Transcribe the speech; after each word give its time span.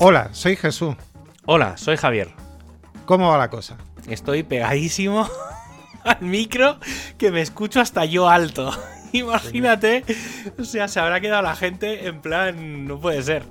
Hola, 0.00 0.28
soy 0.30 0.54
Jesús. 0.54 0.94
Hola, 1.44 1.76
soy 1.76 1.96
Javier. 1.96 2.28
¿Cómo 3.04 3.30
va 3.30 3.36
la 3.36 3.50
cosa? 3.50 3.76
Estoy 4.06 4.44
pegadísimo 4.44 5.28
al 6.04 6.20
micro 6.20 6.78
que 7.18 7.32
me 7.32 7.40
escucho 7.40 7.80
hasta 7.80 8.04
yo 8.04 8.28
alto. 8.28 8.70
Imagínate, 9.12 10.04
o 10.56 10.62
sea, 10.62 10.86
se 10.86 11.00
habrá 11.00 11.20
quedado 11.20 11.42
la 11.42 11.56
gente 11.56 12.06
en 12.06 12.20
plan, 12.20 12.86
no 12.86 13.00
puede 13.00 13.24
ser. 13.24 13.42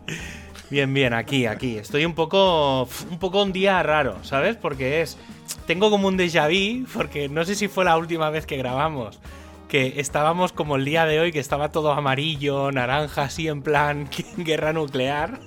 Bien, 0.70 0.94
bien, 0.94 1.14
aquí, 1.14 1.48
aquí. 1.48 1.78
Estoy 1.78 2.06
un 2.06 2.16
poco, 2.16 2.88
un 3.12 3.20
poco 3.20 3.44
un 3.44 3.52
día 3.52 3.84
raro, 3.84 4.24
¿sabes? 4.24 4.56
Porque 4.56 5.02
es, 5.02 5.18
tengo 5.66 5.90
como 5.90 6.08
un 6.08 6.18
déjà 6.18 6.48
vu, 6.48 6.88
porque 6.94 7.28
no 7.28 7.44
sé 7.44 7.56
si 7.56 7.68
fue 7.68 7.84
la 7.84 7.98
última 7.98 8.30
vez 8.30 8.46
que 8.46 8.56
grabamos, 8.56 9.20
que 9.68 10.00
estábamos 10.00 10.54
como 10.54 10.78
el 10.78 10.86
día 10.86 11.06
de 11.06 11.20
hoy, 11.20 11.34
que 11.34 11.40
estaba 11.40 11.74
todo 11.74 11.92
amarillo, 11.92 12.72
naranja, 12.72 13.24
así 13.24 13.50
en 13.50 13.64
plan 13.64 14.10
guerra 14.38 14.72
nuclear. 14.72 15.42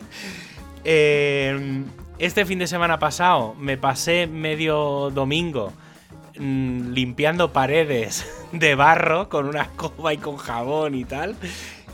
Eh, 0.84 1.84
este 2.18 2.44
fin 2.44 2.58
de 2.58 2.66
semana 2.66 2.98
pasado 2.98 3.54
me 3.58 3.78
pasé 3.78 4.26
medio 4.26 5.10
domingo 5.10 5.72
mm, 6.38 6.92
limpiando 6.92 7.52
paredes 7.52 8.26
de 8.52 8.74
barro 8.74 9.28
con 9.28 9.46
una 9.46 9.62
escoba 9.62 10.12
y 10.12 10.18
con 10.18 10.36
jabón 10.36 10.94
y 10.94 11.04
tal. 11.04 11.36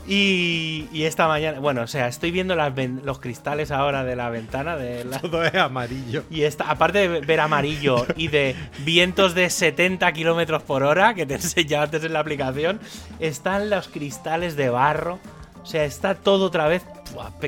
Y, 0.07 0.87
y 0.93 1.03
esta 1.03 1.27
mañana, 1.27 1.59
bueno, 1.59 1.81
o 1.81 1.87
sea, 1.87 2.07
estoy 2.07 2.31
viendo 2.31 2.55
las 2.55 2.73
los 3.03 3.19
cristales 3.19 3.71
ahora 3.71 4.05
de 4.05 4.15
la 4.15 4.29
ventana 4.29 4.77
de 4.77 5.03
la, 5.03 5.19
Todo 5.21 5.43
es 5.43 5.53
amarillo. 5.55 6.23
y 6.29 6.43
esta, 6.43 6.69
aparte 6.69 7.07
de 7.09 7.19
ver 7.19 7.39
amarillo 7.41 8.05
y 8.15 8.29
de 8.29 8.55
vientos 8.85 9.35
de 9.35 9.49
70 9.49 10.09
kilómetros 10.13 10.63
por 10.63 10.83
hora, 10.83 11.13
que 11.13 11.25
te 11.25 11.33
enseñaba 11.35 11.83
antes 11.85 12.05
en 12.05 12.13
la 12.13 12.19
aplicación, 12.19 12.79
están 13.19 13.69
los 13.69 13.89
cristales 13.89 14.55
de 14.55 14.69
barro. 14.69 15.19
O 15.67 15.69
sea, 15.69 15.83
está 15.83 16.15
todo 16.15 16.45
otra 16.45 16.65
vez, 16.69 16.85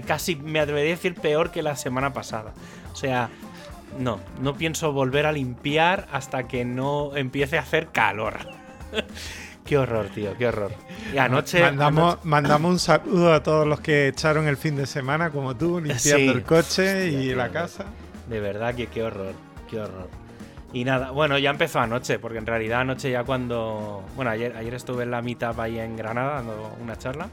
casi 0.06 0.36
me 0.36 0.60
atrevería 0.60 0.92
a 0.92 0.96
decir 0.98 1.16
peor 1.16 1.52
que 1.52 1.64
la 1.64 1.78
semana 1.78 2.12
pasada. 2.12 2.52
O 2.92 2.96
sea, 2.98 3.30
no, 3.98 4.20
no 4.42 4.56
pienso 4.56 4.92
volver 4.92 5.26
a 5.26 5.32
limpiar 5.32 6.06
hasta 6.12 6.46
que 6.46 6.66
no 6.66 7.16
empiece 7.16 7.58
a 7.58 7.62
hacer 7.62 7.88
calor. 7.94 8.40
qué 9.66 9.78
horror, 9.78 10.08
tío, 10.08 10.36
qué 10.38 10.48
horror. 10.48 10.74
Y 11.14 11.18
anoche. 11.18 11.62
mandamos, 11.62 12.16
anoche- 12.16 12.20
mandamos 12.28 12.72
un 12.74 12.80
saludo 12.80 13.34
a 13.34 13.42
todos 13.42 13.66
los 13.66 13.80
que 13.80 14.10
echaron 14.10 14.50
el 14.50 14.58
fin 14.58 14.76
de 14.76 14.86
semana, 14.86 15.30
como 15.30 15.56
tú, 15.56 15.80
limpiando 15.80 16.00
Sí. 16.18 16.28
el 16.28 16.44
coche 16.44 17.08
y 17.08 17.34
la 17.34 17.48
casa. 17.54 17.86
De 18.28 18.42
verdad 18.42 18.76
que 18.76 18.88
qué 18.88 19.02
horror, 19.02 19.32
qué 19.70 19.80
horror. 19.80 20.10
Y 20.74 20.84
nada, 20.84 21.12
bueno, 21.12 21.38
ya 21.38 21.52
empezó 21.52 21.80
anoche, 21.80 22.20
porque 22.20 22.38
en 22.40 22.46
realidad 22.46 22.82
anoche 22.82 23.10
ya 23.10 23.24
cuando... 23.24 24.04
Bueno, 24.18 24.30
ayer, 24.30 24.58
ayer 24.58 24.74
estuve 24.74 25.04
en 25.04 25.12
la 25.12 25.22
meetup 25.22 25.58
ahí 25.62 25.80
en 25.80 25.96
Granada 25.96 26.34
dando 26.34 26.76
una 26.82 26.98
charla 26.98 27.30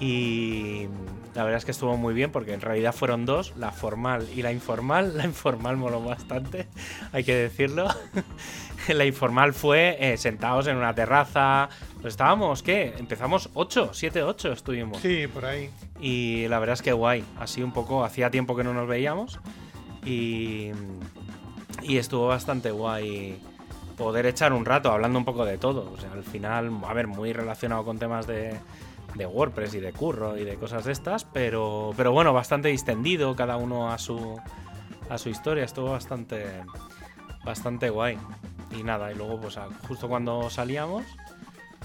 y 0.00 0.86
la 1.34 1.44
verdad 1.44 1.58
es 1.58 1.64
que 1.64 1.70
estuvo 1.70 1.96
muy 1.96 2.14
bien 2.14 2.32
porque 2.32 2.52
en 2.52 2.60
realidad 2.60 2.92
fueron 2.92 3.24
dos, 3.24 3.52
la 3.56 3.70
formal 3.70 4.28
y 4.34 4.42
la 4.42 4.52
informal. 4.52 5.12
La 5.16 5.24
informal 5.24 5.76
moló 5.76 6.02
bastante, 6.02 6.66
hay 7.12 7.24
que 7.24 7.34
decirlo. 7.34 7.88
la 8.88 9.04
informal 9.04 9.52
fue 9.52 9.96
eh, 10.00 10.16
sentados 10.16 10.66
en 10.66 10.76
una 10.76 10.94
terraza. 10.94 11.68
Pues 12.00 12.14
estábamos, 12.14 12.62
¿qué? 12.62 12.94
Empezamos 12.98 13.50
8, 13.54 13.90
7, 13.92 14.22
8 14.22 14.52
estuvimos. 14.52 14.98
Sí, 14.98 15.26
por 15.26 15.44
ahí. 15.44 15.70
Y 16.00 16.46
la 16.48 16.58
verdad 16.58 16.74
es 16.74 16.82
que 16.82 16.92
guay. 16.92 17.24
Así 17.38 17.62
un 17.62 17.72
poco, 17.72 18.04
hacía 18.04 18.30
tiempo 18.30 18.56
que 18.56 18.64
no 18.64 18.72
nos 18.72 18.88
veíamos. 18.88 19.40
Y, 20.04 20.70
y 21.82 21.96
estuvo 21.98 22.28
bastante 22.28 22.70
guay 22.70 23.40
poder 23.96 24.26
echar 24.26 24.52
un 24.52 24.64
rato 24.64 24.92
hablando 24.92 25.18
un 25.18 25.24
poco 25.24 25.44
de 25.44 25.58
todo. 25.58 25.92
O 25.92 26.00
sea, 26.00 26.12
al 26.12 26.24
final, 26.24 26.70
a 26.86 26.94
ver, 26.94 27.08
muy 27.08 27.32
relacionado 27.32 27.84
con 27.84 27.98
temas 27.98 28.26
de, 28.26 28.56
de 29.14 29.26
WordPress 29.26 29.74
y 29.74 29.80
de 29.80 29.92
curro 29.92 30.36
y 30.36 30.44
de 30.44 30.56
cosas 30.56 30.84
de 30.84 30.92
estas. 30.92 31.24
Pero, 31.24 31.92
pero 31.96 32.12
bueno, 32.12 32.32
bastante 32.32 32.68
distendido, 32.68 33.34
cada 33.36 33.56
uno 33.56 33.90
a 33.92 33.98
su, 33.98 34.40
a 35.08 35.18
su 35.18 35.28
historia. 35.28 35.64
Estuvo 35.64 35.90
bastante, 35.90 36.44
bastante 37.44 37.90
guay. 37.90 38.18
Y 38.78 38.82
nada, 38.82 39.10
y 39.10 39.14
luego, 39.14 39.40
pues 39.40 39.58
justo 39.86 40.08
cuando 40.08 40.50
salíamos. 40.50 41.04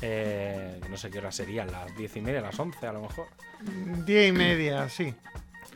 eh, 0.02 0.82
no 0.90 0.98
sé 0.98 1.10
qué 1.10 1.20
hora 1.20 1.32
serían, 1.32 1.72
las 1.72 1.96
diez 1.96 2.16
y 2.18 2.22
media, 2.22 2.42
las 2.42 2.60
11 2.60 2.86
a 2.88 2.92
lo 2.94 3.02
mejor 3.02 3.28
Diez 4.06 4.30
y 4.30 4.32
media, 4.34 4.90
sí. 4.90 5.14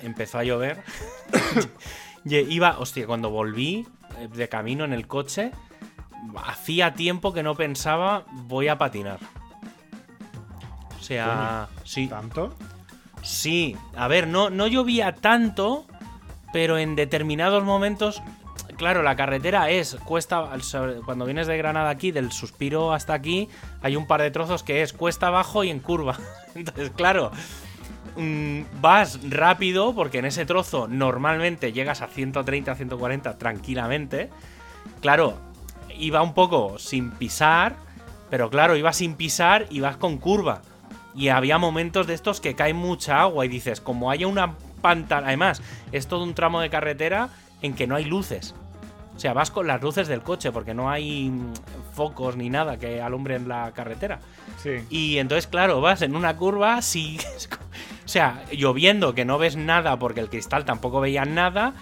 empezó 0.02 0.40
a 0.40 0.44
llover. 0.44 0.84
Y 2.26 2.36
Iba, 2.36 2.78
hostia, 2.80 3.08
cuando 3.08 3.30
volví 3.30 3.88
eh, 4.20 4.28
de 4.28 4.50
camino 4.50 4.84
en 4.84 4.92
el 4.92 5.08
coche, 5.08 5.52
hacía 6.36 6.94
tiempo 6.94 7.32
que 7.34 7.42
no 7.42 7.56
pensaba 7.56 8.26
voy 8.34 8.68
a 8.68 8.78
patinar. 8.78 9.20
O 11.08 11.14
sea, 11.16 11.70
sí, 11.86 12.08
¿Tanto? 12.08 12.54
sí. 13.22 13.78
A 13.96 14.10
ver, 14.10 14.28
no, 14.28 14.50
no 14.50 14.68
llovía 14.68 15.14
tanto, 15.14 15.86
pero 16.52 16.78
en 16.78 16.98
determinados 16.98 17.64
momentos, 17.64 18.22
claro, 18.76 19.04
la 19.04 19.16
carretera 19.16 19.70
es, 19.70 19.96
cuesta, 20.04 20.50
cuando 21.06 21.24
vienes 21.24 21.48
de 21.48 21.58
Granada 21.58 21.90
aquí, 21.90 22.12
del 22.12 22.34
suspiro 22.34 22.92
hasta 22.92 23.14
aquí, 23.14 23.48
hay 23.82 23.96
un 23.96 24.06
par 24.06 24.22
de 24.22 24.32
trozos 24.32 24.64
que 24.64 24.82
es 24.82 24.92
cuesta 24.92 25.28
abajo 25.28 25.64
y 25.64 25.70
en 25.70 25.80
curva. 25.80 26.18
Entonces, 26.56 26.92
claro, 26.92 27.32
mm, 28.18 28.64
vas 28.82 29.20
rápido 29.30 29.96
porque 29.96 30.20
en 30.20 30.26
ese 30.26 30.46
trozo 30.46 30.90
normalmente 30.90 31.72
llegas 31.72 32.02
a 32.02 32.08
130, 32.08 32.76
140 32.76 33.38
tranquilamente. 33.38 34.30
Claro, 35.00 35.38
iba 35.98 36.22
un 36.22 36.34
poco 36.34 36.78
sin 36.80 37.12
pisar, 37.12 37.78
pero 38.30 38.50
claro, 38.50 38.76
iba 38.76 38.92
sin 38.92 39.16
pisar 39.16 39.68
y 39.70 39.80
vas 39.80 39.96
con 39.96 40.18
curva. 40.18 40.64
Y 41.18 41.30
había 41.30 41.58
momentos 41.58 42.06
de 42.08 42.14
estos 42.14 42.40
que 42.40 42.54
cae 42.56 42.74
mucha 42.74 43.22
agua 43.22 43.44
y 43.46 43.50
dices, 43.50 43.82
como 43.82 44.12
haya 44.12 44.28
una 44.28 44.54
pantalla... 44.82 45.28
Además, 45.28 45.62
es 45.92 46.08
todo 46.08 46.24
un 46.24 46.36
tramo 46.36 46.62
de 46.62 46.70
carretera 46.70 47.30
en 47.64 47.74
que 47.74 47.88
no 47.88 47.96
hay 47.96 48.06
luces. 48.06 48.54
O 49.16 49.20
sea, 49.20 49.34
vas 49.34 49.50
con 49.50 49.66
las 49.66 49.82
luces 49.82 50.08
del 50.08 50.22
coche 50.22 50.52
porque 50.52 50.76
no 50.76 50.92
hay 50.92 51.30
mm, 51.32 51.54
focos 51.96 52.36
ni 52.38 52.52
nada 52.52 52.78
que 52.78 53.02
alumbren 53.02 53.48
la 53.48 53.72
carretera. 53.74 54.20
Sí. 54.62 54.86
Y 54.92 55.18
entonces, 55.18 55.48
claro, 55.48 55.82
vas 55.82 56.04
en 56.04 56.16
una 56.16 56.38
curva, 56.38 56.80
co- 56.82 57.58
O 58.06 58.08
sea, 58.10 58.44
lloviendo 58.52 59.16
que 59.16 59.26
no 59.26 59.40
ves 59.40 59.56
nada 59.58 59.98
porque 59.98 60.20
el 60.20 60.30
cristal 60.30 60.66
tampoco 60.66 61.02
veía 61.02 61.26
nada. 61.26 61.74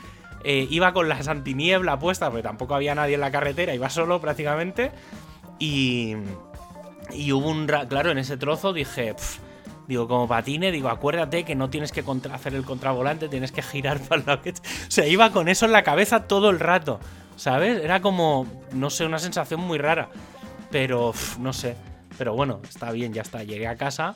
eh, 0.46 0.66
iba 0.70 0.94
con 0.94 1.10
las 1.10 1.28
antiniebla 1.28 2.00
puesta 2.00 2.30
porque 2.30 2.44
tampoco 2.44 2.74
había 2.74 2.96
nadie 2.96 3.16
en 3.16 3.22
la 3.22 3.32
carretera, 3.32 3.76
iba 3.76 3.90
solo 3.90 4.22
prácticamente. 4.22 4.92
Y. 5.60 6.16
Y 7.12 7.32
hubo 7.32 7.50
un. 7.50 7.68
Claro, 7.68 8.12
en 8.12 8.18
ese 8.18 8.38
trozo 8.38 8.74
dije. 8.74 9.16
Digo, 9.88 10.08
como 10.08 10.28
patine, 10.28 10.72
digo, 10.72 10.90
acuérdate 10.90 11.44
que 11.44 11.54
no 11.54 11.70
tienes 11.70 11.92
que 11.92 12.04
hacer 12.32 12.56
el 12.56 12.64
contravolante, 12.64 13.30
tienes 13.30 13.52
que 13.52 13.62
girar 13.62 14.00
para 14.08 14.24
lado 14.24 14.42
que. 14.42 14.52
O 14.52 14.54
sea, 14.90 15.08
iba 15.08 15.32
con 15.32 15.48
eso 15.48 15.66
en 15.66 15.72
la 15.72 15.84
cabeza 15.84 16.28
todo 16.28 16.50
el 16.50 16.60
rato. 16.60 17.00
¿Sabes? 17.36 17.84
Era 17.84 18.02
como. 18.02 18.48
No 18.72 18.90
sé, 18.90 19.06
una 19.06 19.20
sensación 19.20 19.62
muy 19.62 19.78
rara. 19.78 20.10
Pero. 20.72 21.14
no 21.40 21.54
sé. 21.54 21.76
Pero 22.18 22.34
bueno, 22.34 22.62
está 22.68 22.92
bien, 22.92 23.14
ya 23.14 23.22
está. 23.22 23.44
Llegué 23.44 23.68
a 23.68 23.76
casa 23.76 24.14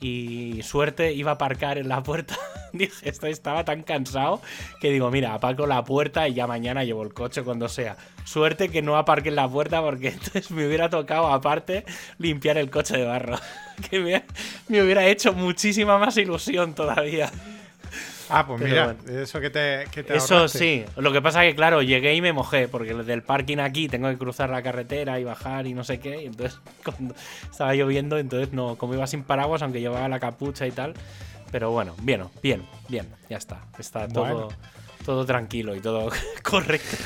y 0.00 0.60
suerte 0.62 1.12
iba 1.12 1.32
a 1.32 1.34
aparcar 1.34 1.78
en 1.78 1.88
la 1.88 2.02
puerta. 2.02 2.36
Dije, 2.72 3.08
esto 3.08 3.26
estaba 3.26 3.64
tan 3.64 3.82
cansado 3.82 4.40
que 4.80 4.90
digo, 4.90 5.10
mira, 5.10 5.34
aparco 5.34 5.66
la 5.66 5.84
puerta 5.84 6.28
y 6.28 6.34
ya 6.34 6.46
mañana 6.46 6.84
llevo 6.84 7.02
el 7.02 7.12
coche 7.14 7.42
cuando 7.42 7.68
sea. 7.68 7.96
Suerte 8.24 8.68
que 8.68 8.82
no 8.82 8.96
aparque 8.96 9.30
en 9.30 9.36
la 9.36 9.48
puerta 9.48 9.80
porque 9.82 10.08
entonces 10.12 10.50
me 10.50 10.66
hubiera 10.66 10.88
tocado 10.90 11.28
aparte 11.28 11.84
limpiar 12.18 12.58
el 12.58 12.70
coche 12.70 12.96
de 12.96 13.04
barro. 13.04 13.38
Que 13.90 14.00
me, 14.00 14.24
me 14.66 14.82
hubiera 14.82 15.06
hecho 15.06 15.32
muchísima 15.32 15.98
más 15.98 16.16
ilusión 16.16 16.74
todavía. 16.74 17.30
Ah, 18.30 18.46
pues 18.46 18.60
Pero 18.60 18.70
mira, 18.70 18.94
bueno. 18.94 19.22
eso 19.22 19.40
que 19.40 19.50
te, 19.50 19.84
que 19.90 20.02
te 20.02 20.16
Eso 20.16 20.34
ahorraste. 20.36 20.58
sí, 20.58 20.84
lo 20.96 21.12
que 21.12 21.22
pasa 21.22 21.42
que 21.42 21.54
claro, 21.54 21.80
llegué 21.82 22.14
y 22.14 22.20
me 22.20 22.32
mojé, 22.32 22.68
porque 22.68 22.94
del 22.94 23.22
parking 23.22 23.58
aquí 23.58 23.88
tengo 23.88 24.08
que 24.10 24.18
cruzar 24.18 24.50
la 24.50 24.62
carretera 24.62 25.18
y 25.18 25.24
bajar 25.24 25.66
y 25.66 25.72
no 25.74 25.82
sé 25.84 25.98
qué, 25.98 26.22
y 26.22 26.26
entonces 26.26 26.58
cuando 26.84 27.14
estaba 27.50 27.74
lloviendo, 27.74 28.18
entonces 28.18 28.52
no, 28.52 28.76
como 28.76 28.94
iba 28.94 29.06
sin 29.06 29.22
paraguas, 29.22 29.62
aunque 29.62 29.80
llevaba 29.80 30.08
la 30.08 30.20
capucha 30.20 30.66
y 30.66 30.70
tal, 30.72 30.94
pero 31.50 31.70
bueno, 31.70 31.94
bien, 32.02 32.24
bien, 32.42 32.62
bien, 32.88 33.06
ya 33.30 33.38
está, 33.38 33.62
está 33.78 34.06
todo, 34.08 34.24
Bueno. 34.24 34.48
todo 35.06 35.24
tranquilo 35.24 35.74
y 35.74 35.80
todo 35.80 36.10
correcto. 36.42 36.96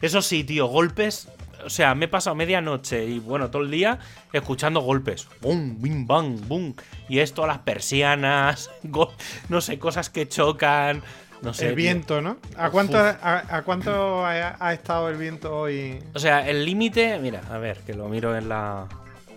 Eso 0.00 0.22
sí, 0.22 0.44
tío, 0.44 0.66
golpes, 0.66 1.28
o 1.64 1.70
sea, 1.70 1.94
me 1.94 2.06
he 2.06 2.08
pasado 2.08 2.36
medianoche 2.36 3.04
y 3.04 3.18
bueno, 3.18 3.50
todo 3.50 3.62
el 3.62 3.70
día 3.70 3.98
escuchando 4.32 4.80
golpes, 4.80 5.28
bum, 5.40 5.80
bim, 5.80 6.06
bang, 6.06 6.40
bum, 6.46 6.74
y 7.08 7.18
esto 7.18 7.44
a 7.44 7.46
las 7.46 7.58
persianas, 7.58 8.70
no 9.48 9.60
sé, 9.60 9.78
cosas 9.78 10.10
que 10.10 10.28
chocan. 10.28 11.02
No 11.42 11.52
sé, 11.52 11.66
el 11.66 11.70
tío. 11.74 11.76
viento, 11.76 12.22
¿no? 12.22 12.38
¿A 12.56 12.70
cuánto, 12.70 12.96
Uf. 12.96 13.16
a, 13.22 13.56
a 13.56 13.62
cuánto 13.62 14.24
ha, 14.24 14.56
ha 14.58 14.72
estado 14.72 15.10
el 15.10 15.18
viento 15.18 15.54
hoy? 15.54 15.98
O 16.14 16.18
sea, 16.18 16.48
el 16.48 16.64
límite, 16.64 17.18
mira, 17.18 17.42
a 17.50 17.58
ver, 17.58 17.80
que 17.80 17.92
lo 17.92 18.08
miro 18.08 18.34
en 18.34 18.48
la. 18.48 18.88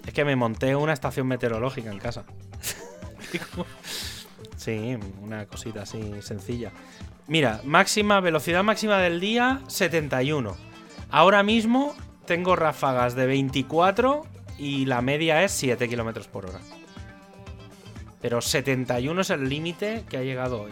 Es 0.06 0.14
que 0.14 0.24
me 0.24 0.38
monté 0.38 0.74
una 0.74 0.94
estación 0.94 1.28
meteorológica 1.28 1.92
en 1.92 2.00
casa. 2.00 2.24
sí, 4.56 4.98
una 5.22 5.46
cosita 5.48 5.82
así 5.82 6.22
sencilla. 6.22 6.72
Mira, 7.28 7.60
máxima, 7.66 8.22
velocidad 8.22 8.64
máxima 8.64 9.00
del 9.00 9.20
día, 9.20 9.62
71. 9.68 10.56
Ahora 11.10 11.44
mismo 11.44 11.94
tengo 12.28 12.56
ráfagas 12.56 13.16
de 13.16 13.26
24 13.26 14.24
y 14.60 14.86
la 14.86 15.02
media 15.02 15.44
es 15.44 15.52
7 15.54 15.90
kilómetros 15.90 16.28
por 16.28 16.46
hora. 16.46 16.60
Pero 18.22 18.42
71 18.42 19.22
es 19.22 19.30
el 19.32 19.48
límite 19.50 20.04
que 20.10 20.18
ha 20.18 20.22
llegado 20.22 20.62
hoy. 20.64 20.72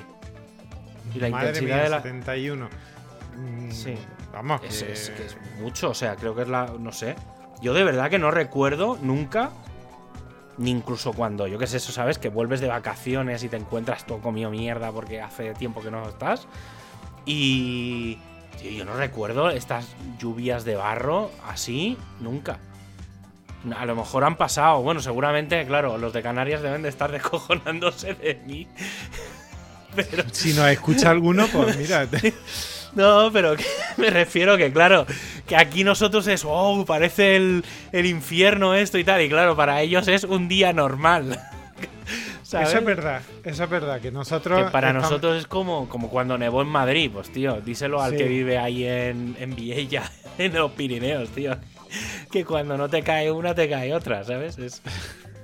Y 1.14 1.20
la 1.20 1.30
Madre 1.30 1.48
intensidad 1.50 1.76
mía, 1.76 1.84
de 1.84 1.90
la. 1.90 1.98
71. 2.02 2.70
Mm, 3.38 3.72
Sí. 3.72 3.96
Vamos, 4.34 4.62
Es, 4.68 4.84
que- 4.84 4.92
es 4.92 5.10
que 5.12 5.26
es 5.28 5.38
mucho, 5.62 5.92
o 5.92 5.94
sea, 5.94 6.16
creo 6.16 6.36
que 6.36 6.42
es 6.42 6.48
la. 6.50 6.66
No 6.80 6.92
sé. 6.92 7.16
Yo 7.62 7.74
de 7.74 7.84
verdad 7.84 8.10
que 8.10 8.20
no 8.20 8.32
recuerdo 8.32 8.98
nunca. 9.02 9.52
Ni 10.58 10.72
incluso 10.72 11.12
cuando, 11.14 11.48
yo 11.48 11.58
qué 11.60 11.68
sé, 11.68 11.78
eso, 11.78 11.92
¿sabes? 11.92 12.18
Que 12.18 12.30
vuelves 12.30 12.62
de 12.62 12.68
vacaciones 12.68 13.44
y 13.44 13.50
te 13.50 13.58
encuentras 13.58 14.06
todo 14.06 14.20
comido 14.20 14.50
mierda 14.50 14.90
porque 14.92 15.22
hace 15.22 15.54
tiempo 15.54 15.82
que 15.82 15.92
no 15.92 16.08
estás. 16.08 16.48
Y. 17.26 18.18
tío, 18.56 18.72
yo 18.72 18.86
no 18.86 18.96
recuerdo 18.96 19.50
estas 19.50 19.96
lluvias 20.20 20.66
de 20.66 20.76
barro 20.76 21.32
así 21.48 21.98
nunca. 22.20 22.60
A 23.76 23.86
lo 23.86 23.96
mejor 23.96 24.24
han 24.24 24.38
pasado. 24.38 24.82
Bueno, 24.82 25.02
seguramente, 25.02 25.66
claro, 25.66 25.98
los 25.98 26.14
de 26.14 26.22
Canarias 26.22 26.62
deben 26.62 26.84
de 26.84 26.90
estar 26.90 27.12
descojonándose 27.12 28.14
de 28.14 28.36
mí. 28.46 28.68
Pero. 29.96 30.24
Si 30.32 30.54
nos 30.54 30.68
escucha 30.68 31.10
alguno, 31.10 31.48
pues 31.48 31.78
mira. 31.78 32.08
No, 32.96 33.30
pero 33.32 33.58
que 33.58 33.66
me 33.98 34.10
refiero 34.10 34.56
que, 34.56 34.72
claro, 34.72 35.06
que 35.46 35.58
aquí 35.58 35.84
nosotros 35.84 36.28
es, 36.28 36.44
oh, 36.46 36.86
parece 36.86 37.36
el, 37.36 37.66
el 37.92 38.06
infierno 38.06 38.74
esto 38.74 38.98
y 38.98 39.04
tal. 39.04 39.22
Y 39.22 39.30
claro, 39.30 39.56
para 39.56 39.82
ellos 39.82 40.08
es 40.08 40.24
un 40.24 40.48
día 40.48 40.72
normal. 40.72 41.38
¿Sabes? 42.46 42.70
Eso 42.70 42.78
es 42.78 42.86
verdad, 42.86 43.22
eso 43.44 43.64
es 43.64 43.70
verdad, 43.72 44.00
que 44.00 44.12
nosotros... 44.12 44.66
Que 44.66 44.70
para 44.72 44.90
estamos- 44.90 45.10
nosotros 45.10 45.38
es 45.40 45.48
como, 45.48 45.90
como 45.90 46.10
cuando 46.12 46.38
nevó 46.38 46.62
en 46.62 46.68
Madrid, 46.68 47.10
pues 47.12 47.32
tío, 47.32 47.60
díselo 47.62 48.02
al 48.04 48.12
Sí. 48.12 48.18
que 48.18 48.26
vive 48.28 48.60
ahí 48.60 48.86
en, 48.86 49.36
en 49.40 49.56
Viella, 49.56 50.12
en 50.38 50.54
los 50.54 50.72
Pirineos, 50.74 51.30
tío. 51.30 51.58
Que 52.32 52.46
cuando 52.46 52.78
no 52.78 52.88
te 52.88 53.02
cae 53.02 53.32
una, 53.32 53.56
te 53.56 53.68
cae 53.68 53.94
otra, 53.96 54.24
¿sabes? 54.24 54.60
Es- 54.60 54.84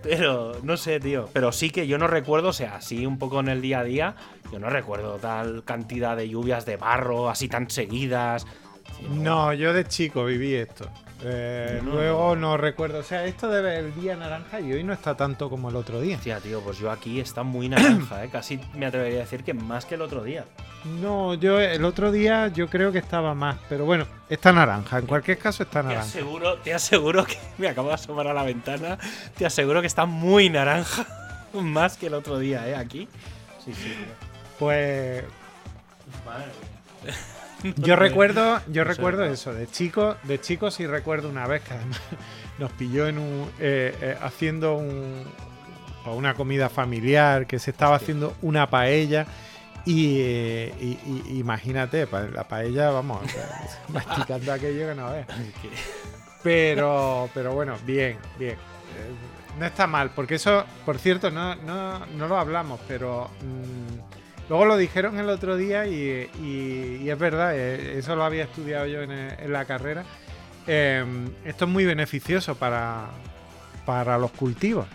Pero 0.03 0.53
no 0.63 0.77
sé, 0.77 0.99
tío. 0.99 1.27
Pero 1.33 1.51
sí 1.51 1.69
que 1.71 1.87
yo 1.87 1.97
no 1.97 2.07
recuerdo, 2.07 2.49
o 2.49 2.53
sea, 2.53 2.75
así 2.75 3.05
un 3.05 3.17
poco 3.17 3.39
en 3.39 3.47
el 3.49 3.61
día 3.61 3.79
a 3.79 3.83
día, 3.83 4.15
yo 4.51 4.59
no 4.59 4.69
recuerdo 4.69 5.17
tal 5.17 5.63
cantidad 5.63 6.15
de 6.15 6.29
lluvias 6.29 6.65
de 6.67 6.77
barro, 6.77 7.29
así 7.29 7.47
tan 7.47 7.69
seguidas. 7.69 8.45
No, 9.09 9.53
yo 9.53 9.73
de 9.73 9.85
chico 9.85 10.25
viví 10.25 10.53
esto. 10.53 10.87
Eh, 11.23 11.79
No. 11.83 11.91
Luego 11.93 12.35
no 12.35 12.57
recuerdo, 12.57 12.99
o 12.99 13.03
sea, 13.03 13.25
esto 13.25 13.47
debe 13.47 13.77
el 13.77 13.93
día 13.95 14.15
naranja 14.15 14.59
y 14.59 14.73
hoy 14.73 14.83
no 14.83 14.91
está 14.93 15.15
tanto 15.15 15.49
como 15.49 15.69
el 15.69 15.75
otro 15.75 16.01
día. 16.01 16.15
Hostia, 16.17 16.39
tío, 16.39 16.61
pues 16.61 16.77
yo 16.79 16.89
aquí 16.91 17.19
está 17.19 17.43
muy 17.43 17.69
naranja, 17.69 18.23
¿eh? 18.23 18.29
Casi 18.31 18.59
me 18.73 18.85
atrevería 18.85 19.19
a 19.19 19.21
decir 19.23 19.43
que 19.43 19.53
más 19.53 19.85
que 19.85 19.95
el 19.95 20.01
otro 20.01 20.23
día. 20.23 20.45
No, 20.99 21.35
yo 21.35 21.59
el 21.59 21.85
otro 21.85 22.11
día 22.11 22.47
yo 22.47 22.67
creo 22.67 22.91
que 22.91 22.97
estaba 22.97 23.35
más, 23.35 23.57
pero 23.69 23.85
bueno, 23.85 24.07
está 24.29 24.51
naranja, 24.51 24.97
en 24.97 25.05
cualquier 25.05 25.37
caso 25.37 25.61
está 25.63 25.81
Te 25.81 25.87
naranja. 25.89 26.07
aseguro, 26.07 26.57
te 26.57 26.73
aseguro 26.73 27.23
que 27.25 27.37
me 27.59 27.67
acabo 27.69 27.89
de 27.89 27.93
asomar 27.95 28.27
a 28.27 28.33
la 28.33 28.43
ventana. 28.43 28.97
Te 29.37 29.45
aseguro 29.45 29.81
que 29.81 29.87
está 29.87 30.05
muy 30.05 30.49
naranja. 30.49 31.05
Más 31.53 31.97
que 31.97 32.07
el 32.07 32.13
otro 32.15 32.39
día, 32.39 32.67
¿eh? 32.67 32.75
Aquí. 32.75 33.07
Sí, 33.63 33.73
sí, 33.73 33.83
tío. 33.89 34.13
Pues 34.57 35.23
Madre 36.25 36.45
mía. 37.03 37.13
yo 37.77 37.95
recuerdo, 37.95 38.59
yo 38.67 38.83
recuerdo 38.83 39.25
eso, 39.25 39.53
de 39.53 39.67
chico, 39.67 40.15
de 40.23 40.39
chico 40.41 40.71
sí 40.71 40.87
recuerdo 40.87 41.29
una 41.29 41.47
vez 41.47 41.61
que 41.63 41.73
además 41.73 41.99
nos 42.59 42.71
pilló 42.73 43.07
en 43.07 43.17
un 43.17 43.49
eh, 43.59 43.95
eh, 44.01 44.17
haciendo 44.21 44.75
un 44.75 45.23
una 46.03 46.33
comida 46.33 46.67
familiar, 46.67 47.45
que 47.45 47.59
se 47.59 47.69
estaba 47.69 47.95
haciendo 47.97 48.35
una 48.41 48.67
paella 48.71 49.27
y, 49.85 50.17
eh, 50.19 50.73
y- 50.81 50.99
y- 51.05 51.39
imagínate, 51.39 52.07
la 52.33 52.43
paella, 52.47 52.89
vamos, 52.89 53.21
masticando 53.89 54.51
aquello 54.51 54.87
que 54.89 54.95
no 54.95 55.11
ves. 55.11 55.27
Pero, 56.43 57.29
pero 57.33 57.53
bueno, 57.53 57.75
bien, 57.85 58.17
bien. 58.39 58.55
No 59.59 59.65
está 59.67 59.85
mal, 59.85 60.09
porque 60.15 60.35
eso, 60.35 60.65
por 60.85 60.97
cierto, 60.97 61.29
no, 61.29 61.53
no, 61.55 62.03
no 62.07 62.27
lo 62.27 62.37
hablamos, 62.37 62.79
pero 62.87 63.29
mm, 63.41 64.10
luego 64.51 64.65
lo 64.65 64.75
dijeron 64.75 65.17
el 65.17 65.29
otro 65.29 65.55
día 65.55 65.87
y, 65.87 66.29
y- 66.43 66.99
y 67.03 67.09
es 67.09 67.17
verdad, 67.17 67.53
eh, 67.57 67.97
eso 67.99 68.17
lo 68.17 68.25
había 68.25 68.43
estudiado 68.43 68.85
yo 68.85 69.01
en, 69.01 69.11
eh, 69.13 69.37
en 69.39 69.53
la 69.53 69.63
carrera. 69.63 70.03
Eh, 70.67 71.05
esto 71.45 71.63
es 71.65 71.71
muy 71.71 71.85
beneficioso 71.85 72.55
para, 72.55 73.05
para 73.85 74.17
los 74.17 74.31
cultivos, 74.31 74.87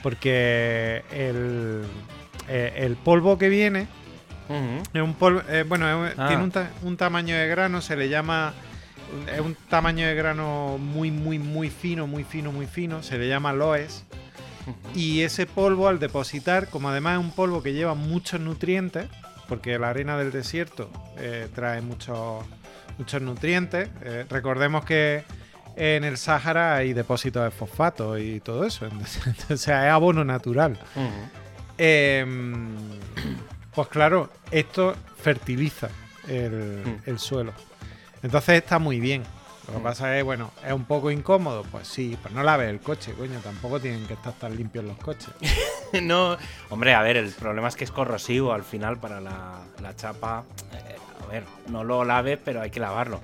porque 0.00 1.02
el, 1.10 1.82
eh, 2.48 2.72
el 2.76 2.94
polvo 2.96 3.36
que 3.36 3.48
viene 3.48 3.86
es 4.94 5.02
un 5.02 5.14
polvo, 5.14 5.42
eh, 5.48 5.64
bueno, 5.68 6.06
es 6.06 6.14
Ah. 6.16 6.28
tiene 6.28 6.42
un, 6.44 6.50
ta- 6.52 6.70
un 6.82 6.96
tamaño 6.96 7.36
de 7.36 7.48
grano, 7.48 7.80
se 7.80 7.96
le 7.96 8.08
llama. 8.08 8.54
Es 9.34 9.40
un 9.40 9.56
tamaño 9.68 10.06
de 10.06 10.14
grano 10.14 10.78
muy, 10.78 11.10
muy, 11.10 11.38
muy 11.38 11.68
fino, 11.70 12.06
muy 12.06 12.24
fino, 12.24 12.52
muy 12.52 12.66
fino. 12.66 13.02
Se 13.02 13.18
le 13.18 13.26
llama 13.28 13.52
loes. 13.52 14.04
Y 14.94 15.22
ese 15.22 15.46
polvo, 15.46 15.88
al 15.88 15.98
depositar, 15.98 16.68
como 16.68 16.88
además 16.88 17.18
es 17.18 17.24
un 17.24 17.30
polvo 17.32 17.62
que 17.62 17.72
lleva 17.72 17.94
muchos 17.94 18.40
nutrientes, 18.40 19.08
porque 19.48 19.78
la 19.78 19.90
arena 19.90 20.16
del 20.18 20.30
desierto 20.32 20.90
eh, 21.16 21.48
trae 21.54 21.80
muchos, 21.80 22.44
muchos 22.98 23.22
nutrientes. 23.22 23.88
eh, 24.02 24.26
recordemos 24.28 24.84
que 24.84 25.24
en 25.76 26.02
el 26.04 26.16
Sáhara 26.18 26.74
hay 26.76 26.92
depósitos 26.92 27.44
de 27.44 27.50
fosfato 27.50 28.18
y 28.18 28.40
todo 28.40 28.64
eso. 28.64 28.84
Entonces, 29.26 29.50
o 29.50 29.56
sea, 29.56 29.86
es 29.86 29.92
abono 29.92 30.24
natural. 30.24 30.78
Em, 31.78 32.74
pues 33.74 33.88
claro, 33.88 34.30
esto 34.50 34.94
fertiliza 35.22 35.88
el, 36.26 36.82
Mm. 36.84 37.08
el 37.10 37.18
suelo. 37.18 37.52
Entonces 38.22 38.56
está 38.56 38.78
muy 38.78 38.98
bien. 39.00 39.22
Lo 39.68 39.74
que 39.74 39.80
pasa 39.80 40.16
es, 40.18 40.24
bueno, 40.24 40.50
es 40.66 40.72
un 40.72 40.86
poco 40.86 41.10
incómodo. 41.10 41.62
Pues 41.70 41.86
sí, 41.86 42.16
pues 42.22 42.32
no 42.32 42.42
laves 42.42 42.70
el 42.70 42.80
coche, 42.80 43.12
coño. 43.12 43.38
Tampoco 43.40 43.78
tienen 43.78 44.06
que 44.06 44.14
estar 44.14 44.32
tan 44.32 44.56
limpios 44.56 44.84
los 44.84 44.98
coches. 44.98 45.30
No, 46.02 46.36
hombre, 46.68 46.92
a 46.92 47.00
ver, 47.00 47.16
el 47.16 47.30
problema 47.30 47.68
es 47.68 47.74
que 47.74 47.84
es 47.84 47.90
corrosivo 47.90 48.52
al 48.52 48.62
final 48.62 48.98
para 48.98 49.22
la, 49.22 49.62
la 49.80 49.96
chapa. 49.96 50.44
Eh, 50.74 50.96
a 51.24 51.26
ver, 51.32 51.44
no 51.68 51.82
lo 51.82 52.04
laves, 52.04 52.38
pero 52.44 52.60
hay 52.60 52.68
que 52.68 52.78
lavarlo. 52.78 53.22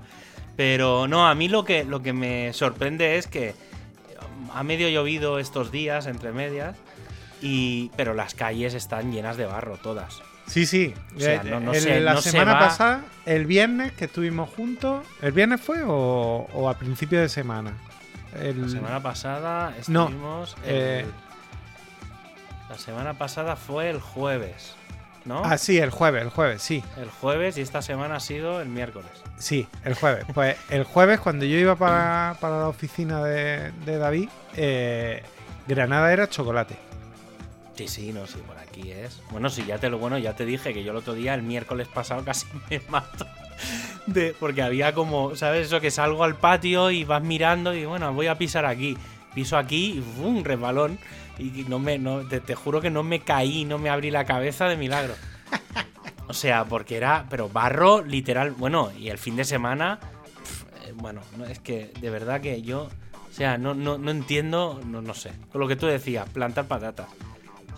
Pero 0.56 1.06
no, 1.06 1.28
a 1.28 1.34
mí 1.34 1.48
lo 1.48 1.66
que, 1.66 1.84
lo 1.84 2.00
que 2.02 2.14
me 2.14 2.54
sorprende 2.54 3.18
es 3.18 3.26
que 3.26 3.54
um, 4.18 4.50
ha 4.54 4.62
medio 4.62 4.88
llovido 4.88 5.38
estos 5.38 5.70
días, 5.70 6.06
entre 6.06 6.32
medias, 6.32 6.74
y, 7.42 7.90
pero 7.96 8.14
las 8.14 8.34
calles 8.34 8.72
están 8.72 9.12
llenas 9.12 9.36
de 9.36 9.44
barro, 9.44 9.76
todas. 9.76 10.22
Sí, 10.46 10.66
sí. 10.66 10.94
O 11.16 11.20
sea, 11.20 11.34
Eh, 11.36 11.40
no- 11.44 11.60
no 11.60 11.72
el- 11.72 11.80
se- 11.80 12.00
la 12.00 12.14
no 12.14 12.20
semana 12.22 12.58
pasada, 12.58 13.02
el 13.26 13.46
viernes 13.46 13.92
que 13.92 14.04
estuvimos 14.04 14.50
juntos. 14.50 15.06
¿El 15.22 15.32
viernes 15.32 15.60
fue 15.60 15.82
o, 15.84 16.48
o 16.52 16.68
a 16.68 16.74
principio 16.78 17.20
de 17.20 17.28
semana? 17.28 17.72
El- 18.38 18.62
La 18.62 18.68
semana 18.68 19.02
pasada 19.02 19.74
estuvimos. 19.78 20.56
el- 20.66 20.70
eh, 20.74 21.04
la 22.68 22.78
semana 22.78 23.14
pasada 23.14 23.56
fue 23.56 23.90
el 23.90 24.00
jueves, 24.00 24.74
¿no? 25.24 25.42
Ah, 25.44 25.58
sí, 25.58 25.78
el 25.78 25.90
jueves, 25.90 26.22
el 26.22 26.30
jueves, 26.30 26.62
sí. 26.62 26.82
El 26.96 27.08
jueves 27.10 27.56
y 27.58 27.60
esta 27.60 27.82
semana 27.82 28.16
ha 28.16 28.20
sido 28.20 28.60
el 28.60 28.68
miércoles. 28.68 29.10
Sí, 29.38 29.66
el 29.84 29.94
jueves. 29.94 30.24
Pues 30.34 30.56
el 30.70 30.84
jueves, 30.84 31.20
cuando 31.20 31.44
yo 31.44 31.56
iba 31.56 31.76
para, 31.76 32.36
para 32.40 32.58
la 32.58 32.68
oficina 32.68 33.22
de, 33.24 33.72
de 33.84 33.98
David, 33.98 34.28
eh, 34.56 35.22
Granada 35.66 36.12
era 36.12 36.28
chocolate. 36.28 36.76
Sí, 37.76 37.88
sí, 37.88 38.12
no, 38.12 38.26
sí, 38.26 38.38
por 38.46 38.56
aquí 38.58 38.92
es. 38.92 39.20
Bueno, 39.30 39.50
sí, 39.50 39.64
ya 39.66 39.78
te 39.78 39.90
lo 39.90 39.98
bueno, 39.98 40.16
ya 40.18 40.36
te 40.36 40.44
dije 40.44 40.72
que 40.72 40.84
yo 40.84 40.92
el 40.92 40.96
otro 40.96 41.14
día, 41.14 41.34
el 41.34 41.42
miércoles 41.42 41.88
pasado, 41.88 42.24
casi 42.24 42.46
me 42.70 42.80
mato. 42.88 43.26
De, 44.06 44.34
porque 44.38 44.62
había 44.62 44.92
como, 44.94 45.34
¿sabes? 45.36 45.66
Eso 45.66 45.80
que 45.80 45.90
salgo 45.90 46.24
al 46.24 46.36
patio 46.36 46.90
y 46.90 47.04
vas 47.04 47.22
mirando 47.22 47.74
y 47.74 47.84
bueno, 47.84 48.12
voy 48.12 48.26
a 48.28 48.38
pisar 48.38 48.64
aquí. 48.64 48.96
Piso 49.34 49.56
aquí 49.56 49.94
y 49.96 50.20
¡bum! 50.20 50.44
resbalón. 50.44 50.98
Y 51.38 51.64
no 51.68 51.80
me, 51.80 51.98
no, 51.98 52.20
te, 52.20 52.54
juro 52.54 52.80
que 52.80 52.90
no 52.90 53.02
me 53.02 53.20
caí, 53.20 53.64
no 53.64 53.78
me 53.78 53.90
abrí 53.90 54.12
la 54.12 54.24
cabeza 54.24 54.68
de 54.68 54.76
milagro. 54.76 55.14
O 56.28 56.32
sea, 56.32 56.64
porque 56.64 56.96
era, 56.96 57.26
pero 57.28 57.48
barro 57.48 58.02
literal. 58.02 58.52
Bueno, 58.52 58.92
y 58.96 59.08
el 59.08 59.18
fin 59.18 59.34
de 59.34 59.44
semana, 59.44 59.98
pf, 60.00 60.88
eh, 60.88 60.92
bueno, 60.94 61.20
no, 61.36 61.44
es 61.44 61.58
que 61.58 61.92
de 62.00 62.10
verdad 62.10 62.40
que 62.40 62.62
yo, 62.62 62.84
o 62.84 63.32
sea, 63.32 63.58
no, 63.58 63.74
no, 63.74 63.98
no 63.98 64.10
entiendo, 64.12 64.80
no, 64.86 65.02
no 65.02 65.14
sé. 65.14 65.32
Con 65.50 65.60
lo 65.60 65.66
que 65.66 65.76
tú 65.76 65.86
decías, 65.86 66.28
plantar 66.28 66.66
patatas. 66.66 67.08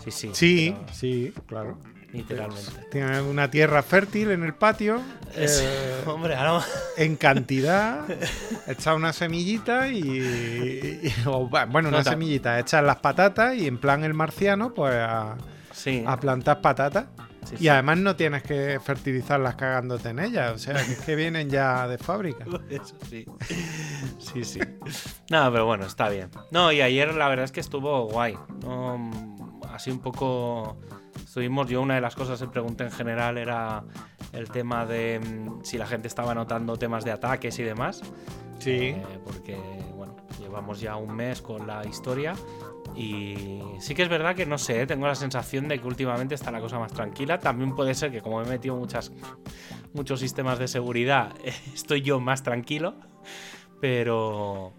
Sí, 0.03 0.11
sí. 0.11 0.29
Sí, 0.33 0.75
pero 0.75 0.93
sí, 0.93 1.33
claro. 1.47 1.77
literalmente. 2.13 2.71
Tiene 2.91 3.21
una 3.21 3.49
tierra 3.51 3.83
fértil 3.83 4.31
en 4.31 4.43
el 4.43 4.53
patio, 4.53 5.01
Es- 5.35 5.61
eh, 5.63 6.03
hombre, 6.05 6.35
ahora. 6.35 6.63
en 6.97 7.15
cantidad, 7.15 8.05
echar 8.67 8.95
una 8.95 9.11
semillita 9.13 9.87
y, 9.89 11.11
bueno, 11.25 11.89
una 11.89 11.99
Nota. 11.99 12.11
semillita, 12.11 12.59
echar 12.59 12.83
las 12.83 12.97
patatas 12.97 13.55
y 13.55 13.67
en 13.67 13.77
plan 13.77 14.03
el 14.03 14.13
marciano, 14.13 14.73
pues 14.73 14.93
a, 14.95 15.35
Sí. 15.73 16.03
a 16.07 16.17
plantar 16.19 16.61
patatas. 16.61 17.05
sí, 17.45 17.55
Y 17.55 17.57
sí. 17.59 17.67
además 17.69 17.97
no 17.99 18.15
tienes 18.15 18.41
que 18.43 18.79
fertilizarlas 18.83 19.55
cagándote 19.55 20.09
en 20.09 20.19
ellas, 20.19 20.53
o 20.53 20.57
sea, 20.57 20.73
que 20.73 20.93
es 20.93 20.99
que 21.01 21.15
vienen 21.15 21.49
ya 21.49 21.87
de 21.87 21.97
fábrica. 21.97 22.45
Eso 22.69 22.95
sí. 23.09 23.25
Sí, 24.19 24.43
sí. 24.43 24.59
No, 25.29 25.51
pero 25.51 25.65
bueno, 25.65 25.85
está 25.85 26.09
bien. 26.09 26.29
No, 26.51 26.71
y 26.71 26.81
ayer 26.81 27.13
la 27.13 27.27
verdad 27.29 27.45
es 27.45 27.51
que 27.51 27.59
estuvo 27.59 28.07
guay. 28.07 28.35
No, 28.63 29.36
así 29.77 29.91
un 29.91 29.99
poco. 29.99 30.77
Estuvimos, 31.15 31.69
yo 31.69 31.81
una 31.81 31.95
de 31.95 32.01
las 32.01 32.15
cosas 32.15 32.39
que 32.39 32.47
pregunté 32.47 32.83
en 32.83 32.91
general 32.91 33.37
era 33.37 33.83
el 34.33 34.49
tema 34.49 34.85
de 34.85 35.19
mm, 35.19 35.63
si 35.63 35.77
la 35.77 35.87
gente 35.87 36.07
estaba 36.07 36.35
notando 36.35 36.77
temas 36.77 37.05
de 37.05 37.11
ataques 37.11 37.57
y 37.59 37.63
demás. 37.63 38.01
Sí. 38.59 38.71
Eh, 38.71 39.19
porque, 39.23 39.55
bueno, 39.95 40.15
llevamos 40.39 40.79
ya 40.79 40.95
un 40.95 41.15
mes 41.15 41.43
con 41.43 41.67
la 41.67 41.85
historia 41.85 42.33
Y 42.95 43.61
sí 43.79 43.93
que 43.93 44.01
es 44.01 44.09
verdad 44.09 44.35
que 44.35 44.47
no 44.47 44.57
sé, 44.57 44.87
tengo 44.87 45.05
la 45.05 45.13
sensación 45.13 45.67
de 45.67 45.79
que 45.79 45.87
últimamente 45.87 46.33
está 46.33 46.51
la 46.51 46.59
cosa 46.59 46.79
más 46.79 46.91
tranquila. 46.91 47.39
También 47.39 47.75
puede 47.75 47.93
ser 47.93 48.11
que 48.11 48.21
como 48.21 48.41
he 48.41 48.45
metido 48.45 48.75
muchas, 48.75 49.11
muchos 49.93 50.19
sistemas 50.19 50.59
de 50.59 50.67
seguridad, 50.67 51.33
estoy 51.73 52.01
yo 52.01 52.19
más 52.19 52.43
tranquilo. 52.43 52.95
Pero... 53.79 54.73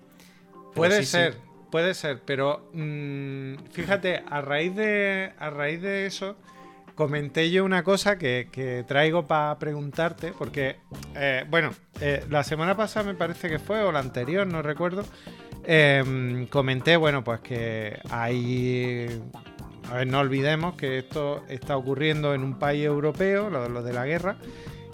pero 0.53 0.73
Puede 0.75 1.05
sí, 1.05 1.31
sí. 1.33 1.39
Puede 1.71 1.95
ser, 1.95 2.23
pero 2.25 2.71
mm, 2.73 3.55
fíjate, 3.71 4.23
a 4.29 4.41
raíz 4.41 4.75
de, 4.75 5.33
a 5.39 5.51
raíz 5.51 5.83
de 5.83 6.07
eso, 6.07 6.37
comenté 6.95 7.51
yo 7.51 7.65
una 7.65 7.85
cosa 7.85 8.19
que, 8.19 8.49
que 8.51 8.85
traigo 8.87 9.27
para 9.27 9.59
preguntarte, 9.59 10.33
porque, 10.37 10.77
eh, 11.15 11.45
bueno, 11.49 11.71
eh, 12.01 12.25
la 12.29 12.43
semana 12.43 12.77
pasada 12.77 13.07
me 13.07 13.15
parece 13.15 13.49
que 13.49 13.59
fue, 13.59 13.83
o 13.83 13.93
la 13.93 14.01
anterior, 14.01 14.47
no 14.47 14.63
recuerdo, 14.63 15.05
eh, 15.65 16.47
comenté, 16.51 16.97
bueno, 16.97 17.23
pues 17.25 17.41
que 17.41 17.99
hay... 18.11 19.23
A 19.91 19.95
ver, 19.95 20.07
no 20.07 20.19
olvidemos 20.19 20.75
que 20.75 20.99
esto 20.99 21.45
está 21.49 21.79
ocurriendo 21.79 22.35
en 22.35 22.43
un 22.43 22.59
país 22.59 22.85
europeo, 22.85 23.49
lo, 23.49 23.71
lo 23.71 23.83
de 23.83 23.95
la 23.95 24.05
guerra, 24.05 24.37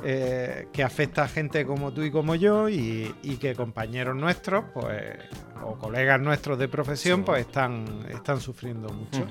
eh, 0.04 0.68
que 0.70 0.82
afecta 0.82 1.24
a 1.24 1.28
gente 1.28 1.64
como 1.64 1.92
tú 1.94 2.02
y 2.02 2.10
como 2.10 2.34
yo 2.34 2.68
y, 2.68 3.14
y 3.22 3.38
que 3.38 3.54
compañeros 3.54 4.14
nuestros, 4.14 4.66
pues, 4.74 5.16
o 5.62 5.76
colegas 5.78 6.20
nuestros 6.20 6.58
de 6.58 6.68
profesión, 6.68 7.20
Sí. 7.20 7.24
pues 7.26 7.40
están, 7.46 7.84
están 8.10 8.40
sufriendo 8.40 8.88
mucho. 8.90 9.26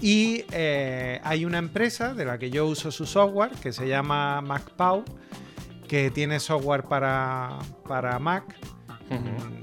Y 0.00 0.44
eh, 0.52 1.20
hay 1.22 1.44
una 1.44 1.58
empresa 1.58 2.12
de 2.14 2.24
la 2.24 2.38
que 2.38 2.50
yo 2.50 2.66
uso 2.66 2.90
su 2.90 3.06
software 3.06 3.52
que 3.62 3.72
se 3.72 3.86
llama 3.88 4.40
MacPow, 4.40 5.04
que 5.86 6.10
tiene 6.10 6.40
software 6.40 6.84
para, 6.84 7.58
para 7.86 8.18
Mac. 8.18 8.44
Mm, 9.10 9.62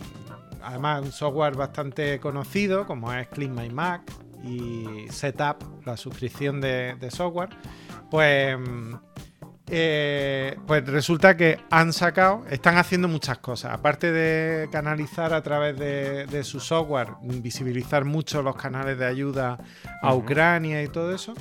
Además, 0.61 1.01
un 1.03 1.11
software 1.11 1.55
bastante 1.55 2.19
conocido 2.19 2.85
como 2.85 3.11
es 3.13 3.27
Clean 3.29 3.53
My 3.55 3.69
Mac 3.69 4.01
y 4.43 5.07
Setup, 5.09 5.85
la 5.85 5.97
suscripción 5.97 6.59
de, 6.61 6.95
de 6.99 7.09
software. 7.11 7.49
Pues, 8.11 8.57
mm, 8.59 8.93
eh, 9.71 10.57
pues 10.65 10.85
resulta 10.87 11.37
que 11.37 11.59
han 11.69 11.93
sacado, 11.93 12.43
están 12.49 12.77
haciendo 12.77 13.07
muchas 13.07 13.37
cosas. 13.37 13.73
Aparte 13.73 14.11
de 14.11 14.67
canalizar 14.71 15.33
a 15.33 15.43
través 15.43 15.77
de, 15.77 16.25
de 16.25 16.43
su 16.43 16.59
software, 16.59 17.09
visibilizar 17.21 18.05
mucho 18.05 18.41
los 18.41 18.55
canales 18.55 18.97
de 18.97 19.05
ayuda 19.05 19.57
a. 20.01 20.15
Ucrania 20.15 20.81
y 20.83 20.87
todo 20.87 21.13
eso, 21.13 21.33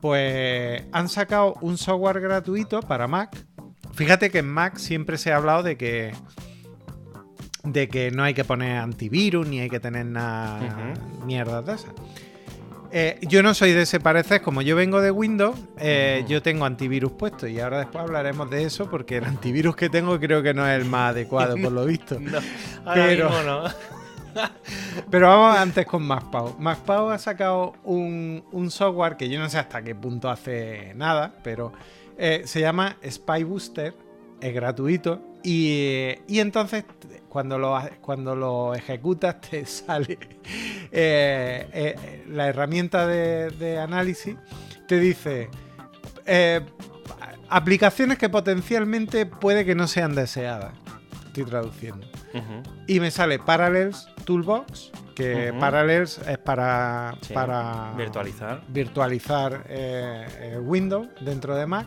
pues 0.00 0.84
han 0.92 1.08
sacado 1.08 1.54
un 1.60 1.76
software 1.78 2.20
gratuito 2.20 2.80
para 2.80 3.06
Mac. 3.06 3.36
Fíjate 3.92 4.30
que 4.30 4.38
en 4.38 4.48
Mac 4.48 4.76
siempre 4.78 5.18
se 5.18 5.32
ha 5.32 5.36
hablado 5.36 5.62
de 5.62 5.76
que 5.76 6.12
de 7.64 7.88
que 7.88 8.10
no 8.10 8.22
hay 8.22 8.34
que 8.34 8.44
poner 8.44 8.78
antivirus 8.78 9.46
ni 9.46 9.60
hay 9.60 9.68
que 9.68 9.80
tener 9.80 10.06
nada 10.06 10.94
Ujú. 10.94 11.24
mierdas 11.26 11.66
de 11.66 11.74
esas. 11.74 11.92
Eh, 12.90 13.18
yo 13.22 13.42
no 13.42 13.52
soy 13.52 13.72
de 13.72 13.82
ese 13.82 14.00
parecer, 14.00 14.40
como 14.40 14.62
yo 14.62 14.74
vengo 14.74 15.00
de 15.02 15.10
Windows, 15.10 15.58
eh, 15.78 16.24
yo 16.26 16.40
tengo 16.40 16.64
antivirus 16.64 17.12
puesto 17.12 17.46
y 17.46 17.60
ahora 17.60 17.80
después 17.80 18.02
hablaremos 18.02 18.48
de 18.48 18.64
eso 18.64 18.88
porque 18.88 19.18
el 19.18 19.24
antivirus 19.24 19.76
que 19.76 19.90
tengo 19.90 20.18
creo 20.18 20.42
que 20.42 20.54
no 20.54 20.66
es 20.66 20.80
el 20.80 20.86
más 20.86 21.10
adecuado 21.10 21.54
por 21.62 21.72
lo 21.72 21.84
visto. 21.84 22.18
No, 22.20 22.38
ahora 22.86 23.04
Pero- 23.06 23.28
mismo 23.28 23.42
no. 23.44 23.64
Pero 25.10 25.28
vamos 25.28 25.58
antes 25.58 25.84
con 25.86 26.02
MacPow. 26.02 26.56
MacPow 26.58 27.10
ha 27.10 27.18
sacado 27.18 27.74
un, 27.84 28.44
un 28.52 28.70
software 28.70 29.16
que 29.16 29.28
yo 29.28 29.38
no 29.38 29.48
sé 29.50 29.58
hasta 29.58 29.82
qué 29.82 29.94
punto 29.94 30.30
hace 30.30 30.92
nada, 30.94 31.34
pero 31.42 31.72
eh, 32.16 32.42
se 32.44 32.60
llama 32.60 32.96
Spy 33.08 33.42
Booster, 33.42 33.94
es 34.40 34.54
gratuito 34.54 35.20
y, 35.42 36.14
y 36.28 36.38
entonces 36.40 36.84
cuando 37.28 37.58
lo, 37.58 37.78
cuando 38.00 38.34
lo 38.34 38.74
ejecutas 38.74 39.40
te 39.50 39.64
sale 39.66 40.18
eh, 40.90 41.68
eh, 41.72 42.24
la 42.28 42.48
herramienta 42.48 43.06
de, 43.06 43.50
de 43.50 43.78
análisis, 43.78 44.36
te 44.86 44.98
dice 44.98 45.50
eh, 46.26 46.60
aplicaciones 47.48 48.18
que 48.18 48.28
potencialmente 48.28 49.26
puede 49.26 49.64
que 49.64 49.74
no 49.74 49.86
sean 49.86 50.14
deseadas. 50.14 50.72
Estoy 51.26 51.44
traduciendo. 51.44 52.06
Y 52.86 53.00
me 53.00 53.10
sale 53.10 53.38
Parallels 53.38 54.08
Toolbox, 54.24 54.90
que. 55.14 55.52
Parallels 55.58 56.18
es 56.26 56.38
para, 56.38 57.16
Sí, 57.22 57.32
para 57.34 57.92
Virtualizar. 57.96 58.62
virtualizar 58.68 59.64
Windows 60.60 61.08
dentro 61.20 61.54
de 61.56 61.66
Mac, 61.66 61.86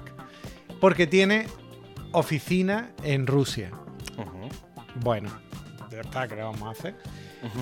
porque 0.79 1.07
tiene 1.07 1.47
oficina 2.11 2.91
en 3.03 3.27
Rusia. 3.27 3.71
Ujú. 4.17 4.49
Bueno, 4.95 5.29
ya 5.89 6.01
está, 6.01 6.27
¿qué 6.27 6.35
le 6.35 6.43
vamos 6.43 6.63
a 6.63 6.71
hacer? 6.71 6.95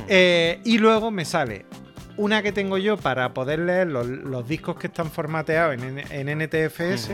Eh, 0.07 0.59
y 0.65 0.77
luego 0.77 1.09
me 1.09 1.23
sale 1.25 1.65
una 2.19 2.43
que 2.43 2.51
tengo 2.51 2.77
yo 2.77 2.97
para 2.97 3.33
poder 3.33 3.59
leer 3.59 3.87
los, 3.87 4.05
los 4.05 4.47
discos 4.47 4.75
que 4.75 4.87
están 4.87 5.09
formateados 5.09 5.77
en, 5.81 6.39
NTFS, 6.39 7.11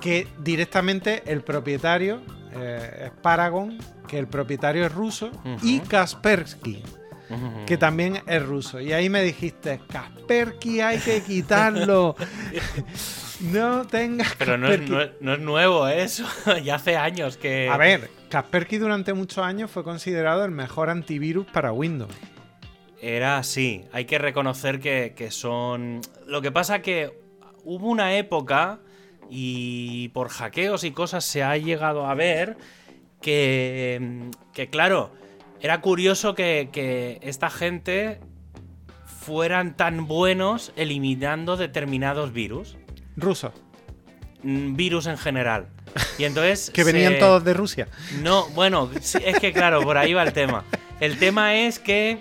que 0.00 0.26
directamente 0.40 1.22
el 1.26 1.42
propietario 1.42 2.20
eh, 2.52 3.04
es 3.06 3.10
Paragon, 3.22 3.78
que 4.08 4.18
el 4.18 4.26
propietario 4.26 4.84
es 4.84 4.92
ruso, 4.92 5.30
y. 5.62 5.78
Kaspersky, 5.80 6.82
que 7.64 7.76
también 7.76 8.22
es 8.26 8.44
ruso. 8.44 8.80
Y 8.80 8.92
ahí 8.92 9.08
me 9.08 9.22
dijiste, 9.22 9.80
Kaspersky 9.88 10.80
hay 10.80 10.98
que 10.98 11.22
quitarlo. 11.22 12.16
no 13.40 13.86
tengas 13.86 14.34
Pero 14.36 14.56
no 14.58 14.68
es, 14.70 14.88
no 14.88 15.00
es- 15.02 15.10
no 15.20 15.34
es 15.34 15.40
nuevo 15.40 15.86
eso. 15.88 16.24
ya 16.64 16.76
hace 16.76 16.96
años 16.96 17.36
que. 17.36 17.68
A 17.68 17.76
ver, 17.76 18.10
Kaspersky 18.28 18.78
durante 18.78 19.12
muchos 19.12 19.38
años 19.44 19.70
fue 19.70 19.84
considerado 19.84 20.44
el 20.44 20.50
mejor 20.50 20.90
antivirus 20.90 21.46
para 21.46 21.72
Windows. 21.72 22.12
Era 23.00 23.38
así. 23.38 23.84
Hay 23.92 24.06
que 24.06 24.18
reconocer 24.18 24.80
que, 24.80 25.12
que 25.16 25.30
son. 25.30 26.00
Lo 26.26 26.40
que 26.42 26.50
pasa 26.50 26.80
que 26.82 27.18
hubo 27.64 27.88
una 27.88 28.16
época 28.16 28.80
y 29.28 30.08
por 30.10 30.28
hackeos 30.28 30.84
y 30.84 30.92
cosas 30.92 31.24
se 31.24 31.42
ha 31.42 31.56
llegado 31.56 32.06
a 32.06 32.14
ver 32.14 32.56
que, 33.20 34.30
que 34.52 34.70
claro, 34.70 35.12
era 35.60 35.80
curioso 35.80 36.34
que, 36.34 36.68
que 36.72 37.18
esta 37.22 37.50
gente 37.50 38.20
fueran 39.04 39.76
tan 39.76 40.06
buenos 40.06 40.72
eliminando 40.76 41.56
determinados 41.56 42.32
virus. 42.32 42.76
Ruso, 43.16 43.52
Mm, 44.42 44.76
Virus 44.76 45.06
en 45.06 45.16
general. 45.18 45.68
Y 46.18 46.24
entonces. 46.24 46.70
que 46.74 46.84
venían 46.84 47.14
se- 47.14 47.18
todos 47.18 47.42
de 47.42 47.54
Rusia. 47.54 47.88
No, 48.22 48.46
bueno, 48.50 48.90
es 48.94 49.16
que 49.40 49.52
claro, 49.52 49.80
por 49.82 49.96
ahí 49.98 50.12
va 50.14 50.22
el 50.22 50.32
tema. 50.32 50.64
El 51.00 51.18
tema 51.18 51.54
es 51.56 51.78
que 51.78 52.18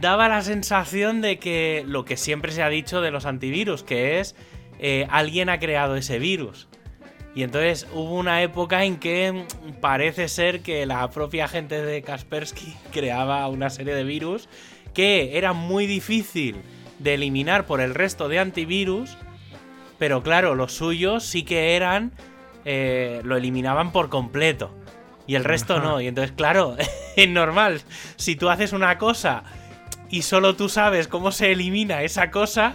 daba 0.00 0.28
la 0.28 0.42
sensación 0.42 1.20
de 1.20 1.38
que 1.38 1.84
lo 1.86 2.04
que 2.04 2.16
siempre 2.16 2.52
se 2.52 2.62
ha 2.62 2.68
dicho 2.68 3.00
de 3.00 3.10
los 3.10 3.26
antivirus, 3.26 3.82
que 3.82 4.20
es 4.20 4.34
eh, 4.78 5.06
alguien 5.10 5.48
ha 5.50 5.58
creado 5.58 5.96
ese 5.96 6.18
virus. 6.18 6.68
Y 7.34 7.42
entonces 7.42 7.88
hubo 7.92 8.14
una 8.14 8.42
época 8.42 8.84
en 8.84 8.96
que 8.96 9.44
parece 9.80 10.28
ser 10.28 10.60
que 10.60 10.86
la 10.86 11.10
propia 11.10 11.48
gente 11.48 11.82
de 11.84 12.00
Kaspersky 12.02 12.74
creaba 12.92 13.46
una 13.48 13.70
serie 13.70 13.94
de 13.94 14.04
virus 14.04 14.48
que 14.94 15.36
era 15.36 15.52
muy 15.52 15.86
difícil 15.86 16.56
de 17.00 17.14
eliminar 17.14 17.66
por 17.66 17.80
el 17.80 17.92
resto 17.92 18.28
de 18.28 18.38
antivirus, 18.38 19.18
pero 19.98 20.22
claro, 20.22 20.54
los 20.54 20.72
suyos 20.72 21.24
sí 21.24 21.42
que 21.44 21.76
eran, 21.76 22.12
eh, 22.64 23.20
lo 23.24 23.36
eliminaban 23.36 23.92
por 23.92 24.08
completo. 24.08 24.74
Y 25.26 25.36
el 25.36 25.44
resto 25.44 25.76
Ajá. 25.76 25.84
no. 25.84 26.00
Y 26.00 26.06
entonces, 26.06 26.32
claro, 26.32 26.76
es 27.16 27.28
normal. 27.28 27.82
Si 28.16 28.36
tú 28.36 28.50
haces 28.50 28.72
una 28.72 28.98
cosa 28.98 29.44
y 30.10 30.22
solo 30.22 30.54
tú 30.54 30.68
sabes 30.68 31.08
cómo 31.08 31.32
se 31.32 31.52
elimina 31.52 32.02
esa 32.02 32.30
cosa 32.30 32.74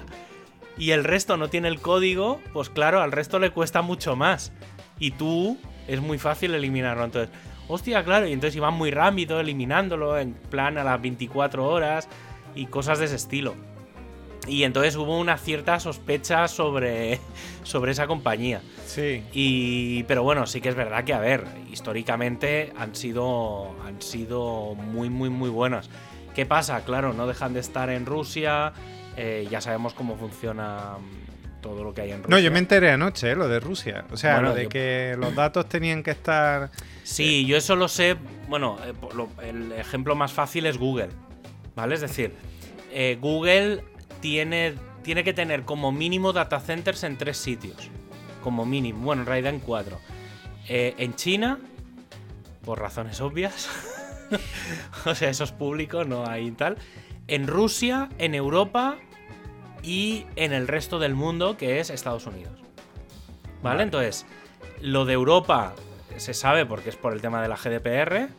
y 0.78 0.92
el 0.92 1.04
resto 1.04 1.38
no 1.38 1.50
tiene 1.50 1.68
el 1.68 1.82
código, 1.82 2.40
pues 2.54 2.70
claro, 2.70 3.02
al 3.02 3.12
resto 3.12 3.40
le 3.40 3.52
cuesta 3.52 3.82
mucho 3.82 4.16
más. 4.16 4.52
Y 4.98 5.12
tú 5.12 5.58
es 5.88 6.02
muy 6.02 6.18
fácil 6.18 6.54
eliminarlo. 6.54 7.04
Entonces, 7.04 7.36
hostia, 7.68 8.04
claro, 8.04 8.28
y 8.28 8.34
entonces 8.34 8.56
iban 8.56 8.74
muy 8.74 8.92
rápido 8.92 9.40
eliminándolo 9.40 10.18
en 10.18 10.34
plan 10.34 10.78
a 10.78 10.84
las 10.84 11.02
24 11.02 11.66
horas 11.68 12.08
y 12.56 12.66
cosas 12.66 13.00
de 13.00 13.06
ese 13.06 13.16
estilo. 13.16 13.56
Y 14.50 14.64
entonces 14.64 14.96
hubo 14.96 15.20
una 15.20 15.38
cierta 15.38 15.80
sospecha 15.80 16.48
sobre, 16.48 17.20
sobre 17.64 17.92
esa 17.92 18.08
compañía. 18.08 18.62
Sí. 18.86 19.24
Y, 19.34 20.04
pero 20.04 20.24
bueno, 20.24 20.48
sí 20.48 20.60
que 20.62 20.70
es 20.70 20.76
verdad 20.76 21.04
que, 21.04 21.14
a 21.14 21.20
ver, 21.20 21.46
históricamente 21.72 22.74
han 22.78 22.96
sido, 22.96 23.76
han 23.86 24.02
sido 24.02 24.76
muy, 24.76 25.10
muy, 25.10 25.30
muy 25.30 25.50
buenas. 25.50 25.90
¿Qué 26.36 26.46
pasa? 26.46 26.84
Claro, 26.86 27.14
no 27.14 27.28
dejan 27.28 27.54
de 27.54 27.60
estar 27.60 27.90
en 27.90 28.06
Rusia, 28.06 28.74
eh, 29.18 29.48
ya 29.52 29.62
sabemos 29.62 29.94
cómo 29.94 30.16
funciona 30.16 30.96
mm, 31.00 31.62
todo 31.62 31.84
lo 31.84 31.94
que 31.94 32.02
hay 32.02 32.12
en 32.12 32.24
Rusia. 32.24 32.30
No, 32.36 32.40
yo 32.40 32.52
me 32.52 32.60
enteré 32.60 32.92
anoche, 32.92 33.32
eh, 33.32 33.36
lo 33.36 33.48
de 33.50 33.60
Rusia. 33.60 34.06
O 34.12 34.18
sea, 34.18 34.36
Bueno, 34.36 34.50
lo 34.50 34.56
de 34.56 34.64
yo- 34.64 34.70
que 34.70 35.16
los 35.20 35.36
datos 35.36 35.68
tenían 35.68 36.04
que 36.04 36.12
estar. 36.12 36.72
Sí, 37.04 37.46
yo 37.46 37.58
eso 37.58 37.76
lo 37.76 37.88
sé. 37.88 38.16
Bueno, 38.48 38.78
eh, 38.86 38.94
lo- 39.16 39.30
el 39.44 39.72
ejemplo 39.74 40.16
más 40.16 40.32
fácil 40.32 40.66
es 40.66 40.78
Google. 40.78 41.10
¿Vale? 41.76 41.96
Es 41.96 42.02
decir, 42.02 42.34
eh, 42.92 43.18
Google 43.20 43.84
tiene, 44.22 44.76
tiene 45.04 45.24
que 45.24 45.34
tener 45.34 45.64
como 45.64 45.92
mínimo 45.92 46.34
data 46.34 46.60
centers 46.60 47.04
en 47.04 47.18
tres 47.18 47.38
sitios. 47.38 47.90
Como 48.44 48.66
mínimo. 48.66 49.04
Bueno, 49.04 49.24
en 49.24 49.26
realidad 49.28 49.54
en 49.54 49.60
cuatro. 49.60 50.00
Eh, 50.68 50.96
en 50.98 51.16
China, 51.16 51.60
por 52.64 52.80
razones 52.80 53.22
obvias. 53.22 53.70
o 55.06 55.16
sea, 55.16 55.30
eso 55.30 55.44
es 55.44 55.52
público, 55.52 56.04
no 56.04 56.28
hay 56.28 56.52
tal. 56.52 56.78
en 57.28 57.48
Rusia, 57.48 58.10
en 58.18 58.36
Europa 58.36 58.98
y 59.84 60.26
en 60.36 60.54
el 60.54 60.68
resto 60.68 61.00
del 61.00 61.16
mundo, 61.16 61.58
que 61.58 61.80
es 61.80 61.90
Estados 61.90 62.26
Unidos. 62.26 62.54
¿Vale? 63.62 63.62
Vale. 63.62 63.84
Entonces, 63.84 64.26
lo 64.82 65.06
de 65.06 65.14
Europa 65.14 65.74
se 66.18 66.34
sabe 66.34 66.66
porque 66.66 66.90
es 66.90 66.96
por 66.96 67.14
el 67.14 67.22
tema 67.22 67.42
de 67.42 67.48
la 67.48 67.56
GDPR, 67.56 68.16
eh, 68.18 68.30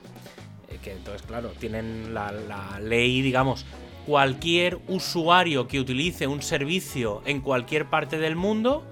que 0.82 0.92
entonces, 0.92 1.22
claro, 1.22 1.50
tienen 1.58 2.14
la, 2.14 2.32
la 2.32 2.78
ley, 2.80 3.22
digamos, 3.22 3.66
cualquier 4.06 4.78
usuario 4.88 5.68
que 5.68 5.80
utilice 5.80 6.26
un 6.26 6.42
servicio 6.42 7.22
en 7.26 7.40
cualquier 7.40 7.86
parte 7.86 8.18
del 8.18 8.36
mundo 8.36 8.84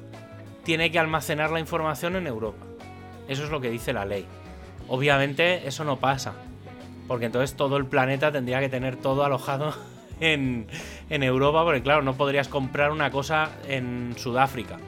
tiene 0.64 0.90
que 0.90 0.98
almacenar 0.98 1.50
la 1.50 1.60
información 1.60 2.16
en 2.16 2.26
Europa. 2.26 2.66
Eso 3.28 3.44
es 3.44 3.50
lo 3.50 3.60
que 3.60 3.70
dice 3.70 3.92
la 3.92 4.04
ley. 4.04 4.26
Obviamente 4.88 5.66
eso 5.66 5.84
no 5.84 5.96
pasa, 5.96 6.34
porque 7.06 7.26
entonces 7.26 7.54
todo 7.56 7.76
el 7.76 7.86
planeta 7.86 8.32
tendría 8.32 8.60
que 8.60 8.68
tener 8.68 8.96
todo 8.96 9.24
alojado 9.24 9.74
en, 10.20 10.66
en 11.10 11.22
Europa, 11.22 11.64
porque 11.64 11.82
claro, 11.82 12.02
no 12.02 12.14
podrías 12.14 12.48
comprar 12.48 12.90
una 12.90 13.10
cosa 13.10 13.50
en 13.66 14.14
Sudáfrica. 14.16 14.78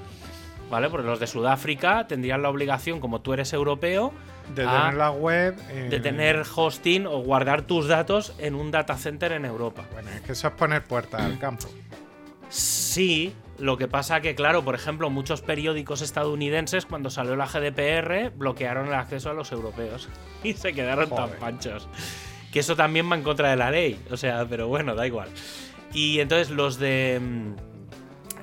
¿Vale? 0.70 0.88
Porque 0.88 1.08
los 1.08 1.18
de 1.18 1.26
Sudáfrica 1.26 2.06
tendrían 2.06 2.42
la 2.42 2.48
obligación, 2.48 3.00
como 3.00 3.20
tú 3.20 3.32
eres 3.32 3.52
europeo, 3.52 4.12
De 4.54 4.64
a- 4.66 4.70
tener 4.80 4.94
la 4.94 5.10
web. 5.10 5.56
de 5.56 5.96
en- 5.96 6.02
tener 6.02 6.42
hosting 6.54 7.06
o 7.06 7.18
guardar 7.18 7.62
tus 7.62 7.86
datos 7.88 8.34
en 8.38 8.54
un 8.54 8.70
data 8.70 8.96
center 8.96 9.32
en 9.32 9.44
Europa. 9.44 9.84
Bueno, 9.92 10.10
es 10.10 10.20
que 10.22 10.32
eso 10.32 10.48
es 10.48 10.54
poner 10.54 10.82
puertas 10.84 11.20
al 11.22 11.38
campo. 11.38 11.68
Sí, 12.48 13.32
lo 13.58 13.76
que 13.76 13.86
pasa 13.86 14.20
que, 14.20 14.34
claro, 14.34 14.64
por 14.64 14.74
ejemplo, 14.74 15.08
muchos 15.10 15.40
periódicos 15.42 16.02
estadounidenses, 16.02 16.86
cuando 16.86 17.10
salió 17.10 17.36
la 17.36 17.46
GDPR, 17.46 18.30
bloquearon 18.30 18.88
el 18.88 18.94
acceso 18.94 19.30
a 19.30 19.34
los 19.34 19.52
europeos 19.52 20.08
y 20.42 20.54
se 20.54 20.72
quedaron 20.72 21.08
tan 21.10 21.26
Joder. 21.26 21.38
panchos. 21.38 21.88
Que 22.52 22.60
eso 22.60 22.74
también 22.74 23.10
va 23.10 23.14
en 23.16 23.22
contra 23.22 23.50
de 23.50 23.56
la 23.56 23.70
ley, 23.70 24.00
o 24.10 24.16
sea, 24.16 24.44
pero 24.48 24.66
bueno, 24.66 24.96
da 24.96 25.06
igual. 25.06 25.28
Y 25.92 26.18
entonces 26.20 26.50
los 26.50 26.78
de. 26.78 27.20
mm, 27.20 27.54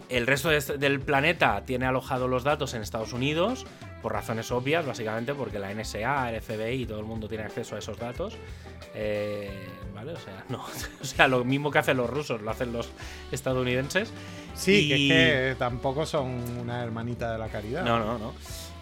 El 0.10 0.26
resto 0.26 0.48
de 0.48 0.62
del 0.78 1.02
planeta 1.02 1.64
tiene 1.66 1.86
alojados 1.86 2.30
los 2.30 2.46
datos 2.46 2.74
en 2.74 2.82
Estados 2.82 3.12
Unidos, 3.12 3.66
por 4.08 4.14
razones 4.14 4.50
obvias, 4.54 4.86
básicamente, 4.86 5.34
porque 5.34 5.60
la 5.60 5.70
NSA, 5.74 6.32
el 6.32 6.42
FBI 6.42 6.84
y 6.84 6.86
todo 6.86 7.02
el 7.02 7.06
mundo 7.06 7.28
tiene 7.28 7.44
acceso 7.44 7.76
a 7.76 7.80
esos 7.80 8.00
datos. 8.00 8.36
Eh, 8.96 9.52
¿Vale? 9.94 10.14
O 10.14 10.18
sea, 10.18 10.46
no. 10.50 10.64
O 11.02 11.04
sea, 11.04 11.28
lo 11.28 11.44
mismo 11.44 11.72
que 11.72 11.80
hacen 11.80 11.98
los 11.98 12.10
rusos, 12.10 12.42
lo 12.42 12.50
hacen 12.50 12.72
los 12.72 12.88
estadounidenses. 13.34 14.14
Sí, 14.56 14.88
que 14.88 14.98
Y- 14.98 15.12
es 15.12 15.18
que 15.52 15.56
tampoco 15.60 16.06
son 16.06 16.28
una 16.58 16.82
hermanita 16.82 17.34
de 17.34 17.38
la 17.38 17.50
caridad. 17.50 17.84
No, 17.84 18.00
no, 18.00 18.18
no. 18.18 18.34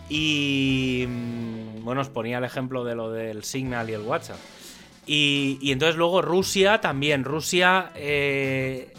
Y 0.10 1.06
mm, 1.08 1.84
bueno, 1.84 2.02
os 2.02 2.10
ponía 2.10 2.38
el 2.38 2.44
ejemplo 2.44 2.84
de 2.84 2.94
lo 2.94 3.12
del 3.12 3.44
Signal 3.44 3.90
y 3.90 3.94
el 3.94 4.02
WhatsApp. 4.02 4.38
Y, 5.08 5.58
y 5.60 5.72
entonces 5.72 5.96
luego 5.96 6.22
Rusia 6.22 6.82
también. 6.82 7.24
Rusia 7.24 7.90
eh, 7.96 8.94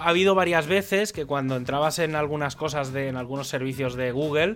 ha 0.00 0.08
habido 0.08 0.36
varias 0.36 0.68
veces 0.68 1.12
que 1.12 1.26
cuando 1.26 1.56
entrabas 1.56 1.98
en 1.98 2.14
algunas 2.14 2.54
cosas 2.54 2.92
de 2.92 3.08
en 3.08 3.16
algunos 3.16 3.48
servicios 3.48 3.96
de 3.96 4.12
Google 4.12 4.54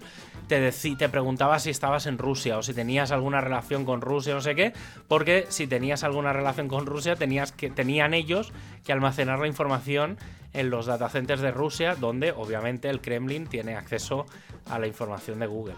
te, 0.53 0.69
deci- 0.71 0.99
te 0.99 1.09
preguntaba 1.09 1.59
si 1.59 1.71
estabas 1.71 2.05
en 2.05 2.19
Rusia 2.19 2.59
o 2.59 2.63
si 2.63 2.75
tenías 2.75 3.11
alguna 3.11 3.41
relación 3.41 3.87
con 3.87 4.03
Rusia, 4.03 4.35
no 4.35 4.43
sé 4.43 4.55
qué, 4.55 4.75
porque 5.09 5.47
si 5.49 5.67
tenías 5.67 6.05
alguna 6.05 6.35
relación 6.35 6.69
con 6.69 6.85
Rusia 6.85 7.17
tenías 7.17 7.53
que 7.53 7.71
tenían 7.71 8.13
ellos 8.13 8.53
que 8.85 8.93
almacenar 8.93 9.39
la 9.39 9.47
información 9.47 10.19
en 10.53 10.69
los 10.69 10.85
datacenters 10.85 11.41
de 11.41 11.53
Rusia, 11.53 11.95
donde 11.95 12.33
obviamente 12.33 12.91
el 12.91 13.01
Kremlin 13.01 13.47
tiene 13.47 13.77
acceso 13.77 14.27
a 14.69 14.79
la 14.79 14.87
información 14.87 15.39
de 15.39 15.47
Google. 15.47 15.77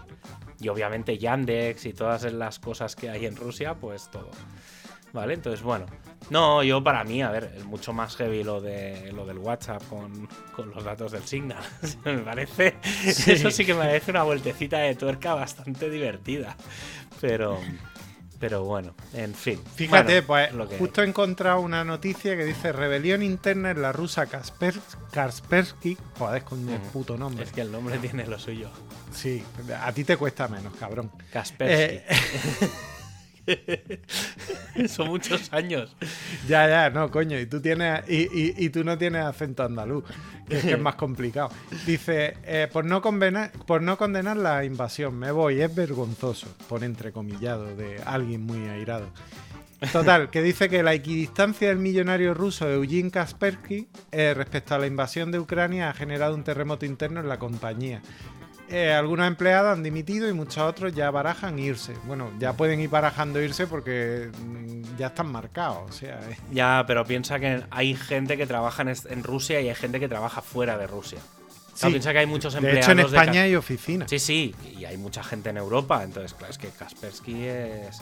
Y 0.59 0.67
obviamente 0.67 1.17
Yandex 1.17 1.85
y 1.85 1.93
todas 1.93 2.23
las 2.33 2.59
cosas 2.59 2.97
que 2.97 3.09
hay 3.09 3.25
en 3.25 3.37
Rusia, 3.37 3.75
pues 3.75 4.11
todo. 4.11 4.31
¿Vale? 5.13 5.35
Entonces, 5.35 5.61
bueno. 5.61 5.85
No, 6.29 6.63
yo 6.63 6.83
para 6.83 7.03
mí, 7.03 7.21
a 7.21 7.29
ver, 7.29 7.53
es 7.57 7.65
mucho 7.65 7.93
más 7.93 8.15
heavy 8.15 8.43
lo 8.43 8.59
de 8.59 9.11
lo 9.13 9.25
del 9.25 9.37
WhatsApp 9.37 9.83
con, 9.87 10.27
con 10.55 10.71
los 10.71 10.83
datos 10.83 11.11
del 11.11 11.23
Signal. 11.23 11.63
me 12.05 12.17
parece. 12.19 12.75
Eso 12.83 13.51
sí 13.51 13.65
que 13.65 13.73
me 13.73 13.81
parece 13.81 14.11
una 14.11 14.23
vueltecita 14.23 14.79
de 14.79 14.95
tuerca 14.95 15.33
bastante 15.33 15.89
divertida. 15.89 16.55
Pero. 17.21 17.59
Pero 18.37 18.65
bueno, 18.65 18.93
en 19.13 19.33
fin. 19.33 19.61
Fíjate, 19.75 20.21
Bueno, 20.21 20.27
pues 20.27 20.53
lo 20.53 20.67
que 20.67 20.77
justo 20.77 21.01
he 21.01 21.07
encontrado 21.07 21.61
una 21.61 21.85
noticia 21.85 22.35
que 22.35 22.43
dice 22.43 22.73
rebelión 22.73 23.23
interna 23.23 23.71
en 23.71 23.81
la 23.81 23.93
rusa 23.93 24.25
Kasper, 24.25 24.75
Kaspersky. 25.11 25.97
Joder, 26.19 26.43
con 26.43 26.67
el 26.67 26.79
puto 26.81 27.17
nombre. 27.17 27.45
Es 27.45 27.53
que 27.53 27.61
el 27.61 27.71
nombre 27.71 27.97
tiene 27.97 28.27
lo 28.27 28.37
suyo. 28.37 28.69
Sí, 29.13 29.41
a 29.81 29.91
ti 29.93 30.03
te 30.03 30.17
cuesta 30.17 30.49
menos, 30.49 30.75
cabrón. 30.75 31.11
Kaspersky. 31.31 31.95
Eh, 31.95 32.05
Son 34.87 35.07
muchos 35.07 35.51
años. 35.53 35.95
ya, 36.47 36.67
ya, 36.67 36.89
no, 36.89 37.09
coño. 37.11 37.39
Y 37.39 37.45
tú 37.45 37.61
tienes 37.61 38.03
y, 38.07 38.69
tú 38.69 38.83
no 38.83 38.97
tienes 38.97 39.23
acento 39.23 39.63
andaluz, 39.63 40.03
que 40.47 40.57
es, 40.57 40.79
más 40.79 40.95
complicado. 40.95 41.49
Dice, 41.85 42.37
eh, 42.43 42.67
por, 42.71 42.85
no 42.85 43.01
condenar, 43.01 43.51
por 43.65 43.81
no 43.81 43.97
condenar 43.97 44.37
la 44.37 44.63
invasión, 44.63 45.17
me 45.17 45.31
voy, 45.31 45.61
es 45.61 45.73
vergonzoso. 45.73 46.47
Pone 46.67 46.85
entrecomillado 46.85 47.75
de 47.75 48.01
alguien 48.05 48.45
muy 48.45 48.67
airado. 48.67 49.09
Total, 49.91 50.29
que 50.29 50.41
dice 50.41 50.69
que 50.69 50.83
la 50.83 50.93
equidistancia 50.93 51.67
del 51.67 51.77
millonario 51.77 52.33
ruso 52.33 52.69
Eugene 52.69 53.11
Kaspersky 53.11 53.87
eh, 54.11 54.33
respecto 54.33 54.73
a 54.73 54.79
la 54.79 54.87
invasión 54.87 55.31
de 55.31 55.39
Ucrania 55.39 55.89
ha 55.89 55.93
generado 55.93 56.33
un 56.33 56.43
terremoto 56.43 56.85
interno 56.85 57.19
en 57.19 57.27
la 57.27 57.37
compañía. 57.37 58.01
Eh, 58.69 58.91
algunos 58.91 59.27
empleados 59.27 59.73
han 59.73 59.83
dimitido 59.83 60.27
y 60.27 60.33
muchos 60.33 60.57
otros 60.57 60.93
ya 60.93 61.11
barajan 61.11 61.59
irse. 61.59 61.93
Bueno, 62.05 62.31
ya 62.39 62.53
pueden 62.53 62.79
ir 62.79 62.89
barajando 62.89 63.41
irse 63.41 63.67
porque 63.67 64.29
mm, 64.37 64.97
ya 64.97 65.07
están 65.07 65.27
marcados. 65.27 65.89
O 65.89 65.93
sea, 65.93 66.19
eh. 66.29 66.37
Ya, 66.51 66.83
pero 66.87 67.05
piensa 67.05 67.39
que 67.39 67.63
hay 67.69 67.95
gente 67.95 68.37
que 68.37 68.47
trabaja 68.47 68.83
en, 68.83 69.23
Rusia 69.23 69.61
y 69.61 69.69
hay 69.69 69.75
gente 69.75 69.99
que 69.99 70.07
trabaja 70.07 70.41
fuera 70.41 70.77
de 70.77 70.87
Rusia. 70.87 71.19
Sí. 71.75 71.89
piensa 71.89 72.13
que 72.13 72.19
hay 72.19 72.25
muchos 72.25 72.53
de 72.53 72.59
empleados 72.59 72.85
hecho 72.85 72.91
en 72.91 72.97
de 72.97 73.03
España 73.03 73.31
Kas- 73.33 73.43
hay 73.43 73.55
oficinas. 73.55 74.09
Sí, 74.09 74.19
sí, 74.19 74.55
y 74.77 74.85
hay 74.85 74.97
mucha 74.97 75.23
gente 75.23 75.49
en 75.49 75.57
Europa, 75.57 76.03
entonces, 76.03 76.33
claro, 76.33 76.51
es 76.51 76.57
que 76.57 76.69
Kaspersky 76.69 77.43
es, 77.43 78.01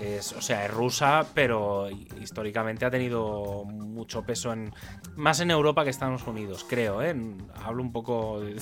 es, 0.00 0.32
o 0.32 0.40
sea, 0.40 0.64
es 0.66 0.70
rusa, 0.72 1.26
pero 1.34 1.88
históricamente 2.20 2.84
ha 2.84 2.90
tenido 2.90 3.64
mucho 3.64 4.22
peso 4.22 4.52
en 4.52 4.72
más 5.16 5.40
en 5.40 5.50
Europa 5.50 5.84
que 5.84 5.90
Estados 5.90 6.26
Unidos, 6.26 6.66
creo, 6.68 7.02
¿eh? 7.02 7.14
Hablo 7.64 7.82
un 7.82 7.92
poco 7.92 8.40
de- 8.40 8.56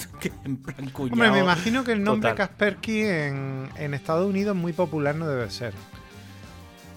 en 0.44 0.56
plan 0.58 0.90
cuñado. 0.90 1.14
Hombre, 1.14 1.30
me 1.30 1.38
imagino 1.40 1.84
que 1.84 1.92
el 1.92 2.02
nombre. 2.04 2.34
Kaspersky 2.34 3.02
en, 3.02 3.68
en 3.76 3.94
Estados 3.94 4.28
Unidos 4.28 4.54
muy 4.56 4.72
popular 4.72 5.14
no 5.14 5.26
debe 5.26 5.50
ser. 5.50 5.72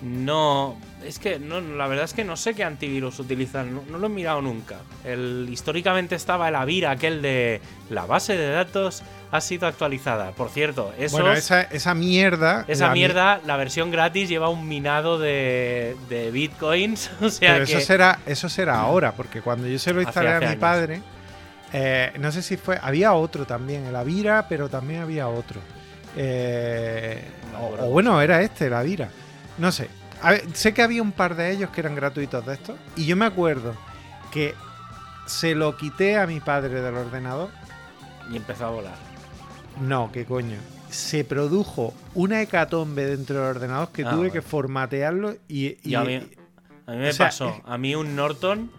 No, 0.02 0.78
es 1.06 1.20
que 1.20 1.40
no, 1.40 1.62
la 1.62 1.88
verdad 1.88 2.06
es 2.06 2.14
que 2.14 2.24
no 2.24 2.36
sé 2.38 2.54
qué 2.54 2.64
antivirus 2.64 3.18
utilizan, 3.20 3.74
no, 3.74 3.84
no 3.90 3.98
lo 3.98 4.08
he 4.08 4.10
mirado 4.10 4.42
nunca. 4.42 4.76
El, 5.04 5.48
históricamente 5.52 6.16
estaba 6.16 6.50
el 6.50 6.56
Avira, 6.56 6.92
aquel 6.92 7.22
de 7.22 7.62
la 7.90 8.06
base 8.06 8.38
de 8.38 8.50
datos 8.50 9.04
ha 9.32 9.42
sido 9.42 9.68
actualizada. 9.68 10.32
Por 10.32 10.50
cierto, 10.50 10.94
esos, 10.98 11.20
Bueno, 11.20 11.34
esa, 11.36 11.62
esa 11.64 11.94
mierda. 11.96 12.66
esa 12.68 12.88
la 12.88 12.94
mi- 12.94 13.00
mierda, 13.00 13.42
la 13.46 13.58
versión 13.58 13.90
gratis 13.90 14.28
lleva 14.30 14.50
un 14.50 14.68
minado 14.68 15.18
de, 15.18 15.96
de 16.10 16.30
bitcoins. 16.32 17.10
O 17.22 17.30
sea 17.30 17.54
Pero 17.54 17.66
que 17.66 17.72
eso 17.78 17.82
será, 17.86 18.20
eso 18.26 18.50
será 18.50 18.80
ahora, 18.80 19.14
porque 19.14 19.42
cuando 19.42 19.68
yo 19.68 19.80
se 19.80 19.92
lo 19.94 20.02
Hace- 20.02 20.10
instalé 20.10 20.30
a 20.34 20.40
mi 20.40 20.46
años. 20.48 20.58
padre, 20.60 21.02
eh, 21.74 22.12
no 22.20 22.32
sé 22.32 22.42
si 22.42 22.58
fue, 22.58 22.78
había 22.82 23.14
otro 23.14 23.46
también, 23.46 23.86
el 23.86 23.96
Avira, 23.96 24.46
pero 24.50 24.70
también 24.70 25.02
había 25.02 25.28
otro. 25.30 25.62
Eh, 26.18 27.22
No 27.54 27.60
o, 27.60 27.88
o 27.88 27.90
bueno, 27.92 28.22
era 28.22 28.42
este, 28.42 28.68
el 28.68 28.74
Avira. 28.74 29.10
No 29.58 29.72
sé. 29.72 29.90
A 30.22 30.32
ver, 30.32 30.44
sé 30.54 30.74
que 30.74 30.82
había 30.82 31.02
un 31.02 31.12
par 31.12 31.36
de 31.36 31.52
ellos 31.52 31.70
que 31.70 31.82
eran 31.82 31.96
gratuitos 31.96 32.46
de 32.46 32.54
estos, 32.54 32.78
y 32.96 33.06
yo 33.06 33.16
me 33.16 33.26
acuerdo 33.26 33.74
que 34.32 34.54
se 35.26 35.56
lo 35.56 35.76
quité 35.78 36.18
a 36.18 36.26
mi 36.28 36.40
padre 36.40 36.82
del 36.82 36.96
ordenador. 36.96 37.50
y 38.32 38.38
empezó 38.38 38.66
a 38.66 38.70
volar. 38.70 38.96
No, 39.82 40.10
qué 40.12 40.26
coño. 40.26 40.58
Se 40.90 41.24
produjo 41.26 41.94
una 42.14 42.42
hecatombe 42.42 43.06
dentro 43.06 43.36
del 43.36 43.46
ordenador 43.58 43.90
que 43.90 44.04
Ah, 44.06 44.12
tuve 44.12 44.32
que 44.32 44.42
formatearlo 44.42 45.36
y, 45.48 45.78
Y 45.88 45.96
a 45.96 46.02
mí, 46.02 46.16
a 46.88 46.92
mí 46.92 46.98
me 46.98 47.12
sea, 47.14 47.28
pasó. 47.28 47.62
A 47.66 47.78
mí 47.78 47.94
un 47.94 48.16
Norton, 48.16 48.72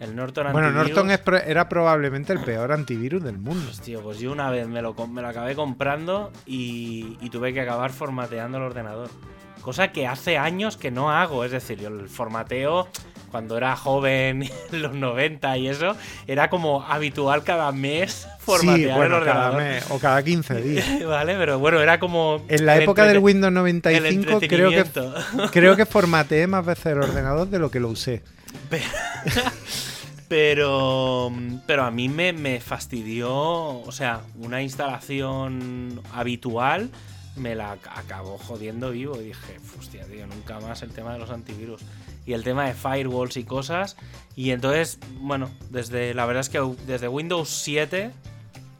el 0.00 0.14
Norton 0.14 0.52
Bueno, 0.52 0.68
antivirus- 0.68 0.74
Norton 0.88 1.10
es 1.10 1.18
pro- 1.20 1.36
era 1.42 1.68
probablemente 1.68 2.32
el 2.32 2.40
peor 2.40 2.70
antivirus 2.72 3.22
del 3.24 3.38
mundo. 3.38 3.70
Hostia, 3.70 3.98
pues 4.00 4.18
yo 4.18 4.30
una 4.32 4.50
vez 4.50 4.68
me 4.68 4.82
lo, 4.82 4.94
me 5.08 5.22
lo 5.22 5.28
acabé 5.28 5.54
comprando 5.56 6.30
y, 6.46 7.16
y 7.20 7.30
tuve 7.30 7.52
que 7.54 7.60
acabar 7.62 7.90
formateando 7.90 8.58
el 8.58 8.64
ordenador. 8.64 9.08
Cosa 9.64 9.92
que 9.92 10.06
hace 10.06 10.36
años 10.36 10.76
que 10.76 10.90
no 10.90 11.10
hago. 11.10 11.42
Es 11.42 11.50
decir, 11.50 11.78
yo 11.80 11.88
el 11.88 12.10
formateo 12.10 12.86
cuando 13.30 13.56
era 13.56 13.74
joven, 13.76 14.42
en 14.72 14.82
los 14.82 14.94
90 14.94 15.56
y 15.56 15.68
eso, 15.68 15.96
era 16.26 16.50
como 16.50 16.84
habitual 16.84 17.42
cada 17.42 17.72
mes 17.72 18.28
formatear 18.38 18.90
sí, 18.90 18.96
bueno, 18.96 19.18
el 19.18 19.24
cada 19.24 19.48
ordenador. 19.48 19.74
mes 19.74 19.84
o 19.90 19.98
cada 19.98 20.22
15 20.22 20.62
días. 20.62 21.04
vale, 21.06 21.34
pero 21.36 21.58
bueno, 21.58 21.80
era 21.80 21.98
como. 21.98 22.44
En 22.46 22.66
la 22.66 22.76
época 22.76 23.06
del 23.06 23.18
Windows 23.18 23.48
el 23.48 23.54
95 23.54 24.40
creo 24.40 24.70
que, 24.70 24.84
creo 25.50 25.76
que 25.76 25.86
formateé 25.86 26.46
más 26.46 26.64
veces 26.64 26.86
el 26.86 26.98
ordenador 26.98 27.48
de 27.48 27.58
lo 27.58 27.70
que 27.70 27.80
lo 27.80 27.88
usé. 27.88 28.22
Pero, 30.28 31.32
pero 31.66 31.84
a 31.84 31.90
mí 31.90 32.10
me, 32.10 32.34
me 32.34 32.60
fastidió, 32.60 33.32
o 33.32 33.92
sea, 33.92 34.20
una 34.38 34.62
instalación 34.62 36.02
habitual 36.12 36.90
me 37.36 37.54
la 37.54 37.74
ac- 37.76 37.90
acabó 37.94 38.38
jodiendo 38.38 38.90
vivo 38.90 39.20
y 39.20 39.24
dije, 39.26 39.56
hostia, 39.78 40.04
tío, 40.06 40.26
nunca 40.26 40.60
más 40.60 40.82
el 40.82 40.90
tema 40.92 41.12
de 41.12 41.18
los 41.18 41.30
antivirus. 41.30 41.80
y 42.26 42.32
el 42.32 42.42
tema 42.42 42.64
de 42.66 42.72
firewalls 42.74 43.36
y 43.36 43.44
cosas. 43.44 43.96
Y 44.34 44.50
entonces, 44.52 44.98
bueno, 45.20 45.50
desde 45.70 46.14
la 46.14 46.24
verdad 46.24 46.40
es 46.40 46.48
que 46.48 46.58
desde 46.86 47.06
Windows 47.06 47.50
7, 47.50 48.12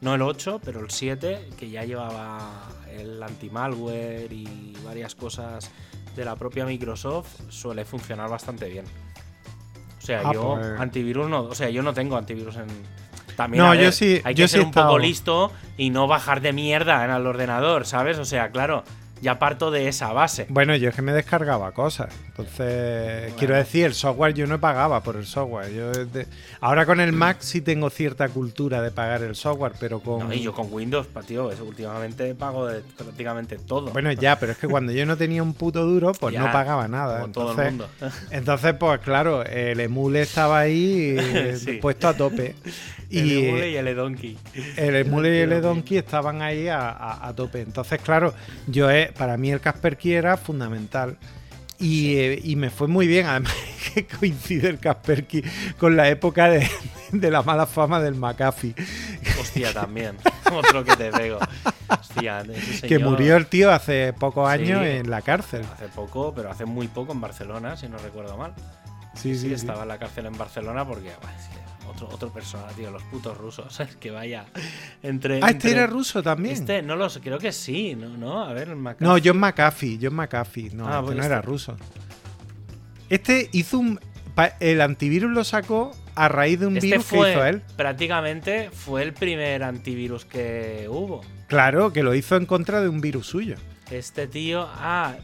no 0.00 0.14
el 0.14 0.22
8, 0.22 0.60
pero 0.64 0.80
el 0.80 0.90
7, 0.90 1.50
que 1.58 1.68
ya 1.68 1.84
llevaba 1.84 2.62
el 2.90 3.22
anti-malware 3.22 4.32
y 4.32 4.74
varias 4.84 5.14
cosas 5.14 5.70
de 6.16 6.24
la 6.24 6.36
propia 6.36 6.64
Microsoft, 6.64 7.28
suele 7.50 7.84
funcionar 7.84 8.30
bastante 8.30 8.66
bien. 8.68 8.86
O 9.98 10.06
sea, 10.06 10.22
Ah, 10.24 10.32
yo 10.32 10.54
pues- 10.54 10.80
antivirus 10.80 11.28
no, 11.28 11.42
o 11.42 11.54
sea, 11.54 11.68
yo 11.70 11.82
no 11.82 11.92
tengo 11.92 12.16
antivirus 12.16 12.56
en 12.56 12.66
también 13.37 13.62
No, 13.64 13.75
yo 13.75 13.92
sí- 13.92 14.20
hay 14.25 14.35
yo 14.35 14.44
que 14.44 14.49
sí 14.49 14.57
ser 14.57 14.62
un 14.66 14.73
poco 14.73 14.99
listo 14.99 15.53
y 15.77 15.90
no 15.90 16.07
bajar 16.07 16.40
de 16.40 16.53
mierda 16.53 17.05
en 17.05 17.11
el 17.11 17.27
ordenador, 17.27 17.87
¿sabes? 17.87 18.18
O 18.18 18.25
sea, 18.25 18.51
claro, 18.51 18.85
ya 19.23 19.38
parto 19.38 19.70
de 19.70 19.88
esa 19.88 20.12
base. 20.12 20.47
Bueno, 20.51 20.77
yo 20.77 20.90
es 20.90 20.94
que 20.94 21.01
me 21.03 21.12
descargaba 21.12 21.73
cosas. 21.73 22.12
Entonces, 22.29 23.33
quiero 23.38 23.55
decir, 23.55 23.87
el 23.87 23.94
software 23.94 24.35
yo 24.35 24.47
no 24.47 24.61
pagaba 24.61 25.03
por 25.03 25.16
el 25.16 25.25
software. 25.25 25.73
Yo 25.73 25.90
de- 25.92 26.27
Ahora 26.61 26.85
con 26.85 27.01
el 27.01 27.12
Mac 27.12 27.38
sí 27.40 27.61
tengo 27.62 27.88
cierta 27.90 28.29
cultura 28.29 28.83
de 28.83 28.90
pagar 28.90 29.23
el 29.23 29.35
software, 29.35 29.73
pero 29.81 30.01
con... 30.01 30.29
No, 30.29 30.35
y 30.35 30.40
yo 30.42 30.53
con 30.53 30.66
Windows, 30.70 31.07
tío, 31.27 31.51
es- 31.51 31.61
últimamente 31.61 32.35
pago 32.35 32.66
de 32.66 32.81
prácticamente 32.99 33.57
todo. 33.57 33.92
Bueno, 33.92 34.12
ya, 34.12 34.38
pero 34.38 34.53
es 34.53 34.59
que 34.59 34.68
cuando 34.68 34.92
yo 34.92 35.07
no 35.07 35.16
tenía 35.16 35.42
un 35.42 35.55
puto 35.55 35.85
duro, 35.87 36.12
pues 36.12 36.35
Ya, 36.35 36.40
no 36.40 36.53
pagaba 36.53 36.87
nada. 36.88 37.20
como 37.20 37.33
todo 37.33 37.51
Entonces, 37.53 37.66
el 37.66 37.70
mundo. 37.73 37.88
entonces, 38.31 38.75
pues 38.79 39.01
claro, 39.01 39.42
el 39.44 39.81
emule 39.81 40.20
estaba 40.23 40.59
ahí 40.59 41.16
Sí. 41.57 41.75
puesto 41.75 42.09
a 42.09 42.14
tope. 42.14 42.57
El 43.18 43.27
Y 43.33 43.46
Emule 43.48 43.70
y 43.70 43.77
el 43.77 43.96
Donkey. 43.96 44.38
el 44.77 44.96
emule 44.96 45.37
y 45.37 45.40
el 45.40 45.50
Dios 45.50 45.61
mío. 45.62 45.68
Donkey 45.70 45.98
estaban 45.98 46.42
ahí 46.42 46.68
a, 46.68 46.88
a- 46.90 47.29
a 47.29 47.35
tope. 47.35 47.61
Entonces, 47.61 48.00
claro, 48.00 48.35
yo 48.66 48.90
eh, 48.90 49.12
para 49.16 49.37
mí 49.37 49.50
el 49.50 49.61
Kaspersky 49.61 50.12
era 50.14 50.37
fundamental. 50.37 51.16
Y, 51.79 52.16
eh, 52.16 52.40
y 52.44 52.55
me 52.55 52.70
fue 52.70 52.87
muy 52.87 53.07
bien, 53.09 53.27
además 53.27 53.53
que 53.94 54.07
coincide 54.07 54.68
el 54.68 54.79
Kaspersky 54.79 55.42
con 55.77 55.96
la 55.96 56.09
época 56.09 56.48
de, 56.48 56.68
de 57.11 57.31
la 57.33 57.42
mala 57.42 57.66
fama 57.66 58.00
del 58.00 58.14
McAfee. 58.14 58.74
Hostia, 59.40 59.72
también. 59.72 60.16
Otro 60.53 60.85
que 60.85 60.94
te 60.96 61.11
pego. 61.11 61.38
Hostia, 61.88 62.40
ese 62.42 62.83
Que 62.83 62.94
señor 62.94 63.11
murió 63.11 63.37
el 63.37 63.46
tío 63.46 63.72
hace 63.72 64.12
pocos 64.12 64.48
Sí. 64.53 64.55
años 64.62 64.83
en 64.87 65.11
la 65.11 65.20
cárcel. 65.22 65.62
Hace 65.74 65.88
poco, 65.88 66.33
pero 66.35 66.48
hace 66.50 66.64
muy 66.64 66.87
poco 66.88 67.12
en 67.12 67.20
Barcelona, 67.20 67.77
si 67.77 67.88
no 67.88 67.98
recuerdo 67.98 68.37
mal. 68.38 68.55
Sí, 69.14 69.35
Sí, 69.35 69.40
sí, 69.40 69.48
sí. 69.48 69.55
estaba 69.55 69.83
en 69.83 69.88
la 69.88 69.98
cárcel 69.98 70.27
en 70.27 70.38
Barcelona 70.38 70.87
porque 70.87 71.09
que 71.09 71.11
otro, 71.88 72.09
otro 72.11 72.31
persona, 72.33 72.66
tío, 72.68 72.90
los 72.90 73.03
putos 73.05 73.37
rusos. 73.37 73.79
Que 74.01 74.11
vaya. 74.11 74.47
Entre. 75.03 75.37
Ah, 75.37 75.51
este 75.51 75.68
entre- 75.68 75.70
era 75.73 75.87
ruso 75.87 76.23
también. 76.23 76.55
Este, 76.55 76.83
no 76.83 76.97
lo 76.97 77.09
sé, 77.11 77.20
creo 77.20 77.38
que 77.38 77.53
sí, 77.53 77.94
¿no? 77.94 78.09
¿No? 78.16 78.44
A 78.44 78.53
ver, 78.53 78.68
el 78.68 78.77
McAfee. 78.77 79.07
No, 79.07 79.16
John 79.25 79.38
McAfee, 79.38 79.99
John 80.03 80.14
McAfee. 80.14 80.70
No, 80.75 80.87
Ah, 80.87 80.90
este 80.99 81.05
pues 81.05 81.16
no 81.16 81.23
este. 81.23 81.33
era 81.33 81.42
ruso. 81.42 81.77
Este 83.09 83.49
hizo 83.53 83.79
un. 83.79 84.01
El 84.59 84.81
antivirus 84.81 85.31
lo 85.31 85.44
sacó 85.44 85.92
a 86.16 86.29
raíz 86.29 86.59
de 86.59 86.66
un 86.66 86.77
Este 86.77 86.88
virus 86.88 87.07
que 87.07 87.16
fue, 87.16 87.31
hizo 87.33 87.44
él. 87.44 87.62
prácticamente, 87.77 88.70
fue 88.73 89.03
el 89.03 89.12
primer 89.12 89.62
antivirus 89.62 90.25
que 90.25 90.87
hubo. 90.90 91.20
Claro, 91.47 91.92
que 91.92 92.03
lo 92.03 92.14
hizo 92.14 92.35
en 92.37 92.47
contra 92.47 92.81
de 92.81 92.88
un 92.88 93.01
virus 93.01 93.27
suyo. 93.29 93.55
Este 93.92 94.27
tío, 94.27 94.66
ah, 94.68 95.14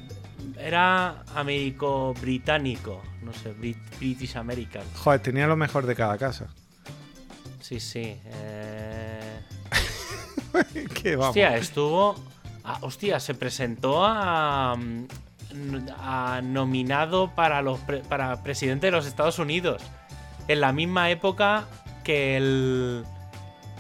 era 0.59 1.23
américo-británico, 1.35 3.03
no 3.23 3.33
sé, 3.33 3.55
Brit- 3.55 3.99
British 3.99 4.37
American. 4.37 4.83
Joder, 4.97 5.21
tenía 5.21 5.47
lo 5.47 5.57
mejor 5.57 5.87
de 5.87 5.95
cada 5.95 6.17
casa. 6.19 6.49
Sí, 7.61 7.79
sí. 7.81 8.17
eh, 8.25 9.41
que 10.95 11.17
vamos. 11.17 11.29
Hostia, 11.31 11.57
estuvo. 11.57 12.17
ah, 12.65 12.79
hostia, 12.83 13.21
se 13.21 13.35
presentó 13.35 14.05
a, 14.05 14.77
mm, 14.77 15.07
a 15.99 16.41
nominado 16.43 17.31
para 17.35 17.63
los 17.63 17.79
pre- 17.81 18.01
para 18.01 18.43
presidente 18.43 18.87
de 18.87 18.91
los 18.93 19.07
Estados 19.07 19.39
Unidos. 19.39 19.83
En 20.49 20.61
la 20.61 20.73
misma 20.73 21.11
época 21.11 21.67
que 22.03 22.37
el 22.37 23.05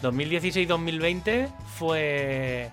2016-2020 0.02 1.48
fue. 1.78 2.70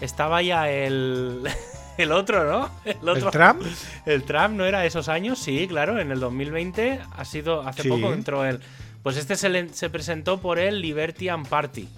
Estaba 0.00 0.42
ya 0.42 0.68
el. 0.68 1.44
El 1.98 2.12
otro, 2.12 2.44
¿no? 2.50 2.70
El 2.84 2.96
¿El 3.02 3.08
otro. 3.08 3.30
Trump? 3.30 3.62
El 4.06 4.22
Trump 4.24 4.54
no 4.56 4.64
era 4.64 4.84
esos 4.86 5.08
años, 5.08 5.38
sí, 5.38 5.66
claro, 5.68 5.98
en 6.00 6.10
el 6.10 6.20
2020 6.20 7.00
ha 7.16 7.24
sido, 7.24 7.62
hace 7.62 7.82
Sí. 7.82 7.88
poco 7.88 8.12
entró 8.12 8.44
él. 8.44 8.60
Pues 9.02 9.16
este 9.16 9.36
se, 9.36 9.48
le- 9.48 9.68
se 9.70 9.90
presentó 9.90 10.40
por 10.40 10.58
el 10.58 10.80
Libertian 10.80 11.44
Party, 11.44 11.88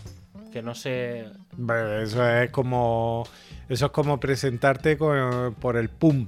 que 0.53 0.63
no 0.63 0.75
sé... 0.75 1.27
Bueno, 1.57 1.99
Eso 1.99 2.29
es 2.29 2.51
como. 2.51 3.27
Eso 3.69 3.87
es 3.87 3.93
como 3.93 4.19
presentarte 4.19 4.99
con- 4.99 5.55
por 5.55 5.77
el 5.77 5.89
PUM. 5.89 6.27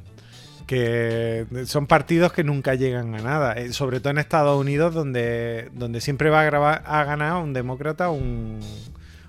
Que 0.66 1.46
son 1.66 1.86
partidos 1.86 2.32
que 2.32 2.42
nunca 2.44 2.74
llegan 2.74 3.14
a 3.14 3.18
nada. 3.18 3.52
eh, 3.54 3.72
Sobre 3.72 4.00
todo 4.00 4.10
en 4.10 4.18
Estados 4.18 4.58
Unidos, 4.60 4.94
donde, 4.94 5.70
donde 5.74 6.00
siempre 6.00 6.28
va 6.30 6.40
a, 6.40 6.44
grabar, 6.44 6.82
a 6.86 7.04
ganar 7.04 7.42
un 7.42 7.52
demócrata 7.52 8.10
un. 8.10 8.60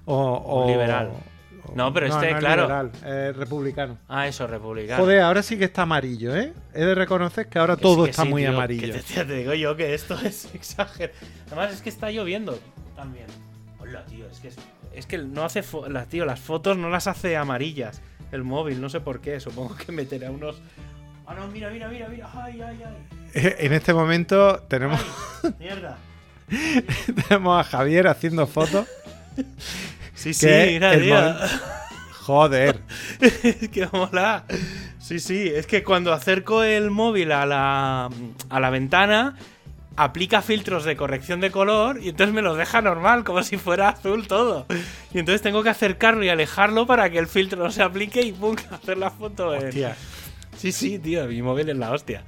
O, 0.06 0.62
Un 0.64 0.68
liberal. 0.72 1.10
No, 1.76 1.94
pero 1.94 2.08
este, 2.08 2.32
es 2.32 2.38
claro. 2.38 2.64
liberal, 2.64 2.92
es 3.06 3.36
republicano. 3.36 3.98
Ah, 4.08 4.28
eso, 4.28 4.48
republicano. 4.48 5.04
Joder, 5.04 5.22
ahora 5.22 5.44
sí 5.44 5.58
que 5.58 5.66
está 5.66 5.84
amarillo, 5.84 6.36
¿eh? 6.36 6.54
He 6.74 6.86
de 6.86 6.96
reconocer 6.96 7.48
que 7.48 7.60
ahora 7.60 7.76
Que 7.76 7.82
todo 7.82 7.98
sí, 7.98 8.04
que 8.06 8.10
está 8.12 8.24
sí, 8.24 8.30
muy 8.30 8.44
tío, 8.44 8.52
amarillo. 8.52 8.94
Que 8.94 9.00
te, 9.00 9.26
te 9.26 9.34
digo 9.34 9.54
yo 9.54 9.76
que 9.76 9.94
esto 9.94 10.18
es 10.24 10.54
exagerado. 10.54 11.18
Además 11.48 11.74
es 11.74 11.82
que 11.82 11.90
está 11.90 12.10
lloviendo 12.12 12.58
también. 12.96 13.28
Hola, 13.80 14.06
tío, 14.06 14.26
es 14.30 14.40
que, 14.40 14.48
es, 14.50 14.56
es 14.94 15.06
que 15.06 15.18
no 15.20 15.44
hace... 15.44 15.64
las, 15.90 16.08
tío, 16.08 16.26
las 16.26 16.40
fotos 16.40 16.78
no 16.78 16.90
las 16.90 17.08
hace 17.08 17.38
amarillas. 17.38 18.02
El 18.32 18.44
móvil, 18.44 18.82
no 18.82 18.90
sé 18.90 19.00
por 19.00 19.22
qué. 19.22 19.40
Supongo 19.40 19.76
que 19.76 19.92
meterá 19.92 20.32
unos... 20.32 20.62
Ah, 21.26 21.36
no, 21.36 21.48
mira, 21.48 21.70
mira, 21.70 21.88
mira, 21.90 22.08
mira. 22.08 22.30
Ay, 22.34 22.62
ay, 22.62 22.80
ay. 22.86 23.54
En 23.60 23.74
este 23.74 23.94
momento 23.94 24.60
tenemos, 24.70 25.02
Ay, 25.44 25.54
mierda. 25.60 25.98
tenemos 27.28 27.60
a 27.60 27.64
Javier 27.70 28.08
haciendo 28.08 28.48
fotos. 28.48 28.88
Sí, 30.18 30.34
sí, 30.34 30.46
momen- 31.10 31.62
Joder. 32.26 32.82
es 33.22 33.70
que 33.72 33.88
mola. 33.92 34.44
Sí, 35.00 35.20
sí, 35.20 35.48
es 35.48 35.66
que 35.68 35.84
cuando 35.84 36.12
acerco 36.12 36.64
el 36.64 36.92
móvil 36.92 37.32
a 37.32 37.46
la, 37.46 38.10
a 38.50 38.60
la 38.60 38.70
ventana, 38.70 39.38
aplica 39.96 40.42
filtros 40.42 40.84
de 40.84 40.98
corrección 40.98 41.40
de 41.40 41.52
color 41.52 42.00
y 42.02 42.10
entonces 42.10 42.34
me 42.36 42.42
los 42.42 42.58
deja 42.58 42.82
normal, 42.82 43.24
como 43.24 43.44
si 43.44 43.58
fuera 43.58 43.90
azul 43.90 44.28
todo. 44.28 44.66
Y 45.14 45.20
entonces 45.20 45.42
tengo 45.42 45.64
que 45.64 45.70
acercarlo 45.70 46.24
y 46.26 46.30
alejarlo 46.30 46.86
para 46.86 47.10
que 47.10 47.18
el 47.20 47.28
filtro 47.28 47.64
no 47.64 47.72
se 47.72 47.82
aplique 47.84 48.22
y 48.22 48.34
pum, 48.34 48.56
hacer 48.72 48.98
la 48.98 49.12
foto. 49.12 49.54
en- 49.56 49.68
Hostia. 49.68 49.96
Sí, 50.58 50.72
sí, 50.72 50.98
tío, 50.98 51.28
mi 51.28 51.42
móvil 51.42 51.70
es 51.70 51.78
la 51.78 51.92
hostia. 51.92 52.24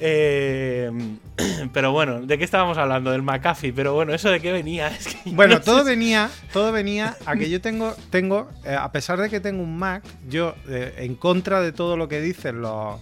Eh, 0.00 0.90
pero 1.72 1.92
bueno, 1.92 2.22
¿de 2.22 2.38
qué 2.38 2.44
estábamos 2.44 2.78
hablando? 2.78 3.10
Del 3.10 3.22
McAfee, 3.22 3.72
pero 3.72 3.92
bueno, 3.94 4.14
¿eso 4.14 4.30
de 4.30 4.40
qué 4.40 4.52
venía? 4.52 4.88
Es 4.98 5.14
que 5.14 5.30
Bueno, 5.30 5.54
no 5.54 5.60
todo 5.60 5.84
venía, 5.84 6.30
todo 6.52 6.72
venía 6.72 7.16
a 7.26 7.36
que 7.36 7.50
yo 7.50 7.60
tengo, 7.60 7.94
tengo 8.10 8.48
eh, 8.64 8.74
a 8.74 8.90
pesar 8.90 9.20
de 9.20 9.28
que 9.28 9.40
tengo 9.40 9.62
un 9.62 9.78
Mac, 9.78 10.02
yo 10.28 10.54
eh, 10.68 10.94
en 10.98 11.14
contra 11.14 11.60
de 11.60 11.72
todo 11.72 11.96
lo 11.96 12.08
que 12.08 12.20
dicen 12.22 12.62
los, 12.62 12.98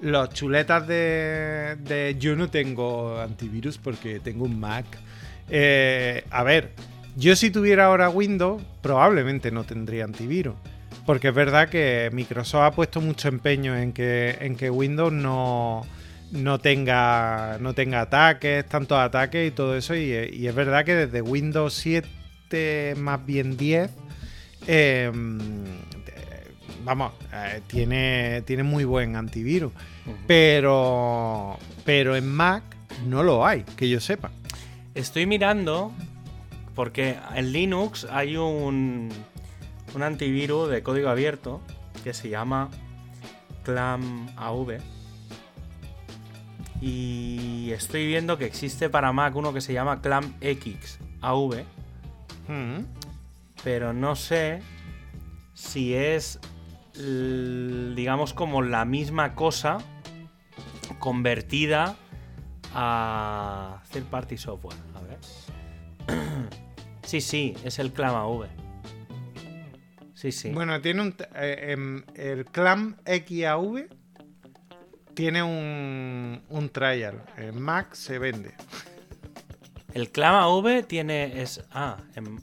los 0.00 0.30
chuletas 0.30 0.86
de, 0.86 1.76
de 1.80 2.16
yo 2.18 2.36
no 2.36 2.48
tengo 2.48 3.20
antivirus 3.20 3.78
porque 3.78 4.20
tengo 4.20 4.44
un 4.44 4.60
Mac. 4.60 4.86
A 6.30 6.42
ver, 6.44 6.72
yo 7.16 7.34
si 7.34 7.50
tuviera 7.50 7.86
ahora 7.86 8.08
Windows, 8.08 8.62
probablemente 8.82 9.50
no 9.50 9.64
tendría 9.64 10.04
antivirus. 10.04 10.54
Porque 11.06 11.28
es 11.28 11.34
verdad 11.34 11.68
que 11.68 12.10
Microsoft 12.12 12.62
ha 12.62 12.70
puesto 12.72 13.00
mucho 13.00 13.28
empeño 13.28 13.76
en 13.76 13.92
que, 13.92 14.36
en 14.40 14.56
que 14.56 14.68
Windows 14.70 15.12
no, 15.12 15.86
no 16.32 16.58
tenga, 16.58 17.58
no 17.60 17.74
tenga 17.74 18.00
ataques, 18.00 18.66
tantos 18.66 18.98
ataques 18.98 19.48
y 19.48 19.50
todo 19.52 19.76
eso. 19.76 19.94
Y, 19.94 20.12
y 20.32 20.48
es 20.48 20.54
verdad 20.54 20.84
que 20.84 20.94
desde 20.94 21.22
Windows 21.22 21.74
7, 21.74 22.94
más 22.96 23.24
bien 23.24 23.56
10, 23.56 23.90
eh, 24.66 25.12
vamos, 26.86 27.12
eh, 27.32 27.60
tiene, 27.66 28.42
tiene 28.42 28.62
muy 28.62 28.84
buen 28.84 29.16
antivirus. 29.16 29.72
Pero, 30.26 31.58
pero 31.84 32.16
en 32.16 32.28
Mac 32.28 32.62
no 33.06 33.22
lo 33.22 33.44
hay, 33.44 33.64
que 33.76 33.88
yo 33.88 34.00
sepa. 34.00 34.30
Estoy 34.94 35.26
mirando 35.26 35.92
porque 36.74 37.16
en 37.34 37.52
Linux 37.52 38.06
hay 38.10 38.36
un, 38.36 39.10
un 39.94 40.02
antivirus 40.02 40.68
de 40.70 40.82
código 40.82 41.08
abierto 41.08 41.60
que 42.04 42.12
se 42.14 42.28
llama 42.28 42.68
ClamAV. 43.64 44.80
Y 46.80 47.70
estoy 47.72 48.06
viendo 48.06 48.36
que 48.36 48.44
existe 48.44 48.90
para 48.90 49.12
Mac 49.12 49.34
uno 49.34 49.52
que 49.52 49.60
se 49.60 49.72
llama 49.72 50.00
ClamXAV, 50.02 51.64
Mm. 52.48 52.84
pero 53.64 53.92
no 53.92 54.14
sé 54.14 54.62
si 55.54 55.94
es, 55.94 56.38
digamos, 56.94 58.34
como 58.34 58.62
la 58.62 58.84
misma 58.84 59.34
cosa 59.34 59.78
convertida 61.00 61.96
a 62.74 63.82
third 63.90 64.04
party 64.04 64.36
software. 64.36 64.76
A 64.94 65.00
ver. 65.00 65.18
Sí, 67.02 67.20
sí, 67.20 67.54
es 67.62 67.78
el 67.78 67.92
ClamAV. 67.92 68.46
Sí, 70.16 70.32
sí. 70.32 70.48
Bueno, 70.50 70.80
tiene 70.80 71.02
un. 71.02 71.14
eh, 71.34 71.72
em, 71.72 72.02
el 72.14 72.46
Clam 72.46 72.96
XAV 73.04 73.86
tiene 75.12 75.42
un, 75.42 76.42
un 76.48 76.68
trial. 76.70 77.22
En 77.36 77.60
Mac 77.60 77.92
se 77.94 78.18
vende. 78.18 78.54
El 79.92 80.10
Clama 80.10 80.48
V 80.48 80.82
tiene. 80.84 81.42
Es, 81.42 81.62
ah, 81.70 81.98
em- 82.14 82.40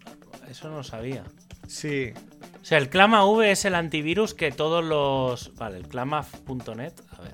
eso 0.50 0.70
no 0.70 0.78
lo 0.78 0.84
sabía. 0.84 1.24
Sí, 1.68 2.14
O 2.62 2.66
sea, 2.66 2.78
el 2.78 2.90
Clama 2.90 3.26
V 3.26 3.52
es 3.52 3.66
el 3.66 3.74
antivirus 3.74 4.36
que 4.36 4.52
todos 4.52 4.84
los. 4.86 5.56
Vale, 5.56 5.78
el 5.78 5.88
clama.net. 5.88 6.94
A 7.18 7.22
ver. 7.24 7.34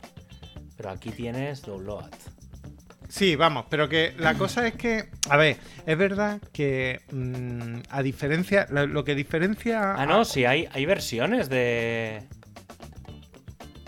Pero 0.78 0.90
aquí 0.92 1.12
tienes 1.12 1.64
Download. 1.64 2.10
Sí, 3.10 3.36
vamos, 3.36 3.66
pero 3.70 3.90
que 3.90 4.14
la 4.20 4.36
cosa 4.36 4.68
es 4.68 4.76
que, 4.76 5.10
a 5.30 5.36
ver, 5.36 5.58
es 5.86 5.98
verdad 5.98 6.40
que 6.54 7.02
mm, 7.12 7.80
a 7.90 8.04
diferencia, 8.04 8.68
lo, 8.70 8.86
lo 8.86 9.04
que 9.04 9.16
diferencia... 9.16 9.94
Ah, 9.96 10.06
no, 10.06 10.24
sí, 10.24 10.46
hay, 10.46 10.70
hay 10.72 10.86
versiones 10.86 11.50
de. 11.50 12.24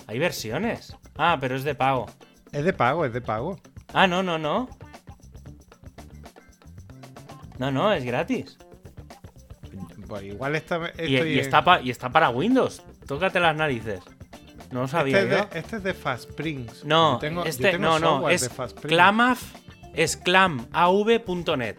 Hay 0.07 0.17
versiones. 0.19 0.95
Ah, 1.17 1.37
pero 1.39 1.55
es 1.55 1.63
de 1.63 1.75
pago. 1.75 2.07
Es 2.51 2.65
de 2.65 2.73
pago, 2.73 3.05
es 3.05 3.13
de 3.13 3.21
pago. 3.21 3.59
Ah, 3.93 4.07
no, 4.07 4.23
no, 4.23 4.37
no. 4.39 4.67
No, 7.59 7.71
no, 7.71 7.93
es 7.93 8.03
gratis. 8.03 8.57
Pues 10.07 10.23
igual 10.23 10.55
está, 10.55 10.77
Y, 10.97 11.15
estoy 11.15 11.29
y 11.29 11.33
en- 11.35 11.39
está 11.39 11.63
pa- 11.63 11.81
y 11.81 11.89
está 11.91 12.09
para 12.09 12.29
Windows. 12.29 12.81
Tócate 13.07 13.39
las 13.39 13.55
narices. 13.55 14.01
No 14.71 14.81
lo 14.81 14.87
sabía 14.87 15.19
este, 15.21 15.35
es 15.39 15.49
de, 15.51 15.59
este 15.59 15.75
es 15.77 15.83
de 15.83 15.93
Fastsprings. 15.93 16.85
No, 16.85 17.13
Yo 17.13 17.19
tengo- 17.19 17.43
yo 17.43 17.49
este, 17.49 17.71
tengo 17.71 17.99
no, 17.99 18.19
no, 18.21 18.29
es. 18.29 18.49
Clamaf, 18.81 19.41
es 19.93 20.17
clamav.net. 20.17 21.75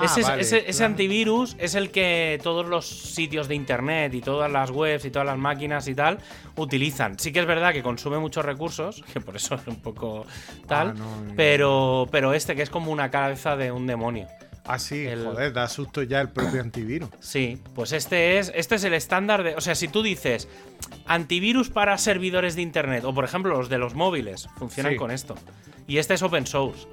Ah, 0.00 0.04
ese, 0.04 0.22
vale, 0.22 0.42
ese- 0.42 0.70
ese 0.70 0.84
Clam- 0.84 0.86
antivirus 0.86 1.56
es 1.58 1.74
el 1.74 1.90
que 1.90 2.38
todos 2.44 2.66
los 2.68 2.86
sitios 2.88 3.48
de 3.48 3.56
internet 3.56 4.14
y 4.14 4.20
todas 4.20 4.48
las 4.50 4.70
webs 4.70 5.04
y 5.04 5.10
todas 5.10 5.26
las 5.26 5.38
máquinas 5.38 5.88
y 5.88 5.94
tal 5.96 6.18
utilizan. 6.56 7.18
Sí 7.18 7.32
que 7.32 7.40
es 7.40 7.46
verdad 7.46 7.72
que 7.72 7.82
consume 7.82 8.18
muchos 8.18 8.44
recursos, 8.44 9.02
que 9.12 9.20
por 9.20 9.34
eso 9.34 9.56
es 9.56 9.66
un 9.66 9.80
poco 9.82 10.24
tal, 10.68 10.90
Ah, 10.90 10.94
no. 10.96 11.34
pero, 11.36 12.06
pero 12.12 12.32
este 12.32 12.54
que 12.54 12.62
es 12.62 12.70
como 12.70 12.92
una 12.92 13.10
cabeza 13.10 13.56
de 13.56 13.72
un 13.72 13.88
demonio. 13.88 14.28
Ah, 14.70 14.78
sí, 14.78 15.06
el- 15.06 15.24
joder, 15.24 15.52
da 15.52 15.66
susto 15.68 16.02
ya 16.02 16.20
el 16.20 16.28
propio 16.28 16.60
antivirus. 16.60 17.08
Sí, 17.20 17.60
pues 17.74 17.92
este 17.92 18.38
es, 18.38 18.52
este 18.54 18.74
es 18.74 18.84
el 18.84 18.92
estándar 18.94 19.42
de. 19.42 19.54
O 19.56 19.60
sea, 19.60 19.74
si 19.74 19.88
tú 19.88 20.02
dices 20.02 20.46
antivirus 21.06 21.70
para 21.70 21.96
servidores 21.98 22.54
de 22.54 22.62
internet, 22.62 23.04
o 23.04 23.14
por 23.14 23.24
ejemplo 23.24 23.56
los 23.56 23.68
de 23.68 23.78
los 23.78 23.94
móviles, 23.94 24.48
funcionan 24.58 24.92
Sí. 24.92 24.98
con 24.98 25.10
esto. 25.10 25.34
Y 25.86 25.96
este 25.98 26.14
es 26.14 26.22
open 26.22 26.46
source. 26.46 26.86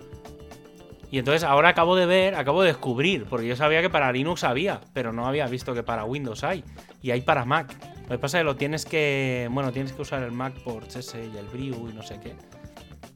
Y 1.11 1.19
entonces 1.19 1.43
ahora 1.43 1.69
acabo 1.69 1.95
de 1.95 2.05
ver, 2.05 2.35
acabo 2.35 2.61
de 2.61 2.69
descubrir, 2.69 3.25
porque 3.25 3.45
yo 3.47 3.55
sabía 3.55 3.81
que 3.81 3.89
para 3.89 4.11
Linux 4.11 4.43
había, 4.43 4.81
pero 4.93 5.13
no 5.13 5.27
había 5.27 5.45
visto 5.47 5.73
que 5.73 5.83
para 5.83 6.03
Windows 6.05 6.43
hay. 6.43 6.63
Y 7.01 7.11
hay 7.11 7.21
para 7.21 7.45
Mac. 7.45 7.73
Lo 8.03 8.09
que 8.09 8.17
pasa 8.19 8.37
es 8.37 8.41
que 8.41 8.45
lo 8.45 8.55
tienes 8.55 8.85
que. 8.85 9.47
Bueno, 9.51 9.71
tienes 9.71 9.91
que 9.93 10.01
usar 10.01 10.23
el 10.23 10.31
Mac 10.31 10.53
por 10.63 10.83
ese 10.85 11.25
y 11.25 11.37
el 11.37 11.45
Brew 11.45 11.89
y 11.89 11.93
no 11.93 12.03
sé 12.03 12.19
qué. 12.21 12.35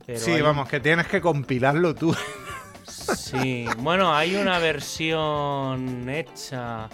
Pero 0.05 0.19
sí, 0.19 0.31
hay- 0.31 0.41
vamos, 0.41 0.67
que 0.67 0.79
tienes 0.79 1.07
que 1.07 1.21
compilarlo 1.21 1.95
tú. 1.95 2.13
Sí, 3.15 3.65
bueno, 3.79 4.13
hay 4.15 4.35
una 4.35 4.59
versión 4.59 6.09
hecha 6.09 6.89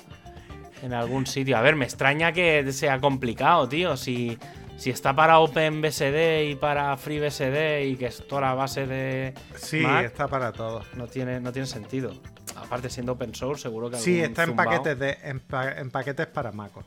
en 0.82 0.94
algún 0.94 1.26
sitio. 1.26 1.58
A 1.58 1.62
ver, 1.62 1.76
me 1.76 1.86
extraña 1.86 2.32
que 2.32 2.72
sea 2.72 3.00
complicado, 3.00 3.68
tío. 3.68 3.98
Si, 3.98 4.38
si 4.78 4.90
está 4.90 5.16
para 5.16 5.40
OpenBSD 5.40 6.50
y 6.50 6.56
para 6.56 6.96
FreeBSD 6.98 7.86
y 7.86 7.96
que 7.96 8.08
es 8.08 8.26
toda 8.28 8.42
la 8.42 8.54
base 8.54 8.86
de 8.86 9.34
Sí, 9.56 9.80
Mac, 9.80 10.06
está 10.06 10.28
para 10.28 10.52
todos. 10.52 10.86
no 10.96 11.08
tiene, 11.08 11.40
no 11.40 11.52
tiene 11.52 11.68
sentido. 11.68 12.14
Aparte, 12.58 12.90
siendo 12.90 13.14
open 13.14 13.34
source, 13.36 13.64
seguro 13.64 13.90
que 13.90 13.98
Sí, 13.98 14.20
está 14.22 14.44
en 14.44 14.56
paquetes, 14.56 14.98
de, 14.98 15.18
en, 15.24 15.40
pa- 15.42 15.74
en 15.74 15.92
paquetes 15.92 16.28
para 16.28 16.52
MacOS. 16.52 16.86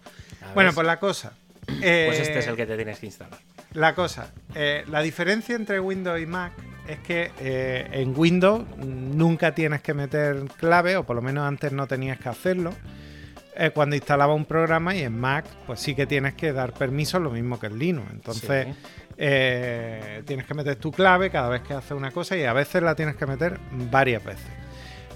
Bueno, 0.55 0.73
pues 0.73 0.87
la 0.87 0.99
cosa. 0.99 1.33
pues 1.67 1.83
eh, 1.83 2.23
este 2.23 2.39
es 2.39 2.47
el 2.47 2.57
que 2.57 2.65
te 2.67 2.77
tienes 2.77 2.99
que 2.99 3.07
instalar. 3.07 3.39
La 3.73 3.95
cosa, 3.95 4.33
eh, 4.55 4.85
la 4.89 5.03
diferencia 5.03 5.55
entre 5.55 5.79
Windows 5.79 6.19
y 6.21 6.25
Mac 6.27 6.53
es 6.88 6.98
que 7.01 7.31
eh, 7.40 7.88
en 7.92 8.12
Windows 8.16 8.64
nunca 8.79 9.55
tienes 9.55 9.83
que 9.83 9.94
meter 9.94 10.44
clave, 10.57 10.96
o 10.96 11.05
por 11.05 11.16
lo 11.16 11.22
menos 11.22 11.46
antes 11.46 11.72
no 11.72 11.87
tenías 11.87 12.18
que 12.18 12.29
hacerlo, 12.29 12.72
eh, 13.57 13.70
cuando 13.74 13.96
instalaba 13.96 14.35
un 14.35 14.44
programa 14.44 14.94
y 14.94 15.03
en 15.03 15.18
Mac 15.18 15.44
pues 15.66 15.81
sí 15.81 15.94
que 15.94 16.07
tienes 16.07 16.35
que 16.35 16.53
dar 16.53 16.72
permiso, 16.72 17.18
lo 17.20 17.31
mismo 17.31 17.59
que 17.61 17.66
en 17.66 17.79
Linux. 17.79 18.07
Entonces 18.12 18.66
Sí. 18.66 18.74
eh, 19.16 20.22
tienes 20.27 20.46
que 20.46 20.55
meter 20.55 20.77
tu 20.77 20.92
clave 20.92 21.31
cada 21.31 21.48
vez 21.48 21.62
que 21.62 21.74
haces 21.74 21.90
una 21.92 22.11
cosa 22.11 22.37
y 22.37 22.44
a 22.44 22.53
veces 22.53 22.83
la 22.83 22.94
tienes 22.94 23.16
que 23.16 23.27
meter 23.27 23.59
varias 23.90 24.24
veces. 24.24 24.46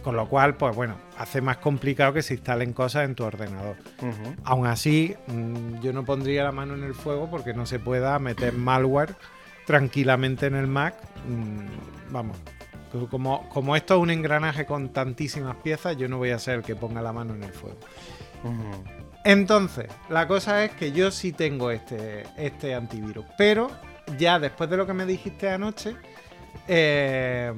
Con 0.02 0.16
lo 0.16 0.28
cual, 0.28 0.56
pues 0.56 0.74
bueno, 0.74 0.96
hace 1.16 1.40
más 1.40 1.58
complicado 1.58 2.12
que 2.12 2.22
se 2.22 2.34
instalen 2.34 2.72
cosas 2.72 3.04
en 3.04 3.14
tu 3.14 3.22
ordenador. 3.22 3.76
Aún 4.42 4.66
así, 4.66 5.14
mm, 5.28 5.80
yo 5.80 5.92
no 5.92 6.04
pondría 6.04 6.42
la 6.42 6.50
mano 6.50 6.74
en 6.74 6.82
el 6.82 6.94
fuego 6.94 7.30
porque 7.30 7.54
no 7.54 7.64
se 7.66 7.78
pueda 7.78 8.18
meter 8.18 8.52
malware 8.54 9.14
tranquilamente 9.66 10.46
en 10.46 10.54
el 10.54 10.66
Mac. 10.66 10.94
Mm, 11.28 12.12
Vamos, 12.12 12.36
co- 12.90 13.08
como, 13.08 13.48
como 13.48 13.74
esto 13.76 13.94
es 13.94 14.00
un 14.00 14.10
engranaje 14.10 14.66
con 14.66 14.90
tantísimas 14.92 15.56
piezas, 15.56 15.96
yo 15.96 16.08
no 16.08 16.18
voy 16.18 16.30
a 16.30 16.38
ser 16.38 16.56
el 16.56 16.62
que 16.62 16.76
ponga 16.76 17.00
la 17.00 17.12
mano 17.12 17.34
en 17.34 17.42
el 17.44 17.52
fuego. 17.52 17.78
Entonces, 19.24 19.86
la 20.08 20.26
cosa 20.26 20.64
es 20.64 20.72
que 20.72 20.90
yo 20.92 21.10
sí 21.12 21.32
tengo 21.32 21.70
este, 21.70 22.24
este 22.36 22.74
antivirus, 22.74 23.24
pero 23.38 23.70
ya 24.18 24.38
después 24.40 24.68
de 24.68 24.76
lo 24.76 24.84
que 24.86 24.92
me 24.92 25.06
dijiste 25.06 25.48
anoche, 25.48 25.94
eh, 26.66 27.52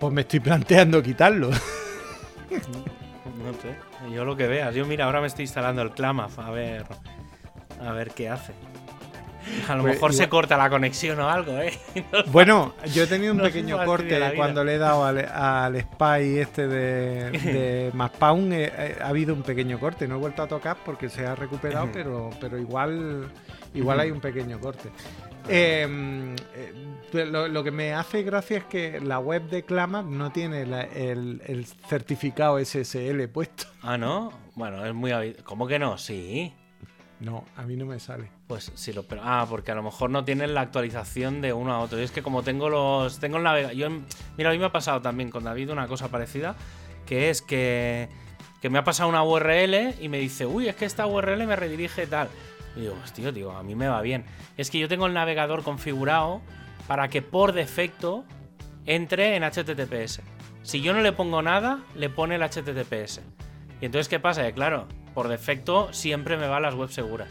pues 0.00 0.12
me 0.12 0.22
estoy 0.22 0.40
planteando 0.40 1.02
quitarlo. 1.02 1.50
No 2.50 3.52
sé. 3.60 3.76
Yo 4.12 4.24
lo 4.24 4.36
que 4.36 4.46
veas. 4.46 4.74
Yo, 4.74 4.86
mira, 4.86 5.04
ahora 5.04 5.20
me 5.20 5.26
estoy 5.26 5.44
instalando 5.44 5.82
el 5.82 5.90
Clamaf. 5.90 6.38
A 6.38 6.50
ver. 6.50 6.84
A 7.80 7.92
ver 7.92 8.10
qué 8.10 8.28
hace. 8.28 8.52
A 9.68 9.74
lo 9.76 9.82
Pues 9.82 9.94
mejor 9.94 10.12
se 10.14 10.28
corta 10.28 10.56
la 10.56 10.68
conexión 10.70 11.18
o 11.20 11.28
algo, 11.28 11.58
¿eh? 11.58 11.72
No 12.12 12.24
Bueno, 12.32 12.74
yo 12.92 13.04
he 13.04 13.06
tenido 13.06 13.32
un 13.32 13.40
pequeño 13.40 13.84
corte 13.84 14.32
cuando 14.36 14.64
le 14.64 14.74
he 14.74 14.78
dado 14.78 15.04
al, 15.04 15.18
al 15.18 15.80
Spy 15.80 16.38
este 16.38 16.66
de, 16.68 17.30
de 17.38 17.90
Maspawn. 17.94 18.52
eh, 18.52 18.72
eh, 18.76 18.98
ha 19.02 19.08
habido 19.08 19.34
un 19.34 19.42
pequeño 19.42 19.78
corte. 19.78 20.06
No 20.08 20.16
he 20.16 20.18
vuelto 20.18 20.42
a 20.42 20.48
tocar 20.48 20.76
porque 20.84 21.08
se 21.08 21.26
ha 21.26 21.34
recuperado, 21.34 21.88
pero, 21.92 22.30
pero 22.40 22.58
igual, 22.58 23.30
igual 23.74 24.00
hay 24.00 24.10
un 24.10 24.20
pequeño 24.20 24.58
corte. 24.60 24.90
Eh, 25.48 26.34
eh, 26.54 27.24
lo, 27.26 27.48
lo 27.48 27.64
que 27.64 27.70
me 27.72 27.92
hace 27.94 28.22
gracia 28.22 28.58
es 28.58 28.64
que 28.64 29.00
la 29.00 29.18
web 29.18 29.42
de 29.50 29.64
Clama 29.64 30.00
no 30.02 30.30
tiene 30.30 30.64
la- 30.66 30.82
el, 30.82 31.42
el 31.46 31.66
certificado 31.66 32.58
SSL 32.64 33.26
puesto. 33.28 33.64
Ah, 33.82 33.98
¿no? 33.98 34.32
Bueno, 34.54 34.84
es 34.86 34.94
muy... 34.94 35.34
¿Cómo 35.44 35.66
que 35.66 35.78
no? 35.80 35.98
Sí. 35.98 36.54
No, 37.22 37.44
a 37.56 37.62
mí 37.62 37.76
no 37.76 37.86
me 37.86 38.00
sale. 38.00 38.28
Pues 38.48 38.72
sí, 38.74 38.92
lo, 38.92 39.04
pero, 39.04 39.22
ah, 39.24 39.46
porque 39.48 39.70
a 39.70 39.76
lo 39.76 39.82
mejor 39.84 40.10
no 40.10 40.24
tienen 40.24 40.54
la 40.54 40.62
actualización 40.62 41.40
de 41.40 41.52
uno 41.52 41.72
a 41.72 41.78
otro. 41.78 42.00
Y 42.00 42.02
es 42.02 42.10
que 42.10 42.20
como 42.20 42.42
tengo 42.42 42.68
los. 42.68 43.20
Tengo 43.20 43.36
el 43.36 43.44
navegador. 43.44 43.92
Mira, 44.36 44.50
a 44.50 44.52
mí 44.52 44.58
me 44.58 44.66
ha 44.66 44.72
pasado 44.72 45.00
también 45.00 45.30
con 45.30 45.44
David 45.44 45.70
una 45.70 45.86
cosa 45.86 46.08
parecida. 46.08 46.56
Que 47.06 47.30
es 47.30 47.40
que. 47.40 48.08
Que 48.60 48.70
me 48.70 48.78
ha 48.78 48.84
pasado 48.84 49.08
una 49.08 49.22
URL 49.22 49.94
y 50.00 50.08
me 50.08 50.18
dice, 50.18 50.46
uy, 50.46 50.68
es 50.68 50.76
que 50.76 50.84
esta 50.84 51.06
URL 51.06 51.46
me 51.46 51.56
redirige 51.56 52.06
tal. 52.06 52.28
Y 52.76 52.80
digo, 52.80 52.96
hostia, 53.02 53.30
digo, 53.30 53.52
a 53.52 53.62
mí 53.62 53.74
me 53.74 53.88
va 53.88 54.00
bien. 54.02 54.24
Es 54.56 54.70
que 54.70 54.78
yo 54.78 54.88
tengo 54.88 55.06
el 55.06 55.14
navegador 55.14 55.62
configurado 55.62 56.40
para 56.86 57.08
que 57.08 57.22
por 57.22 57.52
defecto 57.52 58.24
entre 58.86 59.36
en 59.36 59.44
HTTPS. 59.44 60.22
Si 60.62 60.80
yo 60.80 60.92
no 60.92 61.00
le 61.00 61.12
pongo 61.12 61.42
nada, 61.42 61.80
le 61.94 62.08
pone 62.08 62.36
el 62.36 62.42
HTTPS. 62.42 63.20
Y 63.80 63.86
entonces, 63.86 64.08
¿qué 64.08 64.20
pasa? 64.20 64.44
Que 64.44 64.52
claro, 64.52 64.86
por 65.14 65.28
defecto 65.28 65.92
siempre 65.92 66.36
me 66.36 66.46
va 66.46 66.56
a 66.58 66.60
las 66.60 66.74
webs 66.74 66.94
seguras. 66.94 67.28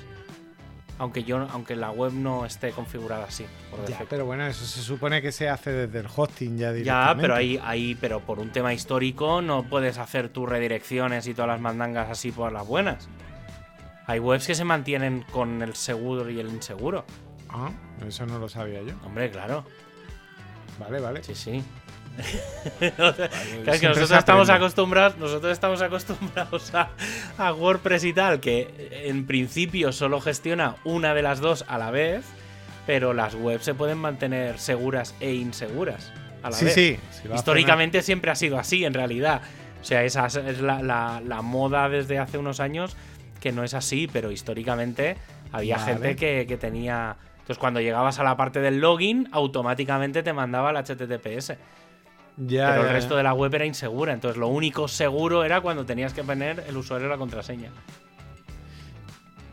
Aunque 1.00 1.24
yo, 1.24 1.38
aunque 1.52 1.76
la 1.76 1.90
web 1.90 2.14
no 2.14 2.46
esté 2.46 2.72
configurada 2.72 3.26
así, 3.26 3.44
por 3.72 3.90
Ya, 3.90 4.06
pero 4.08 4.26
bueno, 4.26 4.46
eso 4.46 4.64
se 4.66 4.82
supone 4.84 5.20
que 5.22 5.32
se 5.32 5.50
hace 5.50 5.72
desde 5.72 6.00
el 6.00 6.08
hosting 6.16 6.58
ya 6.58 6.68
Ya, 6.68 6.74
directamente. 6.74 7.22
pero 7.22 7.36
ahí, 7.36 7.60
ahí, 7.64 7.96
pero 8.00 8.20
por 8.20 8.38
un 8.40 8.52
tema 8.52 8.72
histórico 8.72 9.42
no 9.42 9.64
puedes 9.64 9.98
hacer 9.98 10.30
tus 10.30 10.48
redirecciones 10.48 11.26
y 11.28 11.34
todas 11.34 11.50
las 11.50 11.60
mandangas 11.62 12.10
así 12.12 12.32
por 12.32 12.52
las 12.52 12.68
buenas. 12.68 13.10
Hay 14.06 14.20
webs 14.20 14.46
que 14.46 14.54
se 14.54 14.64
mantienen 14.64 15.24
con 15.32 15.62
el 15.64 15.74
seguro 15.76 16.30
y 16.30 16.40
el 16.40 16.50
inseguro. 16.50 17.04
Ah, 17.50 17.72
eso 18.08 18.26
no 18.28 18.38
lo 18.38 18.48
sabía 18.48 18.84
yo. 18.84 18.94
Hombre, 19.04 19.32
claro. 19.32 19.66
Vale, 20.80 21.00
vale. 21.00 21.24
Sí, 21.24 21.34
sí. 21.34 21.64
Claro, 22.80 23.10
es 23.10 23.66
que 23.66 23.78
siempre 23.78 23.90
nosotros 24.02 24.12
estamos 24.12 24.50
acostumbrados, 24.50 25.18
nosotros 25.18 25.52
estamos 25.52 25.82
acostumbrados 25.82 26.74
a, 26.76 26.90
a 27.38 27.54
WordPress 27.54 28.04
y 28.06 28.14
tal, 28.14 28.40
que 28.40 28.90
en 29.06 29.26
principio 29.26 29.92
solo 29.92 30.20
gestiona 30.22 30.76
una 30.84 31.14
de 31.14 31.22
las 31.22 31.40
dos 31.40 31.66
a 31.68 31.78
la 31.78 31.92
vez, 31.92 32.24
pero 32.86 33.14
las 33.14 33.36
webs 33.36 33.64
se 33.66 33.74
pueden 33.74 33.98
mantener 33.98 34.60
seguras 34.60 35.16
e 35.20 35.34
inseguras 35.34 36.12
a 36.44 36.50
la 36.50 36.56
Sí, 36.56 36.66
vez. 36.66 36.74
sí. 36.74 37.00
Históricamente 37.34 38.02
siempre 38.02 38.32
ha 38.32 38.36
sido 38.36 38.58
así, 38.60 38.84
en 38.86 38.94
realidad. 38.94 39.42
O 39.82 39.84
sea, 39.84 40.04
esa 40.04 40.28
es 40.28 40.62
la, 40.62 40.82
la- 40.84 41.22
la 41.26 41.42
moda 41.42 41.90
desde 41.90 42.20
hace 42.20 42.38
unos 42.38 42.60
años 42.60 42.96
que 43.40 43.52
no 43.52 43.64
es 43.64 43.74
así, 43.74 44.08
pero 44.12 44.32
históricamente 44.32 45.18
había 45.52 45.78
Vale. 45.78 45.94
gente 45.94 46.16
que, 46.16 46.46
que 46.48 46.58
tenía... 46.58 47.16
Entonces, 47.40 47.58
cuando 47.58 47.80
llegabas 47.82 48.20
a 48.20 48.24
la 48.24 48.38
parte 48.38 48.60
del 48.62 48.80
login, 48.80 49.28
automáticamente 49.32 50.22
te 50.22 50.32
mandaba 50.34 50.70
el 50.70 50.78
HTTPS. 50.78 51.54
Ya, 52.38 52.70
pero 52.72 52.88
el 52.88 52.94
resto 52.94 53.12
ya. 53.12 53.18
de 53.18 53.24
la 53.24 53.34
web 53.34 53.54
era 53.54 53.66
insegura. 53.66 54.14
Entonces, 54.14 54.38
lo 54.38 54.48
único 54.48 54.88
seguro 54.88 55.44
era 55.44 55.62
cuando 55.62 55.86
tenías 55.86 56.14
que 56.14 56.24
poner 56.24 56.64
el 56.68 56.78
usuario 56.78 57.08
la 57.08 57.18
contraseña. 57.18 57.70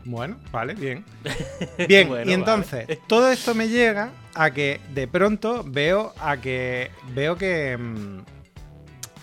Bueno, 0.05 0.37
vale, 0.51 0.73
bien. 0.75 1.03
Bien, 1.87 2.07
Bueno, 2.07 2.31
y 2.31 2.33
entonces, 2.33 2.87
vale. 2.87 2.99
todo 3.07 3.29
esto 3.29 3.53
me 3.53 3.67
llega 3.67 4.11
a 4.33 4.49
que 4.51 4.79
de 4.93 5.07
pronto 5.07 5.63
veo 5.67 6.13
a 6.19 6.37
que. 6.37 6.89
Veo 7.13 7.35
que. 7.37 7.77
mm, 7.77 8.19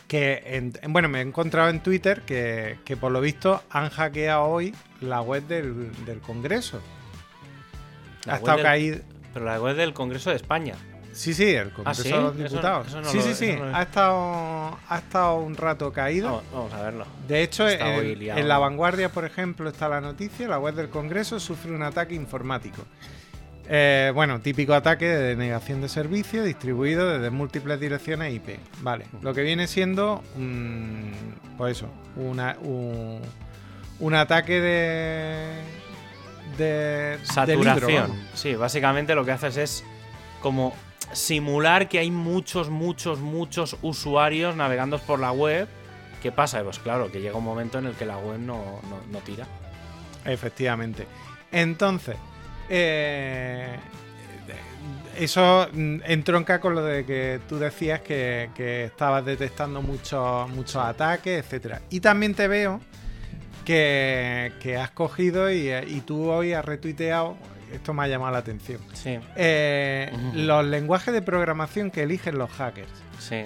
que 0.07 0.42
en- 0.47 0.73
en- 0.83 0.92
bueno, 0.92 1.09
me 1.09 1.19
he 1.19 1.23
encontrado 1.23 1.69
en 1.71 1.81
Twitter 1.83 2.23
que, 2.23 2.79
que 2.85 2.97
por 2.97 3.11
lo 3.11 3.21
visto 3.21 3.62
han 3.71 3.88
hackeado 3.90 4.45
hoy 4.45 4.73
la 5.01 5.21
web 5.23 5.42
del, 5.49 5.90
del 6.05 6.21
Congreso. 6.21 6.81
La 8.25 8.35
ha 8.35 8.37
web 8.37 8.42
estado 8.42 8.57
del- 8.59 8.66
caído. 8.66 8.99
Pero 9.35 9.45
la 9.47 9.61
web 9.61 9.75
del 9.77 9.92
Congreso 9.95 10.31
de 10.31 10.37
España. 10.37 10.75
Sí, 11.16 11.33
sí, 11.35 11.44
el 11.50 11.70
Congreso 11.72 12.02
¿sí? 12.02 12.11
de 12.11 12.16
los 12.20 12.37
Diputados. 12.37 12.88
eso 12.88 13.00
no 13.00 13.09
sí, 13.11 13.16
lo- 13.16 13.22
sí, 13.22 13.35
sí. 13.35 13.50
Ha 13.72 13.83
estado, 13.83 14.79
ha 14.88 14.98
estado 14.98 15.37
un 15.37 15.57
rato 15.57 15.92
caído. 15.92 16.26
Vamos, 16.29 16.44
vamos 16.52 16.72
a 16.74 16.83
verlo. 16.83 17.07
De 17.26 17.42
hecho, 17.42 17.66
en, 17.68 18.46
La 18.48 18.59
Vanguardia, 18.59 19.09
por 19.11 19.24
ejemplo, 19.24 19.68
está 19.68 19.88
la 19.88 20.00
noticia, 20.00 20.46
la 20.46 20.59
web 20.59 20.74
del 20.74 20.90
Congreso 20.90 21.40
sufre 21.40 21.72
un 21.72 21.83
ataque 21.83 22.14
informático. 22.14 22.83
Eh, 23.68 24.12
bueno, 24.14 24.40
típico 24.40 24.74
ataque 24.74 25.07
de 25.07 25.18
denegación 25.35 25.81
de 25.81 25.88
servicio 25.88 26.44
distribuido 26.44 27.09
desde 27.11 27.31
múltiples 27.31 27.81
direcciones 27.81 28.33
IP. 28.33 28.59
Vale, 28.83 29.07
lo 29.22 29.35
que 29.35 29.42
viene 29.42 29.66
siendo, 29.66 30.22
un, 30.37 31.12
pues 31.59 31.79
eso, 31.79 31.88
una- 32.14 32.57
un, 32.62 33.20
un 33.98 34.14
ataque 34.14 34.61
de... 34.61 35.62
de 36.59 36.64
de 36.64 37.18
Saturación. 37.24 37.88
libro, 38.12 38.14
sí, 38.35 38.55
básicamente 38.55 39.14
lo 39.16 39.24
que 39.24 39.33
haces 39.33 39.57
es 39.57 39.85
como 40.40 40.72
simular 41.12 41.88
que 41.88 41.99
hay 41.99 42.11
muchos, 42.11 42.69
muchos, 42.71 43.21
muchos 43.21 43.77
usuarios 43.83 44.57
navegando 44.57 44.99
por 44.99 45.19
la 45.21 45.33
web. 45.33 45.69
¿Qué 46.23 46.33
pasa? 46.33 46.62
Pues 46.62 46.79
claro, 46.79 47.11
que 47.12 47.21
llega 47.21 47.37
un 47.37 47.45
momento 47.45 47.79
en 47.79 47.87
el 47.87 47.95
que 47.95 48.07
la 48.07 48.19
web 48.19 48.38
no, 48.38 48.81
no- 49.11 49.19
tira. 49.21 49.47
Efectivamente. 50.25 51.07
Entonces, 51.53 52.16
eh, 52.69 53.77
eso 55.16 55.69
mm, 55.73 55.99
entronca 56.05 56.61
con 56.61 56.75
lo 56.75 56.83
de 56.85 57.05
que 57.07 57.40
tú 57.49 57.59
decías 57.59 58.01
que, 58.01 58.51
que 58.55 58.85
estabas 58.85 59.25
detectando 59.25 59.81
muchos 59.83 60.49
muchos 60.51 60.77
ataques, 60.77 61.45
etcétera. 61.45 61.81
Y 61.90 62.01
también 62.01 62.35
te 62.35 62.49
veo 62.49 62.81
que, 63.64 64.53
que 64.61 64.77
has 64.77 64.90
cogido 64.90 65.51
y, 65.51 65.69
eh, 65.69 65.85
y 65.87 66.01
tú 66.01 66.31
hoy 66.31 66.53
has 66.53 66.64
retuiteado, 66.64 67.37
esto 67.77 67.95
me 67.95 68.03
ha 68.05 68.09
llamado 68.09 68.33
la 68.33 68.39
atención, 68.39 68.81
Sí, 68.93 69.19
eh, 69.37 70.12
los 70.35 70.65
lenguajes 70.65 71.12
de 71.15 71.23
programación 71.23 71.91
que 71.91 72.03
eligen 72.03 72.37
los 72.39 72.51
hackers. 72.51 72.91
sí. 73.19 73.45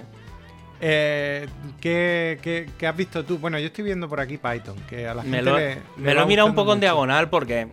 Eh, 0.83 1.47
¿qué, 1.79 2.38
qué- 2.43 2.71
qué 2.79 2.87
has 2.87 2.97
visto 2.97 3.23
tú? 3.25 3.37
Bueno, 3.38 3.59
yo 3.59 3.66
estoy 3.66 3.85
viendo 3.85 4.09
por 4.09 4.19
aquí 4.19 4.38
Python, 4.38 4.77
que 4.88 5.07
a 5.07 5.12
la 5.12 5.21
gente 5.23 5.37
Me 5.37 5.43
lo, 5.43 5.59
le- 5.59 5.75
le 5.75 5.81
me 5.99 6.14
lo 6.14 6.23
he 6.23 6.27
mirado 6.27 6.49
un 6.49 6.55
poco 6.55 6.73
en 6.73 6.81
diagonal 6.81 7.29
porque, 7.29 7.69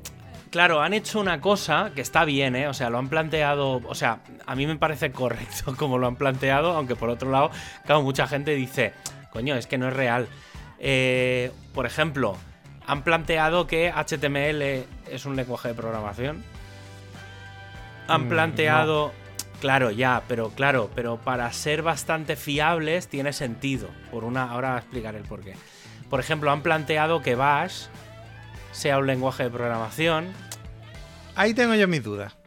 claro, 0.51 0.81
han 0.81 0.93
hecho 0.93 1.21
una 1.21 1.39
cosa 1.39 1.91
que 1.95 2.01
está 2.01 2.25
bien, 2.25 2.57
¿eh? 2.57 2.67
O 2.67 2.73
sea, 2.73 2.89
lo 2.89 2.97
han 2.97 3.07
planteado, 3.07 3.81
o 3.87 3.95
sea, 3.95 4.19
a 4.45 4.55
mí 4.55 4.67
me 4.67 4.75
parece 4.75 5.11
correcto 5.13 5.73
como 5.77 5.97
lo 5.97 6.07
han 6.07 6.17
planteado, 6.17 6.73
aunque 6.73 6.97
por 6.97 7.09
otro 7.09 7.31
lado, 7.31 7.49
claro, 7.85 8.01
mucha 8.01 8.27
gente 8.27 8.53
dice, 8.55 8.91
coño, 9.31 9.55
es 9.55 9.67
que 9.67 9.77
no 9.77 9.87
es 9.87 9.93
real. 9.93 10.27
Eh, 10.79 11.51
por 11.73 11.85
ejemplo, 11.85 12.35
han 12.87 13.03
planteado 13.03 13.67
que 13.67 13.91
HTML 13.91 14.85
es 15.11 15.25
un 15.25 15.35
lenguaje 15.35 15.69
de 15.69 15.73
programación. 15.73 16.43
Han 18.07 18.25
Mm, 18.25 18.29
planteado... 18.29 19.13
Claro, 19.59 19.89
ya, 19.89 20.21
pero 20.27 20.51
claro, 20.51 20.89
pero 20.93 21.17
para 21.17 21.51
ser 21.51 21.81
bastante 21.81 22.35
fiables 22.35 23.07
tiene 23.07 23.33
sentido. 23.33 23.89
Por 24.11 24.23
una, 24.23 24.43
ahora 24.51 24.77
explicaré 24.77 25.17
el 25.17 25.23
porqué. 25.23 25.55
Por 26.11 26.19
ejemplo, 26.19 26.51
han 26.51 26.61
planteado 26.61 27.23
que 27.23 27.33
Bash 27.33 27.85
sea 28.71 28.99
un 28.99 29.07
lenguaje 29.07 29.43
de 29.43 29.49
programación. 29.49 30.27
Ahí 31.35 31.55
tengo 31.55 31.73
yo 31.73 31.87
mis 31.87 32.03
dudas. 32.03 32.37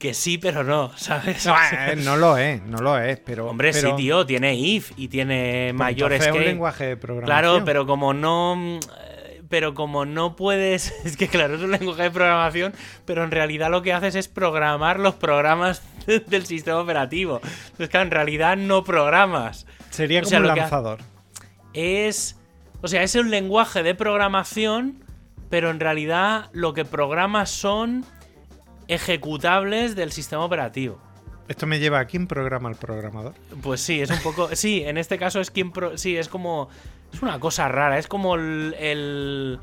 Que 0.00 0.12
sí, 0.12 0.36
pero 0.38 0.64
no, 0.64 0.90
¿sabes? 0.96 1.46
No, 1.46 1.54
eh, 1.72 1.94
no 1.96 2.16
lo 2.16 2.36
es, 2.36 2.60
no 2.64 2.78
lo 2.78 2.98
es, 2.98 3.20
pero. 3.20 3.46
Hombre, 3.48 3.70
pero- 3.72 3.90
sí, 3.90 3.96
tío, 3.96 4.26
tiene 4.26 4.54
if 4.56 4.90
y 4.96 5.06
tiene 5.06 5.72
mayores 5.72 6.20
es 6.26 6.32
un 6.32 6.44
lenguaje 6.44 6.84
de 6.86 6.96
programación. 6.96 7.26
Claro, 7.40 7.64
pero 7.64 7.86
como 7.86 8.12
no. 8.12 8.80
Pero 9.48 9.74
como 9.74 10.04
no 10.06 10.36
puedes. 10.36 10.92
Es 11.04 11.16
que 11.16 11.28
claro, 11.28 11.56
es 11.56 11.60
un 11.62 11.70
lenguaje 11.70 12.02
de 12.04 12.10
programación, 12.10 12.72
pero 13.04 13.24
en 13.24 13.30
realidad 13.30 13.70
lo 13.70 13.82
que 13.82 13.92
haces 13.92 14.14
es 14.14 14.28
programar 14.28 14.98
los 14.98 15.14
programas 15.14 15.82
del 16.28 16.46
sistema 16.46 16.78
operativo. 16.80 17.40
Entonces, 17.44 17.88
claro, 17.90 18.06
en 18.06 18.10
realidad 18.10 18.56
no 18.56 18.84
programas. 18.84 19.66
Sería 19.90 20.20
o 20.20 20.22
como 20.22 20.30
sea, 20.30 20.40
un 20.40 20.46
lanzador. 20.46 20.98
Es. 21.74 22.36
O 22.80 22.88
sea, 22.88 23.02
es 23.02 23.14
un 23.14 23.30
lenguaje 23.30 23.82
de 23.82 23.94
programación, 23.94 25.02
pero 25.50 25.70
en 25.70 25.80
realidad 25.80 26.50
lo 26.52 26.74
que 26.74 26.84
programas 26.84 27.50
son 27.50 28.04
ejecutables 28.88 29.96
del 29.96 30.12
sistema 30.12 30.44
operativo. 30.44 30.98
Esto 31.48 31.66
me 31.66 31.78
lleva 31.78 31.98
a 31.98 32.06
quién 32.06 32.26
programa 32.26 32.70
el 32.70 32.76
programador. 32.76 33.34
Pues 33.62 33.80
sí, 33.82 34.00
es 34.00 34.10
un 34.10 34.18
poco. 34.20 34.54
Sí, 34.56 34.82
en 34.84 34.96
este 34.96 35.18
caso 35.18 35.40
es 35.40 35.50
quien. 35.50 35.72
pro- 35.72 35.98
sí, 35.98 36.16
es 36.16 36.28
como. 36.28 36.68
Es 37.14 37.22
una 37.22 37.38
cosa 37.40 37.68
rara. 37.68 37.98
Es 37.98 38.06
como 38.08 38.34
el. 38.34 38.74
El, 38.78 39.58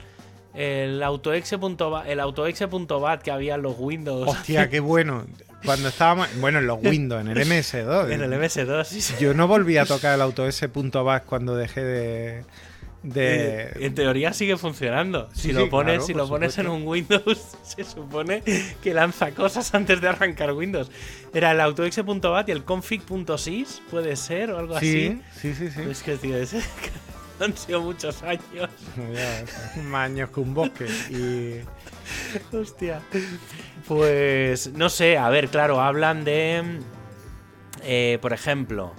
el 0.53 1.01
autoexe.bat 1.03 2.07
el 2.07 2.19
autoexe.bat 2.19 3.21
que 3.21 3.31
había 3.31 3.55
en 3.55 3.61
los 3.61 3.75
Windows. 3.77 4.27
Hostia, 4.27 4.69
qué 4.69 4.79
bueno. 4.79 5.25
Cuando 5.63 5.89
estábamos. 5.89 6.27
Bueno, 6.39 6.59
en 6.59 6.67
los 6.67 6.79
Windows, 6.83 7.21
en 7.21 7.27
el 7.29 7.37
MS2. 7.47 8.11
En 8.11 8.21
el 8.21 8.31
MS2, 8.33 8.83
sí, 8.85 9.01
sí. 9.01 9.13
Yo 9.19 9.33
no 9.33 9.47
volví 9.47 9.77
a 9.77 9.85
tocar 9.85 10.15
el 10.15 10.21
AutoS.bas 10.21 11.21
cuando 11.23 11.55
dejé 11.55 11.83
de. 11.83 12.45
de 13.03 13.71
En 13.79 13.95
teoría 13.95 14.33
sigue 14.33 14.57
funcionando. 14.57 15.29
Sí, 15.33 15.41
si 15.49 15.51
lo 15.53 15.63
sí, 15.63 15.69
pones, 15.69 15.93
claro, 15.95 16.07
si 16.07 16.13
lo 16.13 16.27
pones 16.27 16.57
en 16.57 16.67
un 16.67 16.85
Windows, 16.85 17.55
se 17.63 17.83
supone 17.83 18.43
que 18.83 18.93
lanza 18.93 19.31
cosas 19.31 19.73
antes 19.73 20.01
de 20.01 20.07
arrancar 20.09 20.51
Windows. 20.53 20.89
Era 21.33 21.51
el 21.51 21.61
autoexe.bat 21.61 22.49
y 22.49 22.51
el 22.51 22.63
config.sys, 22.65 23.81
puede 23.89 24.15
ser, 24.15 24.51
o 24.51 24.57
algo 24.59 24.79
sí, 24.79 25.21
sí, 25.39 25.53
sí, 25.53 25.69
sí. 25.69 25.79
así. 25.81 25.89
Es 25.91 26.01
que, 26.03 26.17
tío, 26.17 26.35
es- 26.37 26.55
han 27.41 27.57
sido 27.57 27.81
muchos 27.81 28.21
años. 28.23 28.69
Más 29.83 30.05
años 30.05 30.29
que 30.29 30.39
un 30.39 30.53
bosque. 30.53 30.85
Y. 31.09 31.59
Hostia. 32.55 33.01
Pues 33.87 34.71
no 34.73 34.89
sé, 34.89 35.17
a 35.17 35.29
ver, 35.29 35.49
claro, 35.49 35.81
hablan 35.81 36.23
de. 36.23 36.79
eh, 37.83 38.17
por 38.21 38.33
ejemplo, 38.33 38.93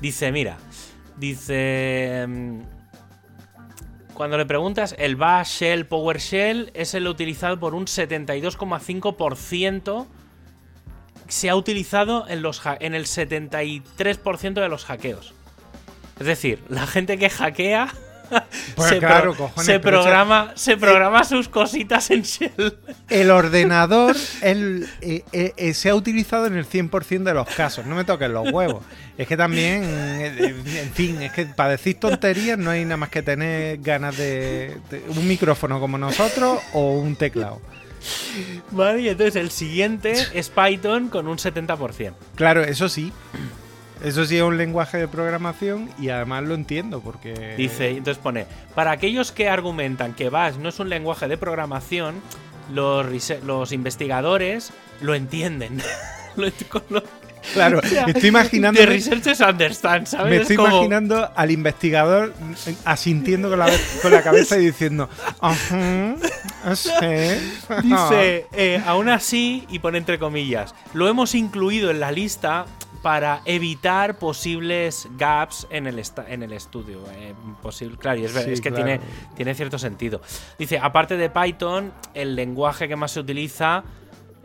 dice, 0.00 0.30
mira, 0.32 0.58
dice. 1.16 2.24
mm, 2.28 2.60
Cuando 4.14 4.36
le 4.38 4.46
preguntas, 4.46 4.94
el 4.98 5.16
Bash 5.16 5.58
Shell 5.60 5.86
PowerShell 5.86 6.70
es 6.74 6.94
el 6.94 7.06
utilizado 7.08 7.58
por 7.58 7.74
un 7.74 7.86
72,5%. 7.86 10.06
Se 11.28 11.48
ha 11.48 11.56
utilizado 11.56 12.28
en, 12.28 12.42
los 12.42 12.60
en 12.80 12.94
el 12.94 13.06
73% 13.06 14.60
de 14.60 14.68
los 14.68 14.84
hackeos. 14.84 15.32
Es 16.20 16.26
decir, 16.26 16.62
la 16.68 16.86
gente 16.86 17.18
que 17.18 17.28
hackea 17.30 17.88
Pues 18.76 18.88
se, 18.88 18.98
claro, 18.98 19.34
pro- 19.34 19.44
cojones, 19.48 19.66
se 19.66 19.78
programa, 19.78 20.52
se 20.54 20.78
programa 20.78 21.22
sus 21.24 21.50
cositas 21.50 22.10
en 22.10 22.22
Shell. 22.22 22.78
El 23.10 23.30
ordenador 23.30 24.16
el, 24.40 24.88
eh, 25.02 25.22
eh, 25.32 25.52
eh, 25.58 25.74
se 25.74 25.90
ha 25.90 25.94
utilizado 25.94 26.46
en 26.46 26.56
el 26.56 26.66
100% 26.66 27.24
de 27.24 27.34
los 27.34 27.46
casos. 27.48 27.84
No 27.84 27.94
me 27.94 28.04
toquen 28.04 28.32
los 28.32 28.50
huevos. 28.50 28.84
Es 29.18 29.28
que 29.28 29.36
también, 29.36 29.82
eh, 29.84 30.34
eh, 30.38 30.80
en 30.82 30.92
fin, 30.92 31.20
es 31.20 31.32
que 31.32 31.44
para 31.44 31.70
decir 31.72 32.00
tonterías 32.00 32.56
no 32.56 32.70
hay 32.70 32.84
nada 32.84 32.96
más 32.96 33.10
que 33.10 33.22
tener 33.22 33.76
ganas 33.82 34.16
de, 34.16 34.78
de 34.90 35.04
un 35.08 35.28
micrófono 35.28 35.78
como 35.78 35.98
nosotros 35.98 36.58
o 36.72 36.92
un 36.94 37.16
teclado. 37.16 37.60
Vale, 38.70 39.02
y 39.02 39.08
entonces 39.10 39.36
el 39.36 39.50
siguiente 39.50 40.14
es 40.32 40.48
Python 40.48 41.08
con 41.08 41.28
un 41.28 41.36
70%. 41.36 42.14
Claro, 42.34 42.62
eso 42.64 42.88
sí. 42.88 43.12
Eso 44.02 44.24
sí 44.24 44.36
es 44.36 44.42
un 44.42 44.58
lenguaje 44.58 44.98
de 44.98 45.06
programación 45.08 45.88
y 45.98 46.08
además 46.08 46.42
lo 46.44 46.54
entiendo 46.54 47.00
porque... 47.00 47.54
Dice, 47.56 47.90
entonces 47.90 48.18
pone, 48.22 48.46
para 48.74 48.90
aquellos 48.90 49.30
que 49.32 49.48
argumentan 49.48 50.14
que 50.14 50.28
Bash 50.28 50.56
no 50.56 50.68
es 50.70 50.78
un 50.80 50.88
lenguaje 50.88 51.28
de 51.28 51.36
programación, 51.38 52.16
los, 52.72 53.06
los 53.44 53.72
investigadores 53.72 54.72
lo 55.00 55.14
entienden. 55.14 55.80
Lo 56.36 56.46
lo- 56.88 57.02
Claro, 57.52 57.80
o 57.84 57.86
sea, 57.86 58.04
estoy 58.06 58.28
imaginando... 58.30 58.80
The 58.80 58.86
researchers 58.86 59.40
understand, 59.40 60.06
¿sabes? 60.06 60.30
Me 60.30 60.36
Es 60.36 60.42
estoy 60.42 60.56
como- 60.56 60.68
imaginando 60.76 61.30
al 61.34 61.50
investigador 61.50 62.32
asintiendo 62.84 63.50
con 63.50 63.58
la, 63.58 63.70
con 64.00 64.12
la 64.12 64.22
cabeza 64.22 64.58
y 64.58 64.66
diciendo, 64.66 65.08
ajá, 65.40 66.14
sí, 66.74 66.90
Dice, 67.82 68.46
eh, 68.52 68.82
aún 68.86 69.08
así, 69.08 69.66
y 69.70 69.80
pone 69.80 69.98
entre 69.98 70.18
comillas, 70.18 70.74
lo 70.94 71.08
hemos 71.08 71.34
incluido 71.34 71.90
en 71.90 72.00
la 72.00 72.12
lista 72.12 72.64
para 73.02 73.42
evitar 73.44 74.18
posibles 74.18 75.08
gaps 75.16 75.66
en 75.70 75.86
el, 75.86 76.02
en 76.28 76.42
el 76.42 76.52
estudio. 76.52 77.00
eh, 77.12 77.34
posible, 77.60 77.96
claro, 77.98 78.18
y 78.20 78.24
es, 78.24 78.32
Sí, 78.32 78.52
es 78.52 78.60
que 78.60 78.70
claro. 78.70 78.84
tiene, 78.84 79.00
tiene 79.34 79.54
cierto 79.54 79.78
sentido. 79.78 80.20
Dice, 80.58 80.78
aparte 80.78 81.16
de 81.16 81.28
Python, 81.28 81.92
el 82.14 82.34
lenguaje 82.36 82.88
que 82.88 82.96
más 82.96 83.10
se 83.12 83.20
utiliza 83.20 83.84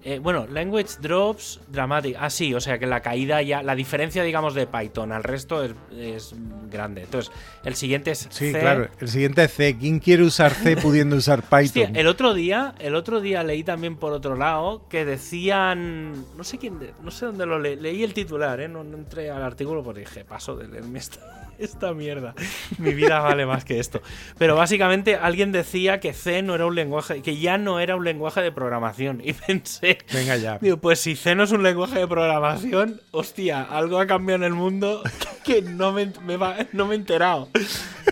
Eh, 0.09 0.19
bueno, 0.19 0.47
language 0.47 1.01
drops 1.01 1.59
dramatic. 1.67 2.15
Ah, 2.17 2.29
sí, 2.29 2.53
o 2.53 2.61
sea 2.61 2.79
que 2.79 2.87
la 2.87 3.01
caída 3.01 3.41
ya. 3.41 3.61
La 3.61 3.75
diferencia, 3.75 4.23
digamos, 4.23 4.53
de 4.53 4.65
Python 4.65 5.11
al 5.11 5.21
resto 5.21 5.65
es, 5.65 5.73
es 5.91 6.33
grande. 6.71 7.01
Entonces, 7.01 7.29
el 7.65 7.75
siguiente 7.75 8.11
es. 8.11 8.19
Sí, 8.29 8.53
C. 8.53 8.57
claro. 8.57 8.87
El 9.01 9.09
siguiente 9.09 9.43
es 9.43 9.53
C. 9.53 9.75
¿Quién 9.77 9.99
quiere 9.99 10.23
usar 10.23 10.53
C 10.53 10.77
pudiendo 10.81 11.17
usar 11.17 11.41
Python? 11.41 11.59
Hostia, 11.87 11.91
el 11.93 12.07
otro 12.07 12.33
día, 12.33 12.73
el 12.79 12.95
otro 12.95 13.19
día 13.19 13.43
leí 13.43 13.65
también 13.65 13.97
por 13.97 14.13
otro 14.13 14.37
lado 14.37 14.87
que 14.87 15.03
decían, 15.03 16.13
no 16.37 16.45
sé 16.45 16.57
quién, 16.57 16.79
no 17.03 17.11
sé 17.11 17.25
dónde 17.25 17.45
lo 17.45 17.59
leí, 17.59 17.75
leí 17.75 18.01
el 18.01 18.13
titular, 18.13 18.61
¿eh? 18.61 18.69
no, 18.69 18.85
no 18.85 18.95
entré 18.95 19.29
al 19.29 19.43
artículo 19.43 19.83
porque 19.83 19.99
dije, 19.99 20.23
paso 20.23 20.55
de 20.55 20.69
leerme 20.69 20.99
esta, 20.99 21.46
esta 21.59 21.93
mierda, 21.93 22.33
mi 22.77 22.93
vida 22.93 23.19
vale 23.19 23.45
más 23.45 23.65
que 23.65 23.79
esto. 23.79 24.01
Pero 24.37 24.55
básicamente 24.55 25.15
alguien 25.15 25.51
decía 25.51 25.99
que 25.99 26.13
C 26.13 26.41
no 26.41 26.55
era 26.55 26.65
un 26.65 26.75
lenguaje, 26.75 27.21
que 27.21 27.37
ya 27.37 27.57
no 27.57 27.79
era 27.79 27.95
un 27.95 28.03
lenguaje 28.03 28.41
de 28.41 28.51
programación 28.51 29.21
y 29.23 29.33
pensé, 29.33 29.97
Venga 30.13 30.35
ya. 30.37 30.57
digo, 30.59 30.77
pues 30.77 30.99
si 30.99 31.15
C 31.15 31.35
no 31.35 31.43
es 31.43 31.51
un 31.51 31.63
lenguaje 31.63 31.99
de 31.99 32.07
programación, 32.07 33.01
hostia, 33.11 33.63
algo 33.63 33.99
ha 33.99 34.07
cambiado 34.07 34.37
en 34.37 34.51
el 34.51 34.53
mundo 34.53 35.01
que 35.43 35.61
no 35.61 35.91
me, 35.93 36.11
me 36.25 36.37
va- 36.37 36.57
no 36.73 36.85
me 36.85 36.95
he 36.95 36.97
enterado. 36.97 37.49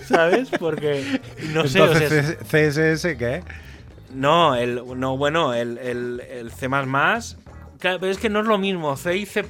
¿Sabes? 0.08 0.50
Porque 0.60 1.04
no 1.54 1.68
sé, 1.68 1.82
o 1.82 1.94
sea, 1.96 2.08
CSS, 2.10 3.16
¿qué 3.18 3.44
no, 4.14 4.56
el, 4.56 4.82
no 4.98 5.18
bueno, 5.18 5.54
el, 5.54 5.78
el, 5.78 6.22
el 6.30 6.52
C. 6.52 6.70
Claro, 7.80 8.00
pero 8.00 8.12
es 8.12 8.18
que 8.18 8.30
no 8.30 8.40
es 8.42 8.46
lo 8.48 8.58
mismo. 8.58 8.96
C 8.98 9.18
y 9.18 9.26
C 9.26 9.44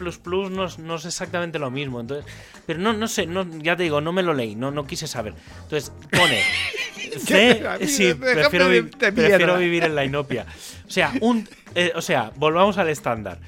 no 0.52 0.66
es, 0.66 0.80
no 0.80 0.96
es 0.96 1.06
exactamente 1.06 1.60
lo 1.60 1.70
mismo. 1.72 2.00
Entonces, 2.02 2.26
pero 2.66 2.80
no, 2.80 2.94
no 2.94 3.08
sé, 3.08 3.26
no, 3.28 3.46
ya 3.60 3.76
te 3.76 3.84
digo, 3.84 4.02
no 4.02 4.12
me 4.12 4.24
lo 4.24 4.34
leí, 4.34 4.56
no, 4.56 4.72
no 4.72 4.86
quise 4.88 5.08
saber. 5.08 5.34
Entonces, 5.64 5.92
pone. 6.12 6.42
C, 7.18 7.62
sí, 7.88 8.14
prefiero, 8.14 8.68
vi- 8.68 8.82
prefiero 8.84 9.58
vivir 9.58 9.84
en 9.84 9.96
la 9.96 10.04
inopia. 10.04 10.46
O 10.88 10.90
sea, 10.92 11.14
un, 11.22 11.48
eh, 11.76 11.92
o 11.96 12.02
sea, 12.02 12.32
volvamos 12.36 12.78
al 12.78 12.90
estándar. 12.90 13.40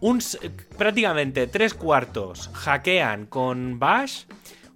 Un, 0.00 0.18
s- 0.18 0.38
prácticamente 0.78 1.46
tres 1.46 1.74
cuartos 1.74 2.50
hackean 2.52 3.26
con 3.26 3.78
Bash, 3.78 4.24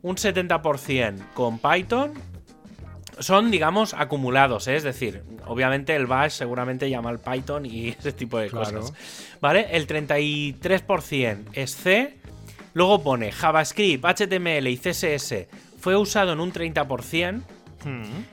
un 0.02 0.16
70% 0.16 1.18
con 1.34 1.58
Python 1.58 2.14
son, 3.20 3.50
digamos, 3.50 3.94
acumulados, 3.94 4.66
¿eh? 4.68 4.76
es 4.76 4.82
decir, 4.82 5.22
obviamente 5.46 5.94
el 5.94 6.06
Bash 6.06 6.32
seguramente 6.32 6.90
llama 6.90 7.10
al 7.10 7.20
Python 7.20 7.64
y 7.66 7.88
ese 7.98 8.12
tipo 8.12 8.38
de 8.38 8.48
Claro. 8.48 8.80
cosas. 8.80 8.92
¿Vale? 9.40 9.68
El 9.70 9.86
33% 9.86 11.44
es 11.52 11.76
C, 11.76 12.16
luego 12.74 13.02
pone 13.02 13.32
JavaScript, 13.32 14.04
HTML 14.04 14.66
y 14.68 14.76
CSS 14.76 15.46
fue 15.78 15.96
usado 15.96 16.32
en 16.32 16.40
un 16.40 16.52
30%. 16.52 17.42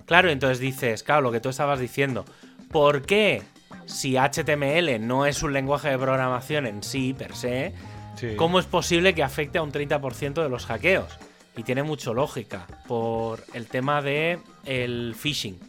Claro, 0.05 0.29
entonces 0.29 0.59
dices, 0.59 1.03
claro, 1.03 1.21
lo 1.21 1.31
que 1.31 1.39
tú 1.39 1.47
estabas 1.49 1.79
diciendo, 1.79 2.25
¿por 2.71 3.03
qué 3.03 3.41
si 3.85 4.17
HTML 4.17 4.99
no 5.05 5.25
es 5.25 5.41
un 5.43 5.53
lenguaje 5.53 5.89
de 5.89 5.97
programación 5.97 6.65
en 6.67 6.83
sí, 6.83 7.13
per 7.17 7.35
se, 7.35 7.73
Sí. 8.17 8.35
¿Cómo 8.35 8.57
es 8.57 8.65
posible 8.65 9.13
que 9.13 9.21
afecte 9.21 9.59
a 9.59 9.61
un 9.61 9.71
30% 9.71 10.41
de 10.41 10.49
los 10.49 10.65
hackeos? 10.65 11.19
Y 11.57 11.63
tiene 11.63 11.83
mucho 11.83 12.13
lógica 12.13 12.65
por 12.87 13.43
el 13.53 13.65
tema 13.67 14.01
de 14.01 14.39
el 14.63 15.15
phishing. 15.19 15.59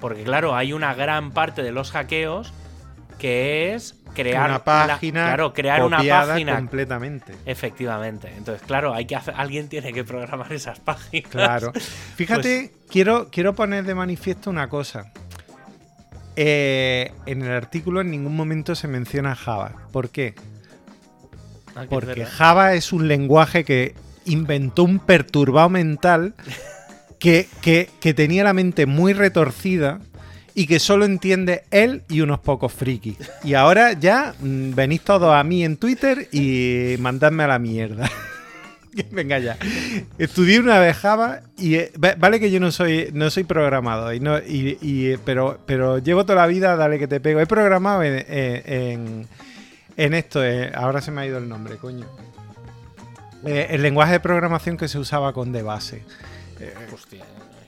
Porque 0.00 0.24
claro, 0.24 0.56
hay 0.56 0.72
una 0.72 0.94
gran 0.94 1.30
parte 1.32 1.62
de 1.62 1.70
los 1.70 1.90
hackeos 1.92 2.52
que 3.18 3.74
es 3.74 3.94
crear 4.14 4.44
una 4.46 4.54
la- 4.54 4.64
página 4.64 5.24
claro, 5.26 5.52
crear 5.52 5.82
una 5.84 5.98
página 6.02 6.56
completamente. 6.56 7.34
efectivamente. 7.46 8.32
Entonces, 8.36 8.66
claro, 8.66 8.92
hay 8.94 9.04
que 9.06 9.16
hacer, 9.16 9.34
alguien 9.36 9.68
tiene 9.68 9.92
que 9.92 10.02
programar 10.04 10.52
esas 10.52 10.80
páginas. 10.80 11.30
Claro. 11.30 11.72
Fíjate, 12.16 12.70
Pues 12.74 12.90
quiero, 12.90 13.28
quiero 13.30 13.54
poner 13.54 13.84
de 13.84 13.94
manifiesto 13.94 14.50
una 14.50 14.68
cosa. 14.68 15.12
Eh, 16.36 17.12
en 17.26 17.42
el 17.42 17.52
artículo 17.52 18.00
en 18.00 18.10
ningún 18.10 18.34
momento 18.36 18.74
se 18.74 18.88
menciona 18.88 19.34
Java. 19.36 19.72
¿Por 19.92 20.10
qué? 20.10 20.34
Ah, 21.76 21.84
Porque. 21.88 22.24
Java 22.24 22.74
es 22.74 22.92
un 22.92 23.06
lenguaje 23.08 23.64
que 23.64 23.94
inventó 24.26 24.84
un 24.84 24.98
perturbado 24.98 25.68
mental 25.68 26.34
que, 27.18 27.46
que- 27.62 27.88
que 28.00 28.14
tenía 28.14 28.44
la 28.44 28.52
mente 28.52 28.86
muy 28.86 29.12
retorcida 29.12 30.00
y 30.54 30.66
que 30.66 30.78
solo 30.78 31.04
entiende 31.04 31.64
él 31.70 32.02
y 32.08 32.20
unos 32.20 32.38
pocos 32.38 32.72
frikis. 32.72 33.16
Y 33.42 33.54
ahora 33.54 33.92
ya 33.94 34.34
mm, 34.40 34.74
venís 34.74 35.00
todos 35.02 35.34
a 35.34 35.42
mí 35.42 35.64
en 35.64 35.76
Twitter 35.76 36.28
y 36.32 36.96
mandadme 37.00 37.42
a 37.44 37.48
la 37.48 37.58
mierda. 37.58 38.08
Venga 39.10 39.40
ya. 39.40 39.56
Estudié 40.18 40.60
una 40.60 40.78
vez 40.78 40.96
Java 40.96 41.40
y 41.58 41.74
eh, 41.74 41.90
va- 42.02 42.14
vale 42.16 42.38
que 42.38 42.52
yo 42.52 42.60
no 42.60 42.70
soy 42.70 43.10
no 43.12 43.28
soy 43.30 43.42
programador 43.42 44.14
y 44.14 44.20
no 44.20 44.38
y, 44.38 44.78
eh, 45.10 45.18
pero 45.24 45.58
pero 45.66 45.98
llevo 45.98 46.24
toda 46.24 46.42
la 46.42 46.46
vida 46.46 46.76
dale 46.76 47.00
que 47.00 47.08
te 47.08 47.18
pego. 47.18 47.40
He 47.40 47.46
programado 47.46 48.04
en, 48.04 48.24
en- 48.28 49.26
en- 49.96 50.14
esto. 50.14 50.44
eh, 50.44 50.70
ahora 50.76 51.00
se 51.00 51.10
me 51.10 51.22
ha 51.22 51.26
ido 51.26 51.38
el 51.38 51.48
nombre, 51.48 51.76
coño. 51.78 52.06
Eh, 53.46 53.66
el 53.70 53.82
lenguaje 53.82 54.12
de 54.12 54.20
programación 54.20 54.76
que 54.76 54.88
se 54.88 54.98
usaba 54.98 55.32
con 55.32 55.52
de 55.52 55.62
base. 55.62 56.02
Hostia, 56.92 57.18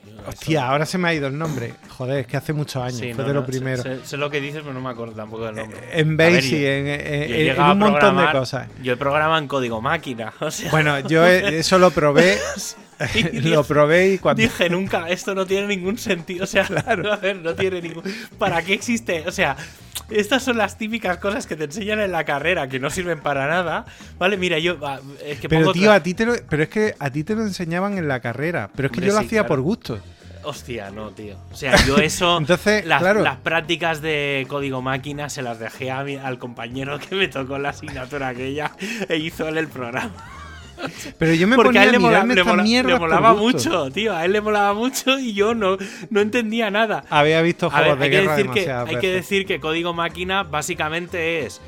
yo 0.05 0.11
eso- 0.21 0.29
Hostia, 0.29 0.67
ahora 0.67 0.85
se 0.85 0.97
me 0.97 1.07
ha 1.09 1.13
ido 1.13 1.27
el 1.27 1.37
nombre. 1.37 1.73
Joder, 1.89 2.19
es 2.19 2.27
que 2.27 2.35
hace 2.37 2.51
muchos 2.53 2.81
años. 2.83 2.97
Sí, 2.99 3.13
fue 3.13 3.23
no, 3.23 3.27
de 3.29 3.33
lo 3.33 3.41
no, 3.41 3.45
primero. 3.45 3.81
Sé, 3.83 3.99
sé 4.05 4.17
lo 4.17 4.29
que 4.29 4.41
dices, 4.41 4.61
pero 4.61 4.73
no 4.73 4.81
me 4.81 4.89
acuerdo 4.89 5.13
tampoco 5.13 5.45
del 5.45 5.55
nombre. 5.55 5.79
En 5.93 6.13
A 6.13 6.15
ver, 6.17 6.33
Basic, 6.35 6.51
yo- 6.51 6.57
en, 6.67 6.87
en- 6.87 7.01
en- 7.33 7.55
en 7.55 7.61
un 7.61 7.77
montón 7.79 8.17
de 8.17 8.31
cosas. 8.31 8.67
Yo 8.81 8.93
he 8.93 8.97
programado 8.97 9.37
en 9.37 9.47
código 9.47 9.81
máquina. 9.81 10.33
O 10.41 10.51
sea, 10.51 10.71
Bueno, 10.71 10.99
yo 11.01 11.25
eh, 11.25 11.59
eso 11.59 11.77
lo 11.79 11.91
probé. 11.91 12.37
y 13.15 13.41
lo 13.41 13.63
probé 13.63 14.13
y 14.13 14.17
cuando. 14.17 14.41
Dije 14.41 14.69
nunca, 14.69 15.09
esto 15.09 15.33
no 15.35 15.45
tiene 15.45 15.67
ningún 15.67 15.97
sentido. 15.97 16.43
O 16.43 16.47
sea, 16.47 16.63
a 16.87 17.15
ver, 17.17 17.37
no 17.37 17.53
tiene 17.55 17.81
ningún. 17.81 18.03
¿Para 18.37 18.61
qué 18.63 18.73
existe? 18.73 19.23
O 19.27 19.31
sea, 19.31 19.55
estas 20.09 20.43
son 20.43 20.57
las 20.57 20.77
típicas 20.77 21.17
cosas 21.17 21.47
que 21.47 21.55
te 21.55 21.65
enseñan 21.65 21.99
en 21.99 22.11
la 22.11 22.23
carrera 22.23 22.67
que 22.67 22.79
no 22.79 22.89
sirven 22.89 23.19
para 23.19 23.47
nada. 23.47 23.85
Vale, 24.17 24.37
mira, 24.37 24.57
yo. 24.59 24.77
Es 25.25 25.39
que 25.39 25.49
Pero 25.49 25.71
tío, 25.73 25.83
otra- 25.83 25.95
a 25.95 26.03
ti 26.03 26.13
te 26.13 26.25
lo, 26.25 26.33
pero 26.49 26.63
es 26.63 26.69
que 26.69 26.95
a 26.97 27.09
ti 27.09 27.23
te 27.23 27.35
lo 27.35 27.41
enseñaban 27.41 27.97
en 27.97 28.07
la 28.07 28.19
carrera. 28.19 28.69
Pero 28.75 28.87
es 28.87 28.91
que 28.91 28.97
Hombre, 28.99 29.07
yo 29.07 29.13
lo 29.13 29.19
sí, 29.21 29.25
hacía 29.25 29.39
claro. 29.41 29.47
por 29.49 29.61
gusto. 29.61 29.99
Hostia, 30.43 30.91
no, 30.91 31.09
tío. 31.09 31.35
O 31.51 31.55
sea, 31.57 31.75
yo 31.85 31.97
eso. 31.97 32.37
Entonces, 32.37 32.85
las, 32.85 33.01
claro. 33.01 33.21
las 33.21 33.35
prácticas 33.37 34.01
de 34.01 34.45
código 34.47 34.81
máquina 34.81 35.27
se 35.29 35.41
las 35.41 35.59
dejé 35.59 35.91
a 35.91 36.03
mi- 36.05 36.15
al 36.15 36.37
compañero 36.39 36.99
que 36.99 37.15
me 37.15 37.27
tocó 37.27 37.57
la 37.57 37.69
asignatura 37.69 38.29
aquella 38.29 38.71
e 39.09 39.17
hizo 39.17 39.45
él 39.49 39.57
el 39.57 39.67
programa. 39.67 40.13
Pero 41.17 41.33
yo 41.33 41.47
me 41.47 41.55
Porque 41.55 41.69
ponía 41.69 41.81
a 41.81 41.83
él 41.85 41.91
le, 41.91 41.99
mola- 41.99 42.23
le 42.23 42.35
le 42.35 42.43
molaba 42.99 43.33
mucho, 43.33 43.89
tío. 43.91 44.15
A 44.15 44.25
él 44.25 44.31
le 44.33 44.41
molaba 44.41 44.73
mucho 44.73 45.17
y 45.19 45.33
yo 45.33 45.53
no, 45.53 45.77
no 46.09 46.21
entendía 46.21 46.69
nada. 46.71 47.03
Había 47.09 47.41
visto 47.41 47.67
A 47.67 47.71
juegos 47.71 47.97
ver, 47.97 47.97
de 47.99 48.03
hay, 48.05 48.11
que 48.11 48.17
guerra 48.21 48.35
decir 48.37 48.51
que, 48.51 48.71
hay 48.71 48.95
que 48.97 49.11
decir 49.13 49.45
que 49.45 49.59
código 49.59 49.93
máquina 49.93 50.43
básicamente 50.43 51.45
es 51.45 51.61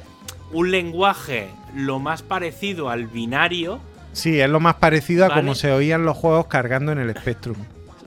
un 0.51 0.71
lenguaje 0.71 1.47
lo 1.75 1.99
más 1.99 2.21
parecido 2.23 2.89
al 2.89 3.05
binario. 3.07 3.79
Sí, 4.13 4.39
es 4.39 4.49
lo 4.49 4.59
más 4.59 4.75
parecido 4.75 5.25
a 5.25 5.33
como 5.33 5.53
se 5.55 5.71
oían 5.71 6.03
los 6.05 6.17
juegos 6.17 6.47
cargando 6.47 6.91
en 6.91 6.97
el 6.99 7.11
Spectrum. 7.15 7.57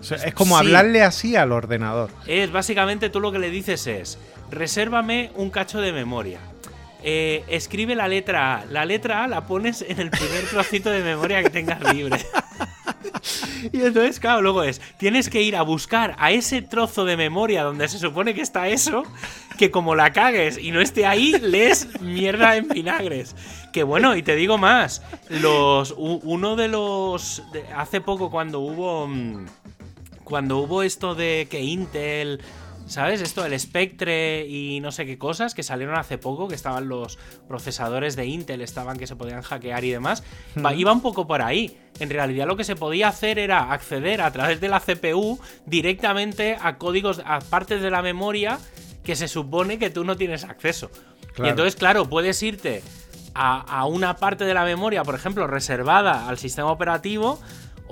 O 0.00 0.04
sea, 0.04 0.16
es 0.18 0.34
como 0.34 0.58
Sí. 0.58 0.66
hablarle 0.66 1.02
así 1.04 1.36
al 1.36 1.52
ordenador. 1.52 2.10
Es 2.26 2.50
básicamente 2.50 3.08
tú 3.08 3.20
lo 3.20 3.30
que 3.30 3.38
le 3.38 3.50
dices 3.50 3.86
es, 3.86 4.18
resérvame 4.50 5.30
un 5.36 5.50
cacho 5.50 5.80
de 5.80 5.92
memoria. 5.92 6.40
Eh, 7.05 7.44
escribe 7.48 7.94
la 7.94 8.09
letra 8.09 8.57
A. 8.57 8.64
La 8.66 8.84
letra 8.84 9.24
A 9.24 9.28
la 9.28 9.46
pones 9.46 9.82
en 9.82 10.00
el 10.00 10.11
primer 10.11 10.44
trocito 10.50 10.90
de 10.90 11.03
memoria 11.03 11.42
que 11.42 11.50
tengas 11.50 11.94
libre. 11.94 12.18
Y 13.72 13.80
entonces, 13.80 14.18
claro, 14.18 14.42
luego 14.42 14.62
es, 14.62 14.80
tienes 14.98 15.28
que 15.28 15.42
ir 15.42 15.57
a 15.57 15.62
buscar 15.62 16.16
a 16.18 16.32
ese 16.32 16.62
trozo 16.62 17.05
de 17.05 17.16
memoria 17.16 17.62
donde 17.62 17.86
se 17.88 17.98
supone 17.98 18.34
que 18.34 18.40
está 18.40 18.68
eso, 18.68 19.05
que 19.59 19.70
como 19.70 19.94
la 19.94 20.12
cagues 20.12 20.59
y 20.59 20.72
no 20.72 20.80
esté 20.80 21.07
ahí, 21.07 21.32
lees 21.40 22.00
mierda 22.00 22.57
en 22.57 22.68
vinagres. 22.68 23.36
Que 23.72 23.84
bueno, 23.84 24.16
y 24.16 24.22
te 24.22 24.34
digo 24.34 24.59
más, 24.59 25.03
los 25.28 25.94
uno 25.96 26.57
de 26.57 26.68
los 26.68 27.42
hace 27.76 28.00
poco 28.00 28.30
cuando 28.30 28.61
hubo 28.61 29.07
mm, 29.07 29.46
cuando 30.24 30.59
hubo 30.59 30.82
esto 30.82 31.14
de 31.14 31.46
que 31.50 31.61
Intel, 31.61 32.40
¿sabes? 32.87 33.20
Esto 33.20 33.45
el 33.45 33.59
Spectre 33.59 34.47
y 34.47 34.80
no 34.80 34.93
sé 34.93 35.07
qué 35.07 35.18
cosas 35.18 35.55
que 35.55 35.62
salieron 35.62 35.97
hace 35.97 36.18
poco, 36.18 36.49
que 36.49 36.55
estaban 36.55 36.89
los 36.89 37.18
procesadores 37.49 38.16
de 38.16 38.26
Intel, 38.26 38.61
estaban 38.62 38.99
que 38.99 39.07
se 39.07 39.16
podían 39.16 39.43
hackear 39.43 39.85
y 39.85 39.91
demás, 39.91 40.22
iba 40.76 40.93
un 40.93 41.01
poco 41.01 41.26
por 41.26 41.43
ahí. 41.43 41.78
En 42.01 42.11
realidad 42.11 42.47
lo 42.47 42.57
que 42.57 42.64
se 42.64 42.76
podía 42.76 43.09
hacer 43.09 43.39
era 43.39 43.72
acceder 43.72 44.22
a 44.22 44.33
través 44.33 44.61
de 44.61 44.68
la 44.68 44.80
CPU 44.80 45.39
directamente 45.66 46.57
a 46.61 46.78
códigos, 46.78 47.22
a 47.24 47.41
partes 47.41 47.83
de 47.83 47.91
la 47.91 48.03
memoria 48.03 48.59
que 49.05 49.16
se 49.16 49.28
supone 49.28 49.78
que 49.78 49.91
tú 49.91 50.05
no 50.05 50.16
tienes 50.16 50.45
acceso. 50.45 50.91
Claro. 51.35 51.47
Y 51.47 51.51
entonces, 51.51 51.76
claro, 51.76 52.09
puedes 52.09 52.43
irte 52.43 52.83
a, 53.35 53.61
a 53.61 53.87
una 53.87 54.16
parte 54.16 54.45
de 54.45 54.55
la 54.55 54.64
memoria, 54.64 55.03
por 55.03 55.14
ejemplo, 55.14 55.47
reservada 55.47 56.28
al 56.28 56.39
sistema 56.39 56.70
operativo, 56.70 57.41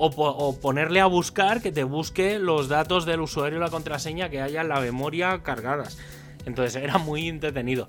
o, 0.01 0.11
po- 0.11 0.29
o 0.31 0.59
ponerle 0.59 1.01
a 1.01 1.07
buscar 1.07 1.61
que 1.63 1.73
te 1.73 1.85
busque 1.85 2.39
los 2.39 2.69
datos 2.69 3.05
del 3.07 3.21
usuario 3.21 3.59
y 3.59 3.61
la 3.61 3.71
contraseña 3.71 4.29
que 4.31 4.41
haya 4.41 4.63
en 4.63 4.69
la 4.69 4.81
memoria 4.81 5.43
cargadas. 5.43 5.99
Entonces 6.47 6.83
era 6.83 6.99
muy 6.99 7.29
entretenido. 7.29 7.87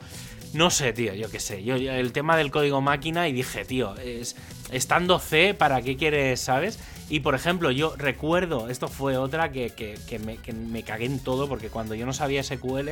No 0.54 0.70
sé, 0.70 0.92
tío, 0.92 1.14
yo 1.14 1.30
qué 1.32 1.40
sé. 1.40 1.64
Yo, 1.64 1.76
el 1.76 2.12
tema 2.12 2.36
del 2.36 2.52
código 2.52 2.82
máquina 2.82 3.28
y 3.30 3.32
dije, 3.34 3.64
tío, 3.64 3.96
es, 3.96 4.36
estando 4.72 5.18
C, 5.20 5.54
¿para 5.54 5.82
qué 5.82 5.96
quieres, 5.96 6.42
sabes? 6.42 6.78
Y 7.10 7.22
por 7.22 7.36
ejemplo, 7.36 7.72
yo 7.72 7.94
recuerdo, 7.98 8.68
esto 8.70 8.88
fue 8.90 9.16
otra 9.18 9.52
que- 9.52 9.70
que 9.72 10.20
me, 10.20 10.38
que 10.38 10.52
me 10.52 10.84
cagué 10.84 11.06
en 11.06 11.20
todo, 11.24 11.48
porque 11.48 11.70
cuando 11.70 11.96
yo 11.96 12.06
no 12.06 12.12
sabía 12.12 12.44
SQL, 12.44 12.90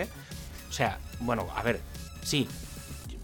o 0.70 0.72
sea, 0.72 0.99
bueno, 1.20 1.47
a 1.55 1.61
ver, 1.63 1.82
Sí. 2.22 2.47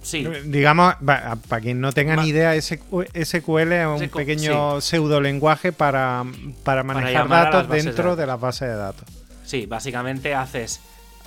Sí. 0.05 0.23
Digamos, 0.45 0.95
para 1.03 1.61
quien 1.61 1.81
no 1.81 1.91
tenga 1.91 2.15
ni 2.15 2.29
idea, 2.29 2.53
SQL 2.61 3.09
es 3.11 3.33
un 3.33 4.09
pequeño 4.13 4.79
pseudo 4.79 5.19
lenguaje 5.19 5.71
para, 5.71 6.23
para 6.63 6.83
manejar 6.83 7.27
datos 7.27 7.67
dentro 7.69 8.15
de 8.15 8.27
las 8.27 8.39
bases 8.39 8.69
de 8.69 8.75
datos. 8.75 9.09
Sí, 9.43 9.65
básicamente 9.65 10.35
haces 10.35 10.79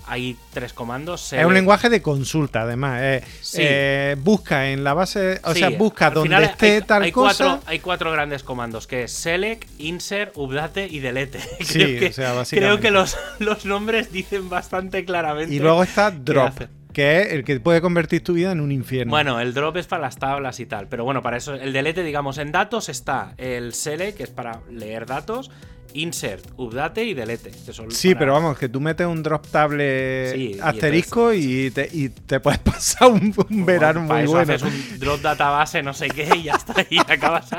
hay 0.08 0.36
tres 0.52 0.72
comandos. 0.72 1.32
Es 1.32 1.44
un 1.44 1.54
lenguaje 1.54 1.90
de 1.90 2.00
consulta, 2.00 2.62
además. 2.62 3.00
Eh, 3.02 3.22
eh, 3.58 4.16
busca 4.18 4.70
en 4.70 4.82
la 4.82 4.94
base, 4.94 5.40
o 5.44 5.54
sea, 5.54 5.70
busca 5.70 6.10
donde 6.10 6.44
esté 6.44 6.82
tal 6.82 7.10
cosa. 7.12 7.44
Cuatro, 7.44 7.62
hay 7.66 7.78
cuatro 7.78 8.10
grandes 8.12 8.42
comandos, 8.42 8.86
que 8.86 9.04
es 9.04 9.12
select, 9.12 9.68
insert, 9.78 10.36
update 10.36 10.86
y 10.86 11.00
delete. 11.00 11.40
Creo 11.68 12.00
que, 12.00 12.06
o 12.08 12.12
sea, 12.12 12.44
creo 12.50 12.80
que 12.80 12.90
los, 12.90 13.16
los, 13.38 13.64
nombres 13.66 14.10
dicen 14.10 14.48
bastante 14.48 15.04
claramente. 15.04 15.54
Y 15.54 15.58
luego 15.58 15.82
está 15.82 16.10
drop. 16.10 16.62
Que 16.92 17.20
es 17.20 17.32
el 17.32 17.44
que 17.44 17.60
puede 17.60 17.80
convertir 17.80 18.24
tu 18.24 18.32
vida 18.32 18.50
en 18.50 18.60
un 18.60 18.72
infierno. 18.72 19.10
Bueno, 19.10 19.40
el 19.40 19.54
drop 19.54 19.76
es 19.76 19.86
para 19.86 20.02
las 20.02 20.18
tablas 20.18 20.58
y 20.58 20.66
tal. 20.66 20.88
Pero 20.88 21.04
bueno, 21.04 21.22
para 21.22 21.36
eso, 21.36 21.54
el 21.54 21.72
delete, 21.72 22.02
digamos, 22.02 22.38
en 22.38 22.50
datos 22.50 22.88
está 22.88 23.34
el 23.36 23.74
select, 23.74 24.16
que 24.16 24.22
es 24.24 24.30
para 24.30 24.62
leer 24.70 25.06
datos 25.06 25.50
insert, 25.94 26.44
update 26.56 27.04
y 27.04 27.14
delete. 27.14 27.50
sí, 27.90 28.14
pero 28.14 28.32
vamos, 28.32 28.58
que 28.58 28.68
tú 28.68 28.80
metes 28.80 29.06
un 29.06 29.22
drop 29.22 29.46
table 29.46 30.58
asterisco 30.62 31.32
y, 31.32 31.70
te, 31.70 31.88
y, 31.90 32.08
te, 32.10 32.40
puedes 32.40 32.58
pasar 32.60 33.10
un, 33.10 33.34
verano 33.64 34.00
muy 34.02 34.22
eso 34.22 34.32
bueno. 34.32 34.54
Haces 34.54 34.62
un 34.62 34.98
drop 34.98 35.20
database, 35.20 35.82
no 35.82 35.94
sé 35.94 36.08
qué, 36.08 36.28
y 36.36 36.44
ya 36.44 36.54
está, 36.54 36.74
y 36.88 36.98
acabas, 36.98 37.50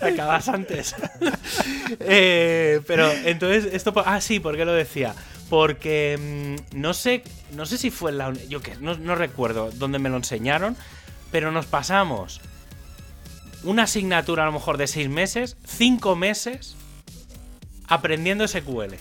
acabas 0.00 0.48
antes. 0.48 0.94
Eh, 2.00 2.80
pero 2.86 3.10
entonces, 3.24 3.72
esto. 3.72 3.92
Ah, 4.04 4.20
sí, 4.20 4.40
¿por 4.40 4.56
qué 4.56 4.64
lo 4.64 4.72
decía? 4.72 5.14
Porque 5.48 6.56
mm, 6.72 6.78
no 6.78 6.94
sé, 6.94 7.24
no 7.52 7.66
sé 7.66 7.78
si 7.78 7.90
fue 7.90 8.12
la. 8.12 8.32
Yo 8.48 8.60
qué, 8.60 8.76
no, 8.80 8.96
no 8.96 9.14
recuerdo 9.14 9.70
dónde 9.72 9.98
me 9.98 10.08
lo 10.08 10.16
enseñaron, 10.16 10.76
pero 11.30 11.52
nos 11.52 11.66
pasamos 11.66 12.40
una 13.64 13.84
asignatura 13.84 14.44
a 14.44 14.46
lo 14.46 14.52
mejor 14.52 14.76
de 14.76 14.86
seis 14.86 15.08
meses, 15.08 15.56
cinco 15.64 16.16
meses 16.16 16.76
aprendiendo 17.88 18.46
SQL. 18.46 18.94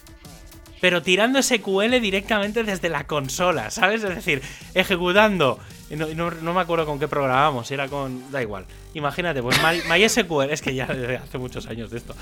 Pero 0.79 1.01
tirando 1.01 1.41
SQL 1.41 1.99
directamente 2.01 2.63
desde 2.63 2.89
la 2.89 3.05
consola, 3.05 3.71
¿sabes? 3.71 4.03
Es 4.03 4.15
decir, 4.15 4.41
ejecutando. 4.73 5.59
No, 5.89 6.53
me 6.53 6.61
acuerdo 6.61 6.85
con 6.85 6.99
qué 6.99 7.07
programábamos, 7.07 7.71
era 7.71 7.87
con. 7.87 8.31
Da 8.31 8.41
igual. 8.41 8.65
Imagínate, 8.93 9.41
pues 9.41 9.57
MySQL, 9.89 10.49
es 10.51 10.61
que 10.61 10.75
ya 10.75 10.87
hace 11.23 11.37
muchos 11.37 11.67
años 11.67 11.89
de 11.89 11.97
esto. 11.97 12.15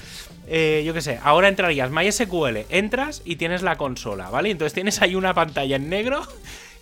Eh, 0.47 0.83
yo 0.85 0.93
qué 0.93 1.01
sé, 1.01 1.19
ahora 1.23 1.47
entrarías 1.47 1.89
MySQL, 1.89 2.65
entras 2.69 3.21
y 3.25 3.37
tienes 3.37 3.63
la 3.63 3.77
consola, 3.77 4.29
¿vale? 4.29 4.51
Entonces 4.51 4.73
tienes 4.73 5.01
ahí 5.01 5.15
una 5.15 5.33
pantalla 5.33 5.77
en 5.77 5.89
negro 5.89 6.27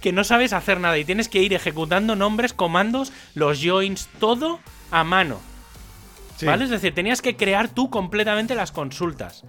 que 0.01 0.11
no 0.11 0.25
sabes 0.25 0.51
hacer 0.51 0.81
nada 0.81 0.97
y 0.97 1.05
tienes 1.05 1.29
que 1.29 1.41
ir 1.41 1.53
ejecutando 1.53 2.17
nombres, 2.17 2.53
comandos, 2.53 3.13
los 3.33 3.61
joins, 3.63 4.09
todo 4.19 4.59
a 4.91 5.05
mano. 5.05 5.39
¿Vale? 6.41 6.65
Es 6.65 6.69
decir, 6.69 6.93
tenías 6.93 7.21
que 7.21 7.37
crear 7.37 7.69
tú 7.69 7.89
completamente 7.89 8.53
las 8.53 8.73
consultas. 8.73 9.45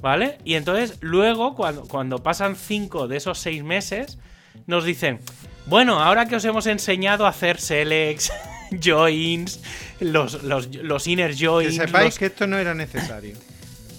¿Vale? 0.00 0.38
Y 0.44 0.54
entonces 0.54 0.96
luego, 1.00 1.54
cuando, 1.54 1.82
cuando 1.86 2.22
pasan 2.22 2.56
cinco 2.56 3.06
de 3.06 3.18
esos 3.18 3.38
seis 3.38 3.62
meses, 3.62 4.18
nos 4.66 4.84
dicen, 4.84 5.20
bueno, 5.66 6.00
ahora 6.00 6.26
que 6.26 6.36
os 6.36 6.44
hemos 6.44 6.66
enseñado 6.66 7.26
a 7.26 7.30
hacer 7.30 7.60
selects, 7.60 8.32
joins, 8.82 9.60
los, 10.00 10.42
los, 10.42 11.06
inner 11.06 11.34
joins... 11.38 11.78
Que 11.78 11.86
sepáis 11.86 12.18
que 12.18 12.26
esto 12.26 12.46
no 12.46 12.58
era 12.58 12.74
necesario. 12.74 13.36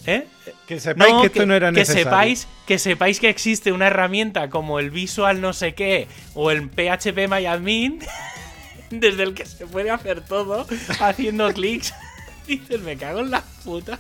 ¿Eh? 0.08 0.26
Que 0.68 0.80
sepáis 0.80 1.14
que 1.22 1.28
esto 1.28 1.46
no 1.46 1.54
era 1.54 1.72
necesario. 1.72 2.04
Que 2.04 2.10
sepáis, 2.10 2.48
que 2.66 2.80
sepáis 2.80 3.20
que 3.20 3.30
existe 3.30 3.72
una 3.72 3.88
herramienta 3.88 4.50
como 4.50 4.80
el 4.80 4.90
Visual 4.90 5.40
no 5.40 5.54
sé 5.54 5.76
qué 5.76 6.08
o 6.34 6.50
el 6.50 6.70
PHP 6.70 7.28
MyAdmin 7.30 8.00
desde 8.90 9.24
el 9.24 9.34
que 9.36 9.46
se 9.46 9.68
puede 9.68 9.92
hacer 9.92 10.22
todo 10.22 10.66
haciendo 11.00 11.54
clics 11.54 11.94
dices, 12.58 12.82
me 12.82 12.98
cago 12.98 13.20
en 13.20 13.32
la 13.32 13.44
puta. 13.64 14.00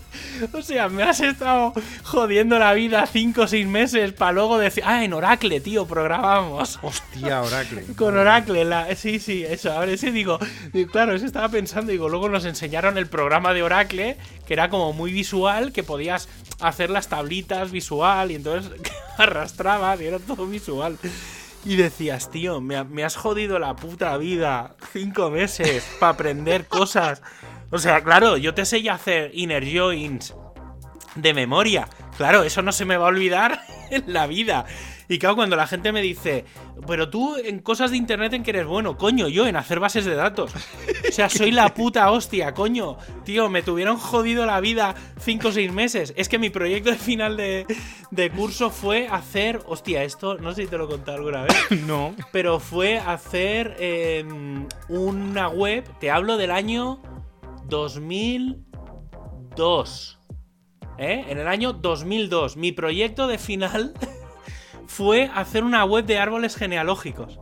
O 0.54 0.62
sea, 0.62 0.90
me 0.90 1.04
has 1.04 1.20
estado 1.20 1.74
jodiendo 2.04 2.58
la 2.60 2.74
vida 2.74 3.06
cinco 3.06 3.42
o 3.44 3.48
seis 3.48 3.68
meses 3.68 4.14
para 4.14 4.32
luego 4.34 4.58
decir, 4.58 4.84
ah, 4.86 5.04
en 5.04 5.14
Oracle, 5.14 5.60
tío, 5.60 5.86
programamos. 5.86 6.80
Hostia, 6.82 7.42
Oracle. 7.42 7.84
Con 7.96 8.18
Oracle, 8.18 8.66
la, 8.66 8.96
sí, 8.96 9.20
sí, 9.20 9.44
eso. 9.44 9.72
Ahora 9.72 9.96
sí 9.98 10.12
digo, 10.12 10.40
claro, 10.92 11.14
eso 11.14 11.26
estaba 11.26 11.50
pensando, 11.50 11.92
digo, 11.92 12.10
luego 12.10 12.30
nos 12.30 12.46
enseñaron 12.46 12.98
el 12.98 13.08
programa 13.08 13.54
de 13.54 13.64
Oracle, 13.64 14.18
que 14.46 14.54
era 14.54 14.70
como 14.70 14.94
muy 14.94 15.12
visual, 15.12 15.72
que 15.72 15.84
podías 15.84 16.28
hacer 16.60 16.90
las 16.90 17.08
tablitas 17.08 17.72
visual 17.72 18.32
y 18.32 18.36
entonces 18.36 18.72
arrastrabas 19.18 20.00
y 20.02 20.06
era 20.06 20.20
todo 20.20 20.46
visual. 20.48 20.98
Y 21.64 21.76
decías, 21.76 22.32
tío, 22.32 22.60
me, 22.60 22.84
me, 22.86 23.04
has 23.04 23.16
jodido 23.16 23.60
la 23.60 23.76
puta 23.76 24.18
vida 24.18 24.76
cinco 24.92 25.30
meses 25.30 25.84
para 26.00 26.14
aprender 26.14 26.66
cosas 26.66 27.22
o 27.72 27.78
sea, 27.78 28.04
claro, 28.04 28.38
yo 28.38 28.54
te 28.54 28.66
sé 28.66 28.82
ya 28.82 28.94
hacer 28.94 29.32
inner 29.34 29.66
joins 29.66 30.36
de 31.16 31.34
memoria. 31.34 31.88
Claro, 32.18 32.44
eso 32.44 32.62
no 32.62 32.72
se 32.72 32.86
me 32.86 32.98
va 32.98 33.06
a 33.06 33.10
olvidar 33.10 33.62
en 33.90 34.14
la 34.14 34.28
vida. 34.28 34.66
Y 35.08 35.20
claro, 35.20 35.36
cuando 35.36 35.58
la 35.58 35.68
gente 35.68 35.92
me 35.92 36.02
dice, 36.02 36.46
pero 36.88 37.10
tú 37.10 37.36
en 37.36 37.60
cosas 37.60 37.92
de 37.92 37.98
internet 37.98 38.32
en 38.32 38.44
que 38.44 38.52
eres 38.52 38.66
bueno, 38.66 38.98
coño, 38.98 39.28
yo 39.28 39.46
en 39.46 39.58
hacer 39.58 39.82
bases 39.82 40.06
de 40.06 40.16
datos. 40.16 40.54
O 40.56 41.12
sea, 41.12 41.30
soy 41.30 41.52
la 41.52 41.74
puta 41.74 42.10
hostia, 42.12 42.54
coño. 42.54 42.98
Tío, 43.26 43.50
me 43.50 43.62
tuvieron 43.62 43.98
jodido 43.98 44.46
la 44.46 44.62
vida 44.62 44.96
5 45.20 45.50
o 45.50 45.52
6 45.52 45.72
meses. 45.74 46.14
Es 46.16 46.30
que 46.30 46.40
mi 46.40 46.50
proyecto 46.50 46.92
de 46.92 46.96
final 46.96 47.36
de, 47.36 48.32
curso 48.34 48.70
fue 48.70 49.10
hacer, 49.10 49.60
hostia, 49.66 50.04
esto, 50.04 50.38
no 50.38 50.54
sé 50.54 50.64
si 50.64 50.68
te 50.70 50.78
lo 50.78 50.86
he 50.86 50.88
contado 50.88 51.18
alguna 51.18 51.44
vez. 51.44 51.56
no. 51.86 52.16
Pero 52.32 52.62
fue 52.62 52.98
hacer 52.98 53.76
em, 53.80 54.66
una 54.88 55.50
web, 55.50 55.84
te 56.00 56.10
hablo 56.10 56.38
del 56.38 56.52
año 56.52 57.02
2002. 57.72 60.20
¿Eh? 61.00 61.26
En 61.30 61.40
el 61.40 61.48
año 61.48 61.74
2002. 61.74 62.58
Mi 62.58 62.72
proyecto 62.74 63.26
de 63.26 63.40
final 63.40 63.96
fue 64.86 65.32
hacer 65.34 65.64
una 65.64 65.84
web 65.86 66.06
de 66.06 66.20
árboles 66.20 66.56
genealógicos. 66.56 67.40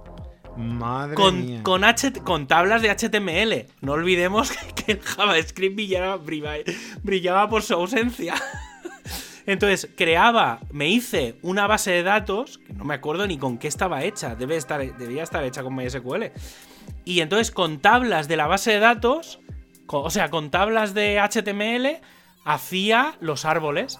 Madre 0.56 1.16
con, 1.16 1.46
mía. 1.46 1.62
Con, 1.64 1.84
con 2.24 2.48
tablas 2.48 2.82
de 2.82 2.90
HTML. 2.90 3.66
No 3.82 3.92
olvidemos 3.94 4.52
que 4.76 4.94
el 4.94 5.02
JavaScript 5.02 5.76
brillaba, 5.76 6.18
brillaba 7.04 7.50
por 7.50 7.62
su 7.64 7.74
ausencia. 7.74 8.36
Entonces, 9.48 9.90
creaba, 9.98 10.60
me 10.72 10.88
hice 10.90 11.40
una 11.42 11.66
base 11.66 11.92
de 11.92 12.04
datos, 12.04 12.60
que 12.60 12.74
no 12.74 12.86
me 12.86 12.94
acuerdo 12.94 13.26
ni 13.26 13.40
con 13.40 13.58
qué 13.58 13.68
estaba 13.68 14.04
hecha, 14.04 14.36
debe 14.36 14.58
estar, 14.58 14.96
debía 14.98 15.24
estar 15.24 15.44
hecha 15.44 15.64
con 15.64 15.76
MySQL. 15.76 16.26
Y 17.04 17.22
entonces, 17.22 17.50
con 17.50 17.80
tablas 17.80 18.28
de 18.28 18.38
la 18.38 18.46
base 18.46 18.74
de 18.74 18.80
datos, 18.80 19.40
o 19.98 20.10
sea, 20.10 20.30
con 20.30 20.52
tablas 20.52 20.94
de 20.94 21.20
HTML 21.20 22.02
hacía 22.46 23.16
los 23.20 23.46
árboles. 23.46 24.00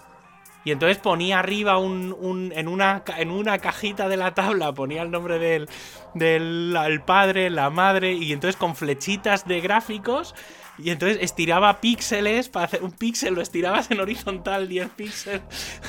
Y 0.62 0.72
entonces 0.72 0.98
ponía 0.98 1.38
arriba 1.38 1.78
un, 1.78 2.52
en, 2.54 2.68
una, 2.68 3.02
en 3.16 3.30
una 3.30 3.58
cajita 3.58 4.08
de 4.08 4.18
la 4.18 4.34
tabla, 4.34 4.74
ponía 4.74 5.00
el 5.02 5.10
nombre 5.10 5.38
del, 5.38 5.70
del 6.12 7.02
padre, 7.06 7.48
la 7.48 7.70
madre, 7.70 8.12
y 8.12 8.32
entonces 8.32 8.56
con 8.56 8.76
flechitas 8.76 9.46
de 9.46 9.62
gráficos, 9.62 10.34
y 10.76 10.90
entonces 10.90 11.18
estiraba 11.22 11.80
píxeles 11.80 12.50
para 12.50 12.66
hacer 12.66 12.82
un 12.82 12.92
píxel, 12.92 13.34
lo 13.34 13.40
estirabas 13.40 13.90
en 13.90 14.00
horizontal 14.00 14.68
10 14.68 14.90
píxeles. 14.90 15.80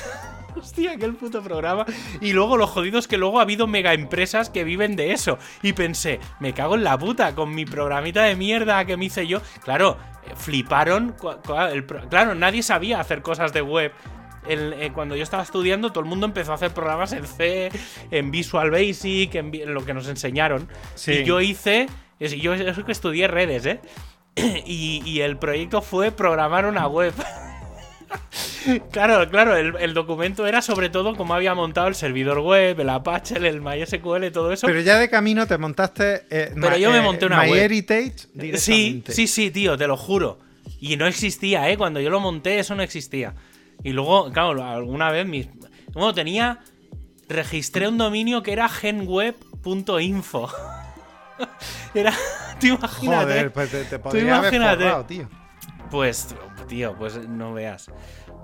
Hostia, 0.56 0.92
aquel 0.92 1.14
puto 1.14 1.42
programa. 1.42 1.86
Y 2.20 2.32
luego 2.32 2.56
lo 2.56 2.66
jodido 2.66 2.98
es 2.98 3.08
que 3.08 3.18
luego 3.18 3.38
ha 3.38 3.42
habido 3.42 3.66
mega 3.66 3.94
empresas 3.94 4.50
que 4.50 4.64
viven 4.64 4.96
de 4.96 5.12
eso. 5.12 5.38
Y 5.62 5.72
pensé, 5.72 6.20
me 6.40 6.52
cago 6.52 6.74
en 6.74 6.84
la 6.84 6.98
puta 6.98 7.34
con 7.34 7.54
mi 7.54 7.64
programita 7.64 8.24
de 8.24 8.36
mierda 8.36 8.84
que 8.84 8.96
me 8.96 9.06
hice 9.06 9.26
yo. 9.26 9.40
Claro, 9.64 9.96
eh, 10.26 10.32
fliparon. 10.36 11.14
Claro, 12.08 12.34
nadie 12.34 12.62
sabía 12.62 13.00
hacer 13.00 13.22
cosas 13.22 13.52
de 13.52 13.62
web. 13.62 13.92
Eh, 14.48 14.90
cuando 14.92 15.14
yo 15.14 15.22
estaba 15.22 15.42
estudiando, 15.42 15.90
todo 15.90 16.00
el 16.00 16.10
mundo 16.10 16.26
empezó 16.26 16.52
a 16.52 16.56
hacer 16.56 16.72
programas 16.72 17.12
en 17.12 17.26
C, 17.26 17.70
en 18.10 18.30
Visual 18.32 18.70
Basic, 18.70 19.34
en, 19.36 19.52
lo 19.72 19.84
que 19.84 19.94
nos 19.94 20.08
enseñaron. 20.08 20.68
Y 21.06 21.24
yo 21.24 21.40
hice. 21.40 21.86
Yo 22.18 22.54
eso 22.54 22.84
que 22.84 22.92
estudié 22.92 23.26
redes, 23.26 23.66
¿eh? 23.66 23.80
Y, 24.64 25.02
y 25.04 25.20
el 25.20 25.36
proyecto 25.36 25.82
fue 25.82 26.10
programar 26.12 26.66
una 26.66 26.86
web. 26.86 27.12
claro, 28.90 29.28
claro, 29.30 29.56
el, 29.56 29.94
documento 29.94 30.46
era 30.46 30.62
sobre 30.62 30.88
todo 30.88 31.16
cómo 31.16 31.34
había 31.34 31.54
montado 31.54 31.88
el 31.88 31.94
servidor 31.94 32.40
web, 32.40 32.78
el 32.78 32.88
Apache, 32.88 33.36
el 33.36 33.60
MySQL, 33.60 34.30
todo 34.32 34.52
eso. 34.52 34.66
Pero 34.66 34.80
ya 34.80 34.98
de 34.98 35.08
camino 35.08 35.46
te 35.46 35.58
montaste. 35.58 36.24
Eh, 36.30 36.52
Pero 36.54 36.76
yo 36.76 36.90
me 36.90 36.98
eh, 36.98 37.02
monté 37.02 37.26
una 37.26 37.42
MyHeritage 37.42 38.28
Sí, 38.56 39.02
sí, 39.06 39.26
sí, 39.26 39.50
tío, 39.50 39.76
te 39.76 39.86
lo 39.86 39.96
juro. 39.96 40.38
Y 40.80 40.96
no 40.96 41.06
existía, 41.06 41.68
¿eh? 41.70 41.76
Cuando 41.76 42.00
yo 42.00 42.10
lo 42.10 42.20
monté, 42.20 42.58
eso 42.58 42.74
no 42.74 42.82
existía. 42.82 43.34
Y 43.82 43.92
luego, 43.92 44.30
claro, 44.32 44.64
alguna 44.64 45.10
vez 45.10 45.26
mis. 45.26 45.48
Bueno, 45.92 46.14
tenía. 46.14 46.60
Registré 47.28 47.88
un 47.88 47.96
dominio 47.96 48.42
que 48.42 48.52
era 48.52 48.68
genweb.info. 48.68 50.50
era. 51.94 52.12
Tú 52.60 52.66
imagínate. 52.66 53.24
Joder, 53.24 53.52
pues 53.52 53.70
te, 53.70 53.98
podría 53.98 54.38
haber 54.38 55.06
tío. 55.06 55.28
Pues, 55.92 56.34
tío, 56.68 56.96
pues 56.96 57.28
no 57.28 57.52
veas. 57.52 57.90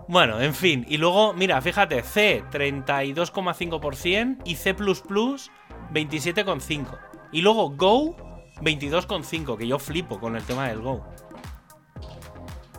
Bueno, 0.06 0.38
en 0.40 0.54
fin. 0.54 0.84
Y 0.86 0.98
luego, 0.98 1.32
mira, 1.32 1.60
fíjate, 1.62 2.02
C 2.02 2.44
32,5% 2.52 4.42
y 4.44 4.54
C 4.54 4.76
27,5%. 4.76 6.98
Y 7.32 7.40
luego 7.40 7.70
Go, 7.70 8.14
22,5, 8.60 9.56
que 9.56 9.66
yo 9.66 9.78
flipo 9.78 10.20
con 10.20 10.36
el 10.36 10.42
tema 10.44 10.68
del 10.68 10.82
Go. 10.82 11.06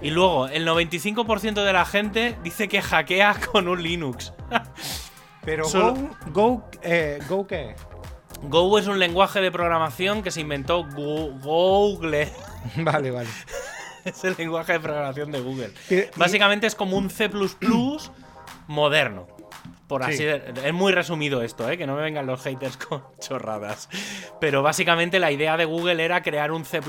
Y 0.02 0.12
luego, 0.12 0.48
el 0.48 0.68
95% 0.68 1.64
de 1.66 1.74
la 1.74 1.86
gente 1.86 2.38
dice 2.44 2.68
que 2.68 2.84
hackea 2.84 3.38
con 3.52 3.68
un 3.68 3.82
Linux. 3.82 4.34
Pero 5.44 5.66
Solo- 5.66 5.96
Go, 6.28 6.32
Go, 6.32 6.64
eh, 6.84 7.18
Go 7.28 7.48
¿qué? 7.48 7.76
Go 8.44 8.78
es 8.78 8.86
un 8.86 9.00
lenguaje 9.00 9.42
de 9.42 9.52
programación 9.52 10.22
que 10.22 10.30
se 10.30 10.42
inventó 10.42 10.86
Google. 10.86 12.32
Vale, 12.78 13.10
vale. 13.10 13.30
es 14.06 14.24
el 14.24 14.36
lenguaje 14.38 14.74
de 14.74 14.80
programación 14.80 15.32
de 15.32 15.40
Google. 15.42 15.72
Básicamente 16.16 16.68
es 16.68 16.76
como 16.76 16.98
un 16.98 17.10
C 17.10 17.30
moderno. 18.68 19.28
Por 19.88 20.04
así 20.04 20.18
Sí. 20.18 20.24
de- 20.26 20.54
Es 20.66 20.74
muy 20.74 20.92
resumido 20.94 21.42
esto, 21.42 21.68
¿eh? 21.70 21.76
que 21.78 21.88
no 21.88 21.96
me 21.96 22.04
vengan 22.04 22.28
los 22.28 22.42
haters 22.44 22.78
con 22.88 23.04
chorradas. 23.20 23.90
Pero 24.40 24.62
básicamente 24.62 25.20
la 25.20 25.32
idea 25.32 25.58
de 25.58 25.66
Google 25.66 26.04
era 26.04 26.22
crear 26.22 26.52
un 26.52 26.64
C 26.66 26.80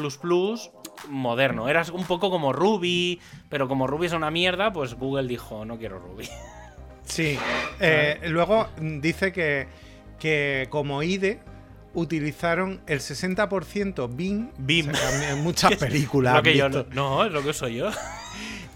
moderno. 1.09 1.69
Era 1.69 1.83
un 1.93 2.05
poco 2.05 2.31
como 2.31 2.53
Ruby, 2.53 3.19
pero 3.49 3.69
como 3.69 3.87
Ruby 3.87 4.07
es 4.07 4.13
una 4.13 4.31
mierda, 4.31 4.73
pues 4.73 4.95
Google 4.95 5.27
dijo, 5.29 5.65
no 5.65 5.79
quiero 5.79 5.99
Ruby. 5.99 6.29
Sí. 7.05 7.39
Eh, 7.83 8.21
luego 8.29 8.69
mm, 8.79 9.01
dice 9.01 9.33
que, 9.33 9.67
que 10.19 10.67
como 10.69 11.03
IDE 11.03 11.41
utilizaron 11.95 12.81
el 12.87 13.01
60% 13.01 14.09
BIM, 14.15 14.51
BIM. 14.59 14.91
o 14.91 14.95
sea, 14.95 15.31
en 15.33 15.41
muchas 15.43 15.75
películas. 15.77 16.33
lo 16.35 16.39
han 16.39 16.45
que 16.45 16.57
yo 16.57 16.69
no, 16.69 17.25
es 17.25 17.33
lo 17.33 17.43
que 17.43 17.53
soy 17.53 17.77
yo. 17.77 17.91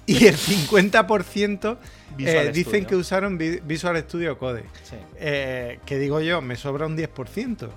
Y 0.06 0.26
el 0.26 0.36
50% 0.36 1.78
Visual 2.16 2.46
eh, 2.48 2.52
dicen 2.52 2.72
Studio. 2.72 2.86
que 2.88 2.96
usaron 2.96 3.38
Vi- 3.38 3.60
Visual 3.64 3.96
Studio 4.02 4.36
Code. 4.38 4.64
Sí. 4.82 4.96
Eh, 5.16 5.78
que 5.86 5.98
digo 5.98 6.20
yo, 6.20 6.42
me 6.42 6.56
sobra 6.56 6.84
un 6.86 6.94
10%. 6.96 7.68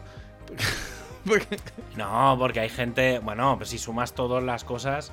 Porque- 1.25 1.57
No, 1.95 2.35
porque 2.38 2.59
hay 2.59 2.69
gente. 2.69 3.19
Bueno, 3.19 3.55
pues 3.57 3.69
si 3.69 3.77
sumas 3.77 4.13
todas 4.13 4.43
las 4.43 4.63
cosas. 4.65 5.11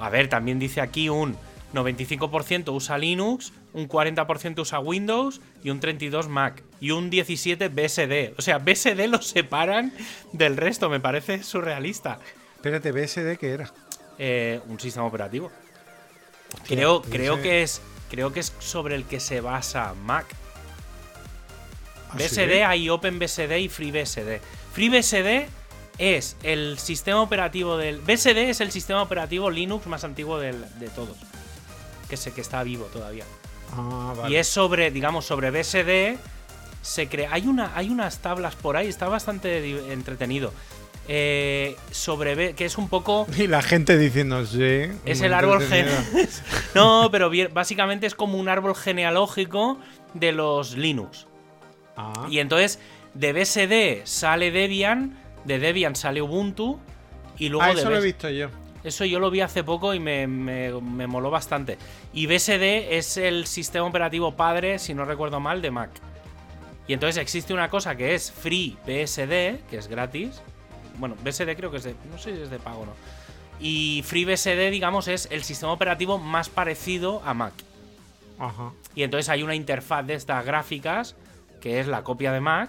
A 0.00 0.08
ver, 0.08 0.28
también 0.28 0.58
dice 0.58 0.80
aquí 0.80 1.08
un 1.10 1.36
95% 1.74 2.72
usa 2.72 2.96
Linux, 2.98 3.52
un 3.72 3.88
40% 3.88 4.60
usa 4.60 4.78
Windows 4.80 5.40
y 5.62 5.70
un 5.70 5.80
32% 5.80 6.28
Mac. 6.28 6.62
Y 6.80 6.90
un 6.92 7.10
17% 7.10 7.68
BSD. 7.74 8.38
O 8.38 8.42
sea, 8.42 8.58
BSD 8.58 9.06
lo 9.08 9.20
separan 9.22 9.92
del 10.32 10.56
resto, 10.56 10.88
me 10.90 11.00
parece 11.00 11.42
surrealista. 11.42 12.18
Espérate, 12.56 12.92
BSD, 12.92 13.36
¿qué 13.38 13.50
era? 13.50 13.72
Eh, 14.18 14.60
un 14.68 14.78
sistema 14.78 15.06
operativo. 15.06 15.50
Creo, 16.68 17.02
creo 17.02 17.42
que 17.42 17.62
es. 17.62 17.80
Creo 18.10 18.32
que 18.32 18.40
es 18.40 18.52
sobre 18.60 18.94
el 18.94 19.04
que 19.04 19.18
se 19.18 19.40
basa 19.40 19.92
Mac. 19.94 20.26
¿Ah, 22.10 22.14
BSD 22.16 22.52
sí? 22.52 22.60
hay 22.60 22.88
OpenBSD 22.88 23.58
y 23.58 23.68
FreeBSD. 23.68 24.40
FreeBSD 24.72 25.48
es 25.98 26.36
el 26.42 26.78
sistema 26.78 27.20
operativo 27.22 27.76
del. 27.76 27.98
BSD 28.00 28.50
es 28.50 28.60
el 28.60 28.70
sistema 28.70 29.02
operativo 29.02 29.50
Linux 29.50 29.86
más 29.86 30.04
antiguo 30.04 30.38
del- 30.38 30.64
de 30.78 30.88
todos. 30.90 31.16
Que 32.14 32.18
sé 32.18 32.30
que 32.32 32.42
está 32.42 32.62
vivo 32.62 32.84
todavía. 32.92 33.24
Ah, 33.72 34.14
vale. 34.16 34.32
Y 34.32 34.36
es 34.38 34.46
sobre, 34.46 34.92
digamos, 34.92 35.24
sobre 35.26 35.50
BSD. 35.50 36.16
Se 36.80 37.08
crea. 37.08 37.30
Hay, 37.32 37.48
una, 37.48 37.72
hay 37.76 37.90
unas 37.90 38.18
tablas 38.20 38.54
por 38.54 38.76
ahí, 38.76 38.86
está 38.86 39.08
bastante 39.08 39.92
entretenido. 39.92 40.52
Eh, 41.08 41.74
sobre 41.90 42.36
B- 42.36 42.54
que 42.54 42.66
es 42.66 42.78
un 42.78 42.88
poco. 42.88 43.26
Y 43.36 43.48
la 43.48 43.62
gente 43.62 43.98
diciendo, 43.98 44.46
sí. 44.46 44.92
Es 45.04 45.22
el 45.22 45.34
árbol 45.34 45.60
no, 46.76 47.08
pero 47.10 47.30
bien- 47.30 47.50
básicamente 47.52 48.06
es 48.06 48.14
como 48.14 48.38
un 48.38 48.48
árbol 48.48 48.76
genealógico 48.76 49.78
de 50.12 50.30
los 50.30 50.76
Linux. 50.76 51.26
Ah, 51.96 52.28
Y 52.30 52.38
entonces, 52.38 52.78
de 53.14 53.32
BSD 53.32 54.06
sale 54.06 54.52
Debian, 54.52 55.18
de 55.44 55.58
Debian 55.58 55.96
sale 55.96 56.22
Ubuntu, 56.22 56.78
y 57.38 57.48
luego 57.48 57.64
Ah, 57.64 57.74
de 57.74 57.80
eso 57.80 57.90
lo 57.90 57.96
he 57.98 58.02
visto 58.02 58.30
yo. 58.30 58.50
Eso 58.84 59.04
yo 59.06 59.18
lo 59.18 59.30
vi 59.30 59.40
hace 59.40 59.64
poco 59.64 59.94
y 59.94 59.98
me, 60.00 60.26
me- 60.26 60.72
me 60.80 61.06
moló 61.06 61.30
bastante. 61.30 61.78
Y 62.12 62.26
BSD 62.26 62.96
es 62.98 63.16
el 63.16 63.46
sistema 63.46 63.86
operativo 63.86 64.36
padre, 64.36 64.78
si 64.78 64.94
no 64.94 65.04
recuerdo 65.04 65.40
mal, 65.40 65.62
de 65.62 65.70
Mac. 65.70 65.90
Y 66.86 66.92
entonces 66.92 67.16
existe 67.20 67.54
una 67.54 67.70
cosa 67.70 67.96
que 67.96 68.14
es 68.14 68.30
FreeBSD, 68.30 69.64
que 69.70 69.78
es 69.78 69.88
gratis. 69.88 70.42
Bueno, 70.98 71.16
BSD 71.24 71.56
creo 71.56 71.70
que 71.70 71.78
es 71.78 71.84
de. 71.84 71.94
No 72.10 72.18
sé 72.18 72.36
si 72.36 72.42
es 72.42 72.50
de 72.50 72.58
pago 72.58 72.80
o 72.82 72.86
no. 72.86 72.92
Y 73.58 74.02
FreeBSD, 74.06 74.70
digamos, 74.70 75.08
es 75.08 75.28
el 75.30 75.44
sistema 75.44 75.72
operativo 75.72 76.18
más 76.18 76.48
parecido 76.50 77.22
a 77.24 77.32
Mac. 77.34 77.54
Ajá. 78.38 78.72
Y 78.94 79.02
entonces 79.04 79.28
hay 79.30 79.42
una 79.42 79.54
interfaz 79.54 80.04
de 80.06 80.14
estas 80.14 80.44
gráficas 80.44 81.14
que 81.60 81.80
es 81.80 81.86
la 81.86 82.02
copia 82.04 82.32
de 82.32 82.40
Mac 82.40 82.68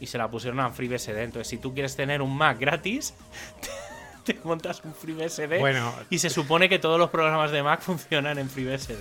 y 0.00 0.06
se 0.08 0.18
la 0.18 0.28
pusieron 0.28 0.58
a 0.58 0.70
FreeBSD. 0.70 1.18
Entonces, 1.18 1.46
si 1.48 1.58
tú 1.58 1.72
quieres 1.72 1.94
tener 1.94 2.20
un 2.22 2.36
Mac 2.36 2.58
gratis, 2.58 3.14
te, 4.24 4.38
montas 4.44 4.82
un 4.84 4.94
FreeBSD 4.94 5.58
Bueno, 5.60 5.92
y 6.10 6.18
se 6.18 6.30
supone 6.30 6.68
que 6.68 6.78
todos 6.78 6.98
los 6.98 7.10
programas 7.10 7.50
de 7.50 7.62
Mac 7.62 7.80
funcionan 7.82 8.38
en 8.38 8.48
FreeBSD. 8.50 8.92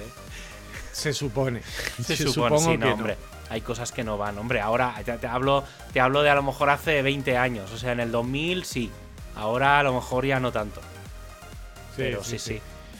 se 0.92 1.14
supone. 1.14 1.62
Se 2.04 2.16
Yo 2.16 2.32
supone, 2.32 2.60
sí, 2.60 2.78
no, 2.78 2.86
que 2.88 2.92
hombre. 2.94 3.18
Hay 3.50 3.62
cosas 3.62 3.92
que 3.92 4.04
no 4.04 4.18
van, 4.18 4.38
hombre. 4.38 4.62
Ahora 4.62 4.96
te, 5.04 5.12
te 5.18 5.28
hablo, 5.28 5.64
te 5.92 6.00
hablo 6.00 6.22
de 6.24 6.30
a 6.30 6.36
lo 6.36 6.44
mejor 6.44 6.70
hace 6.70 7.02
20 7.02 7.38
años. 7.38 7.70
O 7.72 7.78
sea, 7.78 7.92
en 7.92 8.00
el 8.00 8.12
2000 8.12 8.64
sí. 8.66 8.90
Ahora 9.36 9.80
a 9.80 9.84
lo 9.84 9.94
mejor 9.94 10.26
ya 10.26 10.40
no 10.40 10.52
tanto. 10.52 10.82
Pero 11.98 12.24
sí, 12.24 12.40
sí. 12.40 12.62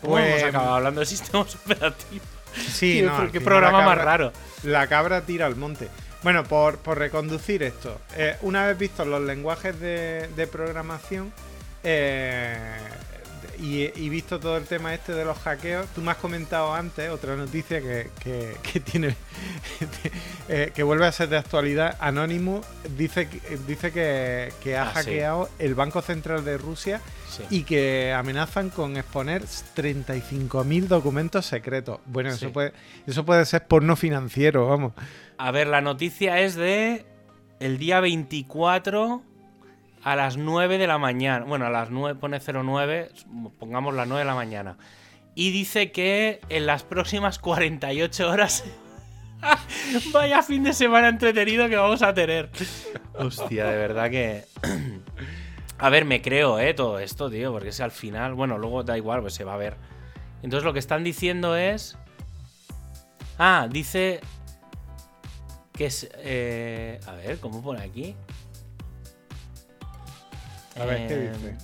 ¿Cómo 0.00 0.14
Pues- 0.14 0.26
hemos 0.40 0.48
acabado 0.48 0.74
hablando 0.76 1.00
de 1.00 1.06
sistemas 1.06 1.54
operativos? 1.66 2.26
Sí, 2.54 3.00
Qué- 3.00 3.02
no, 3.02 3.30
qué 3.30 3.40
programa 3.40 3.82
más 3.82 3.98
raro. 3.98 4.32
La 4.62 4.86
cabra 4.86 5.20
tira 5.22 5.46
al 5.46 5.56
monte. 5.56 5.88
Bueno, 6.22 6.44
por, 6.44 6.78
por 6.78 6.98
reconducir 6.98 7.62
esto, 7.62 7.98
eh, 8.16 8.36
una 8.42 8.66
vez 8.66 8.76
vistos 8.76 9.06
los 9.06 9.22
lenguajes 9.22 9.78
de, 9.80 10.28
de 10.36 10.46
programación 10.46 11.32
eh, 11.82 12.76
y, 13.58 13.82
y 14.00 14.08
visto 14.08 14.40
todo 14.40 14.56
el 14.56 14.64
tema 14.64 14.94
este 14.94 15.12
de 15.12 15.24
los 15.24 15.36
hackeos, 15.38 15.86
tú 15.94 16.00
me 16.00 16.12
has 16.12 16.16
comentado 16.16 16.74
antes 16.74 17.10
otra 17.10 17.36
noticia 17.36 17.80
que, 17.82 18.08
que- 18.18 18.56
que 18.62 18.80
tiene 18.80 19.14
eh, 20.48 20.72
que 20.74 20.82
vuelve 20.82 21.06
a 21.06 21.12
ser 21.12 21.28
de 21.28 21.36
actualidad. 21.38 21.96
Anonymous 22.00 22.64
dice, 22.96 23.28
que- 23.28 23.58
dice 23.66 23.92
que, 23.92 24.52
que 24.62 24.76
ha 24.78 24.84
Ah, 24.84 24.88
sí. 24.88 24.94
hackeado 24.94 25.50
el 25.58 25.74
Banco 25.74 26.00
Central 26.02 26.44
de 26.44 26.56
Rusia 26.58 27.00
Sí. 27.28 27.44
y 27.50 27.62
que 27.64 28.12
amenazan 28.12 28.70
con 28.70 28.96
exponer 28.96 29.42
35.000 29.44 30.88
documentos 30.88 31.46
secretos. 31.46 32.00
Bueno, 32.06 32.30
Sí. 32.30 32.36
eso, 32.46 32.52
puede, 32.52 32.72
eso 33.06 33.24
puede 33.24 33.44
ser 33.44 33.66
porno 33.68 33.94
financiero, 33.94 34.66
vamos. 34.68 34.92
A 35.38 35.50
ver, 35.52 35.66
la 35.68 35.80
noticia 35.80 36.40
es 36.40 36.54
de 36.56 37.04
el 37.60 37.78
día 37.78 38.00
24 38.00 39.22
a 40.02 40.16
las 40.16 40.36
9 40.36 40.78
de 40.78 40.86
la 40.86 40.98
mañana. 40.98 41.44
Bueno, 41.44 41.66
a 41.66 41.70
las 41.70 41.90
9 41.90 42.18
pone 42.18 42.40
09, 42.40 43.10
pongamos 43.58 43.94
las 43.94 44.06
9 44.06 44.20
de 44.20 44.24
la 44.24 44.34
mañana. 44.34 44.76
Y 45.34 45.50
dice 45.50 45.92
que 45.92 46.40
en 46.48 46.66
las 46.66 46.82
próximas 46.82 47.38
48 47.38 48.30
horas... 48.30 48.64
Vaya 50.12 50.42
fin 50.42 50.64
de 50.64 50.74
semana 50.74 51.08
entretenido 51.08 51.66
que 51.68 51.76
vamos 51.76 52.02
a 52.02 52.12
tener. 52.12 52.50
Hostia, 53.14 53.66
de 53.66 53.76
verdad 53.76 54.10
que... 54.10 54.44
A 55.78 55.88
ver, 55.88 56.04
me 56.04 56.20
creo, 56.20 56.58
eh, 56.58 56.74
todo 56.74 56.98
esto, 56.98 57.30
tío, 57.30 57.52
porque 57.52 57.72
si 57.72 57.82
al 57.82 57.90
final, 57.90 58.34
bueno, 58.34 58.58
luego 58.58 58.82
da 58.82 58.98
igual, 58.98 59.22
pues 59.22 59.32
se 59.32 59.44
va 59.44 59.54
a 59.54 59.56
ver. 59.56 59.78
Entonces 60.42 60.62
lo 60.62 60.74
que 60.74 60.78
están 60.78 61.04
diciendo 61.04 61.56
es... 61.56 61.96
Ah, 63.38 63.66
dice 63.70 64.20
que 65.72 65.86
es... 65.86 66.10
eh, 66.16 67.00
a 67.06 67.12
ver, 67.12 67.38
¿cómo 67.40 67.62
pone 67.62 67.82
aquí? 67.82 68.14
A 70.78 70.84
ver, 70.84 71.08
¿qué 71.08 71.14
Eh, 71.14 71.32
dice? 71.32 71.56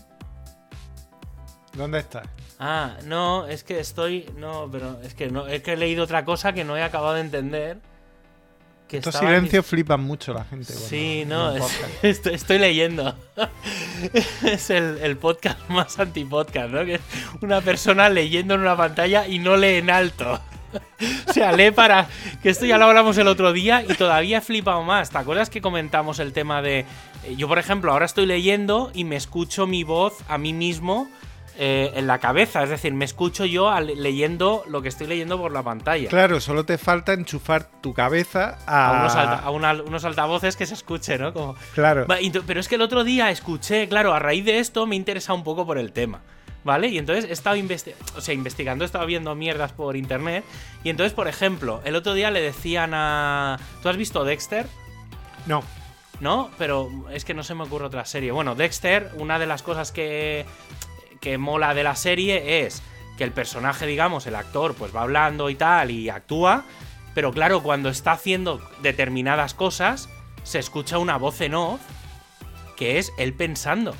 ¿Dónde 1.75 1.99
está? 1.99 2.23
Ah, 2.59 2.97
no, 3.05 3.47
es 3.47 3.63
que 3.63 3.79
estoy... 3.81 4.31
No, 4.39 4.69
pero 4.73 4.99
es 5.03 5.15
que 5.15 5.29
no, 5.31 5.47
es 5.47 5.63
que 5.63 5.75
he 5.75 5.77
leído 5.77 6.05
otra 6.05 6.25
cosa 6.25 6.53
que 6.55 6.65
no 6.65 6.77
he 6.77 6.83
acabado 6.83 7.15
de 7.15 7.21
entender. 7.21 7.79
Que 8.89 8.99
Estos 8.99 9.17
silencios 9.17 9.67
flipan 9.67 10.01
mucho 10.01 10.33
la 10.33 10.45
gente. 10.45 10.73
Sí, 10.73 11.25
no, 11.27 11.55
es- 11.55 11.65
estoy, 12.03 12.35
estoy 12.35 12.59
leyendo. 12.59 13.15
es 14.45 14.71
el, 14.71 14.99
el 15.03 15.17
podcast 15.19 15.59
más 15.69 15.99
antipodcast, 15.99 16.71
¿no? 16.71 16.85
Que 16.85 16.95
es 16.95 17.01
una 17.43 17.61
persona 17.61 18.09
leyendo 18.09 18.55
en 18.55 18.61
una 18.61 18.77
pantalla 18.77 19.27
y 19.27 19.39
no 19.39 19.57
lee 19.57 19.75
en 19.77 19.91
alto. 19.91 20.41
o 21.29 21.33
sea, 21.33 21.53
lee 21.53 21.71
para. 21.71 22.07
Que 22.43 22.51
esto 22.51 22.67
ya 22.67 22.79
lo 22.79 22.87
hablamos 22.87 23.17
el 23.19 23.29
otro 23.29 23.53
día 23.53 23.83
y 23.89 23.95
todavía 23.95 24.39
he 24.39 24.41
flipado 24.41 24.83
más. 24.83 25.11
¿Te 25.11 25.19
acuerdas 25.19 25.51
que 25.51 25.61
comentamos 25.61 26.19
el 26.19 26.33
tema 26.33 26.63
de. 26.63 26.81
eh, 27.25 27.35
Yo, 27.37 27.49
por 27.49 27.59
ejemplo, 27.59 27.93
ahora 27.93 28.07
estoy 28.07 28.27
leyendo 28.27 28.91
y 28.95 29.05
me 29.05 29.17
escucho 29.17 29.67
mi 29.67 29.85
voz 29.85 30.15
a 30.29 30.39
mí 30.39 30.53
mismo 30.53 31.09
eh, 31.59 31.93
en 31.95 32.07
la 32.07 32.19
cabeza. 32.19 32.63
Es 32.63 32.71
decir, 32.71 32.93
me 32.95 33.05
escucho 33.05 33.45
yo 33.45 33.69
al- 33.71 34.03
leyendo 34.03 34.63
lo 34.69 34.83
que 34.83 34.89
estoy 34.89 35.07
leyendo 35.07 35.39
por 35.39 35.53
la 35.53 35.63
pantalla. 35.63 36.09
Claro, 36.09 36.41
solo 36.41 36.65
te 36.65 36.79
falta 36.79 37.13
enchufar 37.13 37.65
tu 37.81 37.95
cabeza 37.95 38.59
a. 38.67 38.89
A, 38.89 39.01
unos, 39.01 39.15
alta- 39.17 39.39
a 39.45 39.51
una- 39.51 39.73
unos 39.83 40.05
altavoces 40.05 40.57
que 40.57 40.67
se 40.67 40.75
escuche, 40.75 41.19
¿no? 41.19 41.33
Como, 41.33 41.57
Claro. 41.75 42.07
Pero 42.47 42.61
es 42.61 42.69
que 42.69 42.75
el 42.77 42.83
otro 42.83 43.05
día 43.05 43.31
escuché, 43.31 43.89
claro, 43.89 44.13
a 44.15 44.19
raíz 44.19 44.45
de 44.45 44.59
esto 44.59 44.87
me 44.87 44.97
interesa 44.97 45.33
un 45.35 45.45
poco 45.45 45.65
por 45.67 45.79
el 45.79 45.93
tema. 45.93 46.21
¿Vale? 46.65 46.89
Y 46.89 46.99
entonces 46.99 47.27
he 47.27 47.33
estado 47.33 47.55
investi- 47.55 47.95
o 48.17 48.21
sea, 48.21 48.35
investigando, 48.35 48.83
he 48.83 48.87
estado 48.87 49.07
viendo 49.07 49.33
mierdas 49.37 49.71
por 49.71 49.95
internet. 49.97 50.45
Y 50.83 50.91
entonces, 50.91 51.13
por 51.13 51.29
ejemplo, 51.29 51.81
el 51.85 51.95
otro 51.95 52.13
día 52.13 52.33
le 52.33 52.41
decían 52.41 52.91
a. 52.93 53.57
¿Tú 53.83 53.89
has 53.89 53.97
visto 53.97 54.25
Dexter? 54.25 54.67
No. 55.47 55.63
¿no? 56.19 56.51
Pero 56.59 56.91
es 57.13 57.25
que 57.25 57.35
no 57.35 57.45
se 57.45 57.55
me 57.55 57.63
ocurre 57.65 57.85
otra 57.85 58.05
serie. 58.05 58.33
Bueno, 58.33 58.55
Dexter, 58.55 59.13
una 59.19 59.39
de 59.39 59.47
las 59.47 59.63
cosas 59.63 59.93
que, 59.93 60.45
que 61.27 61.39
mola 61.39 61.75
de 61.75 61.83
la 61.83 61.97
serie 61.97 62.65
es 62.65 62.85
que 63.19 63.25
el 63.25 63.33
personaje, 63.33 63.85
digamos, 63.85 64.29
el 64.29 64.37
actor, 64.37 64.77
pues 64.77 64.95
va 64.95 65.03
hablando 65.03 65.51
y 65.51 65.57
tal 65.57 65.91
y 65.91 66.09
actúa, 66.09 66.63
pero 67.17 67.33
claro, 67.33 67.65
cuando 67.65 67.89
está 67.89 68.13
haciendo 68.13 68.61
determinadas 68.81 69.53
cosas, 69.53 70.09
se 70.45 70.61
escucha 70.61 70.99
una 70.99 71.17
voz 71.17 71.41
en 71.41 71.57
off 71.57 71.81
que 72.77 73.01
es 73.01 73.13
él 73.19 73.35
pensando. 73.35 73.97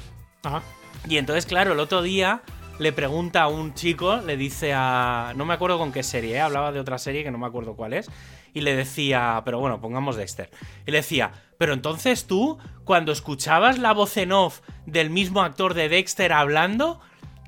Y 1.09 1.17
entonces, 1.17 1.47
claro, 1.47 1.73
el 1.73 1.81
otro 1.81 2.01
día 2.01 2.43
le 2.79 2.93
pregunta 2.93 3.43
a 3.43 3.49
un 3.49 3.75
chico, 3.75 4.19
le 4.19 4.37
dice 4.37 4.73
a. 4.73 5.33
No 5.35 5.45
me 5.47 5.55
acuerdo 5.55 5.79
con 5.79 5.91
qué 5.91 6.05
serie, 6.05 6.37
¿eh? 6.37 6.41
hablaba 6.41 6.71
de 6.71 6.79
otra 6.79 6.99
serie 6.99 7.25
que 7.25 7.33
no 7.33 7.39
me 7.39 7.47
acuerdo 7.49 7.75
cuál 7.75 7.93
es. 7.93 8.09
Y 8.55 8.61
le 8.61 8.77
decía, 8.77 9.43
pero 9.45 9.59
bueno, 9.59 9.81
pongamos 9.81 10.15
Dexter. 10.15 10.49
Y 10.87 10.93
le 10.93 10.99
decía, 10.99 11.33
pero 11.59 11.73
entonces 11.75 12.29
tú, 12.29 12.59
cuando 12.85 13.11
escuchabas 13.11 13.81
la 13.81 13.93
voz 13.93 14.17
en 14.17 14.31
off 14.31 14.61
del 14.87 15.11
mismo 15.11 15.43
actor 15.43 15.75
de 15.75 15.89
Dexter 15.89 16.33
hablando, 16.33 17.01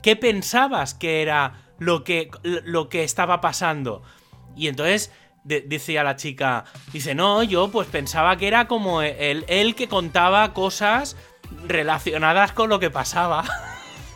¿qué 0.03 0.17
pensabas 0.17 0.95
que 0.95 1.23
era 1.23 1.65
lo 1.79 2.05
que, 2.05 2.31
lo 2.43 2.89
que 2.89 3.05
estaba 3.05 3.41
pasando? 3.41 4.03
Y 4.57 4.69
entonces 4.69 5.13
de- 5.45 5.61
decía 5.63 6.05
la 6.05 6.17
chica, 6.17 6.65
dice, 6.93 7.15
no, 7.15 7.43
yo 7.43 7.71
pues 7.71 7.89
pensaba 7.89 8.37
que 8.37 8.49
era 8.49 8.69
como 8.69 9.03
él, 9.03 9.45
él 9.49 9.75
que 9.75 9.89
contaba 9.89 10.53
cosas 10.53 11.17
relacionadas 11.67 12.53
con 12.53 12.69
lo 12.69 12.79
que 12.79 12.91
pasaba. 12.91 13.45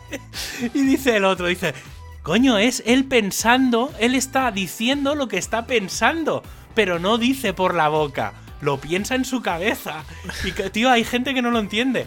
y 0.73 0.81
dice 0.81 1.17
el 1.17 1.25
otro, 1.25 1.47
dice, 1.47 1.73
coño, 2.21 2.57
es 2.57 2.83
él 2.85 3.05
pensando, 3.05 3.91
él 3.99 4.15
está 4.15 4.51
diciendo 4.51 5.15
lo 5.15 5.27
que 5.27 5.37
está 5.37 5.65
pensando, 5.65 6.43
pero 6.75 6.99
no 6.99 7.17
dice 7.17 7.53
por 7.53 7.73
la 7.73 7.89
boca, 7.89 8.33
lo 8.61 8.77
piensa 8.79 9.15
en 9.15 9.25
su 9.25 9.41
cabeza. 9.41 10.03
Y 10.43 10.51
tío, 10.69 10.89
hay 10.89 11.03
gente 11.03 11.33
que 11.33 11.41
no 11.41 11.51
lo 11.51 11.59
entiende. 11.59 12.05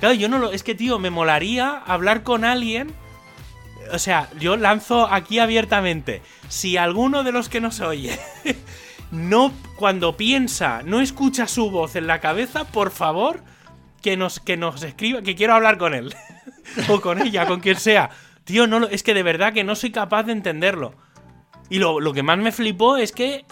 Claro, 0.00 0.14
yo 0.14 0.28
no 0.28 0.38
lo... 0.38 0.50
Es 0.52 0.62
que, 0.62 0.74
tío, 0.74 0.98
me 0.98 1.10
molaría 1.10 1.76
hablar 1.76 2.22
con 2.22 2.44
alguien 2.44 2.92
o 3.90 3.98
sea, 3.98 4.28
yo 4.38 4.56
lanzo 4.56 5.06
aquí 5.06 5.38
abiertamente. 5.38 6.22
Si 6.48 6.76
alguno 6.76 7.24
de 7.24 7.32
los 7.32 7.48
que 7.48 7.60
nos 7.60 7.80
oye 7.80 8.18
no, 9.10 9.52
cuando 9.76 10.16
piensa, 10.16 10.82
no 10.84 11.00
escucha 11.00 11.46
su 11.46 11.70
voz 11.70 11.96
en 11.96 12.06
la 12.06 12.20
cabeza, 12.20 12.64
por 12.64 12.90
favor, 12.90 13.42
que 14.00 14.16
nos, 14.16 14.40
que 14.40 14.56
nos 14.56 14.82
escriba, 14.82 15.22
que 15.22 15.34
quiero 15.34 15.54
hablar 15.54 15.78
con 15.78 15.94
él. 15.94 16.14
o 16.88 17.00
con 17.00 17.20
ella, 17.20 17.46
con 17.46 17.60
quien 17.60 17.76
sea. 17.76 18.10
Tío, 18.44 18.66
no, 18.66 18.86
es 18.86 19.02
que 19.02 19.14
de 19.14 19.22
verdad 19.22 19.52
que 19.52 19.64
no 19.64 19.74
soy 19.74 19.90
capaz 19.90 20.24
de 20.24 20.32
entenderlo. 20.32 20.94
Y 21.70 21.78
lo, 21.78 22.00
lo 22.00 22.12
que 22.12 22.22
más 22.22 22.38
me 22.38 22.52
flipó 22.52 22.96
es 22.96 23.12
que 23.12 23.44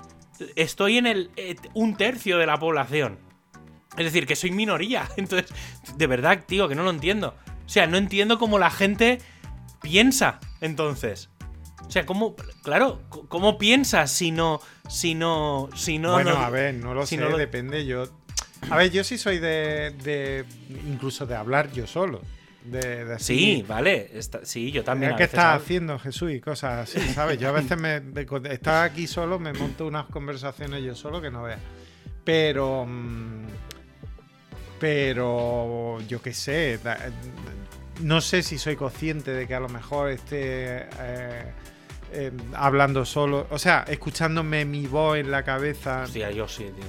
estoy 0.57 0.99
en 0.99 1.07
el 1.07 1.31
eh, 1.37 1.57
un 1.74 1.97
tercio 1.97 2.39
de 2.39 2.47
la 2.47 2.59
población. 2.59 3.18
Es 3.97 4.05
decir, 4.05 4.26
que 4.26 4.37
soy 4.37 4.51
minoría. 4.51 5.09
Entonces, 5.16 5.53
de 5.97 6.07
verdad, 6.07 6.45
tío, 6.47 6.68
que 6.68 6.74
no 6.74 6.83
lo 6.83 6.91
entiendo. 6.91 7.35
O 7.64 7.68
sea, 7.68 7.87
no 7.87 7.97
entiendo 7.97 8.39
cómo 8.39 8.59
la 8.59 8.70
gente 8.70 9.20
piensa, 9.83 10.41
entonces. 10.61 11.28
O 11.87 11.91
sea, 11.91 12.07
¿cómo, 12.07 12.37
claro, 12.62 13.01
cómo 13.09 13.59
piensas 13.59 14.12
si 14.12 14.31
no, 14.31 14.61
si 14.89 15.14
no, 15.14 15.68
si 15.74 15.99
no, 15.99 16.12
bueno, 16.12 16.35
no- 16.35 16.41
a 16.41 16.51
ver, 16.51 16.74
no 16.74 16.95
lo 16.95 17.05
si 17.07 17.16
sé, 17.16 17.22
no 17.22 17.31
lo- 17.31 17.37
depende. 17.39 17.85
Yo. 17.87 18.05
A 18.70 18.76
ver, 18.76 18.91
yo 18.91 19.03
sí 19.03 19.18
soy 19.18 19.39
de, 19.39 19.91
de- 20.05 20.45
incluso 20.87 21.26
de 21.26 21.35
hablar 21.35 21.72
yo 21.72 21.87
solo. 21.87 22.20
De, 22.64 23.07
de 23.07 23.14
así- 23.14 23.24
Sí, 23.57 23.64
vale, 23.66 24.11
está- 24.12 24.45
sí, 24.45 24.70
yo 24.70 24.85
también. 24.85 25.12
Qué 25.12 25.22
veces 25.22 25.35
estás 25.35 25.62
haciendo, 25.62 25.99
Jesús, 25.99 26.31
y 26.33 26.41
cosas 26.41 26.91
así, 26.95 27.01
¿sabes? 27.14 27.39
Yo 27.39 27.49
a 27.49 27.53
veces 27.53 27.78
me, 27.81 28.01
me- 28.01 28.26
aquí 28.85 29.07
solo, 29.07 29.39
me 29.39 29.53
monto 29.55 29.87
unas 29.87 30.05
conversaciones 30.07 30.85
yo 30.85 30.95
solo 30.95 31.20
que 31.22 31.31
no 31.31 31.43
veas. 31.43 31.59
Pero. 32.22 32.85
mm, 32.87 33.47
Pero. 34.78 35.99
Yo 36.09 36.20
qué 36.22 36.33
sé. 36.35 36.78
da- 36.85 37.11
No 38.03 38.20
sé 38.20 38.42
si 38.42 38.59
soy 38.59 38.76
consciente 38.76 39.32
de 39.32 39.46
que 39.46 39.55
a 39.55 39.61
lo 39.61 39.68
mejor 39.68 40.11
esté. 40.11 40.88
eh, 40.98 41.53
eh, 42.12 42.32
hablando 42.55 43.05
solo, 43.05 43.46
o 43.51 43.59
sea, 43.59 43.84
escuchándome 43.86 44.64
mi 44.64 44.86
voz 44.86 45.18
en 45.18 45.30
la 45.30 45.44
cabeza. 45.44 46.03
Hostia, 46.05 46.30
yo 46.32 46.48
sí, 46.48 46.64
tío. 46.64 46.84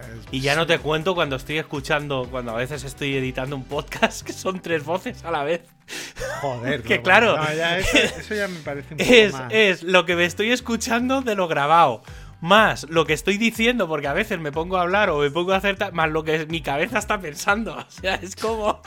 eh, 0.00 0.20
Y 0.30 0.40
ya 0.40 0.56
no 0.56 0.66
te 0.66 0.78
cuento 0.78 1.14
cuando 1.14 1.36
estoy 1.36 1.58
escuchando, 1.58 2.26
cuando 2.30 2.52
a 2.52 2.56
veces 2.56 2.84
estoy 2.84 3.16
editando 3.16 3.54
un 3.54 3.64
podcast 3.64 4.22
que 4.26 4.32
son 4.32 4.60
tres 4.60 4.84
voces 4.84 5.24
a 5.24 5.30
la 5.30 5.44
vez. 5.44 5.60
Joder, 6.40 6.82
que 6.84 7.02
claro. 7.02 7.36
no, 7.36 7.52
ya 7.54 7.78
eso, 7.78 7.98
eso 8.18 8.34
ya 8.34 8.48
me 8.48 8.60
parece 8.60 8.94
un 8.94 8.98
poco 8.98 9.10
Es, 9.12 9.32
más. 9.34 9.52
es 9.52 9.82
lo 9.82 10.06
que 10.06 10.16
me 10.16 10.24
estoy 10.24 10.52
escuchando 10.52 11.20
de 11.20 11.34
lo 11.34 11.46
grabado. 11.48 12.02
Más 12.40 12.86
lo 12.88 13.04
que 13.04 13.12
estoy 13.14 13.36
diciendo, 13.36 13.88
porque 13.88 14.06
a 14.06 14.12
veces 14.12 14.38
me 14.38 14.52
pongo 14.52 14.76
a 14.78 14.82
hablar 14.82 15.10
o 15.10 15.18
me 15.18 15.30
pongo 15.30 15.52
a 15.52 15.56
hacer 15.56 15.76
más 15.92 16.08
lo 16.08 16.22
que 16.24 16.46
mi 16.46 16.62
cabeza 16.62 16.98
está 16.98 17.20
pensando. 17.20 17.74
O 17.76 17.90
sea, 17.90 18.14
es 18.14 18.36
como. 18.36 18.80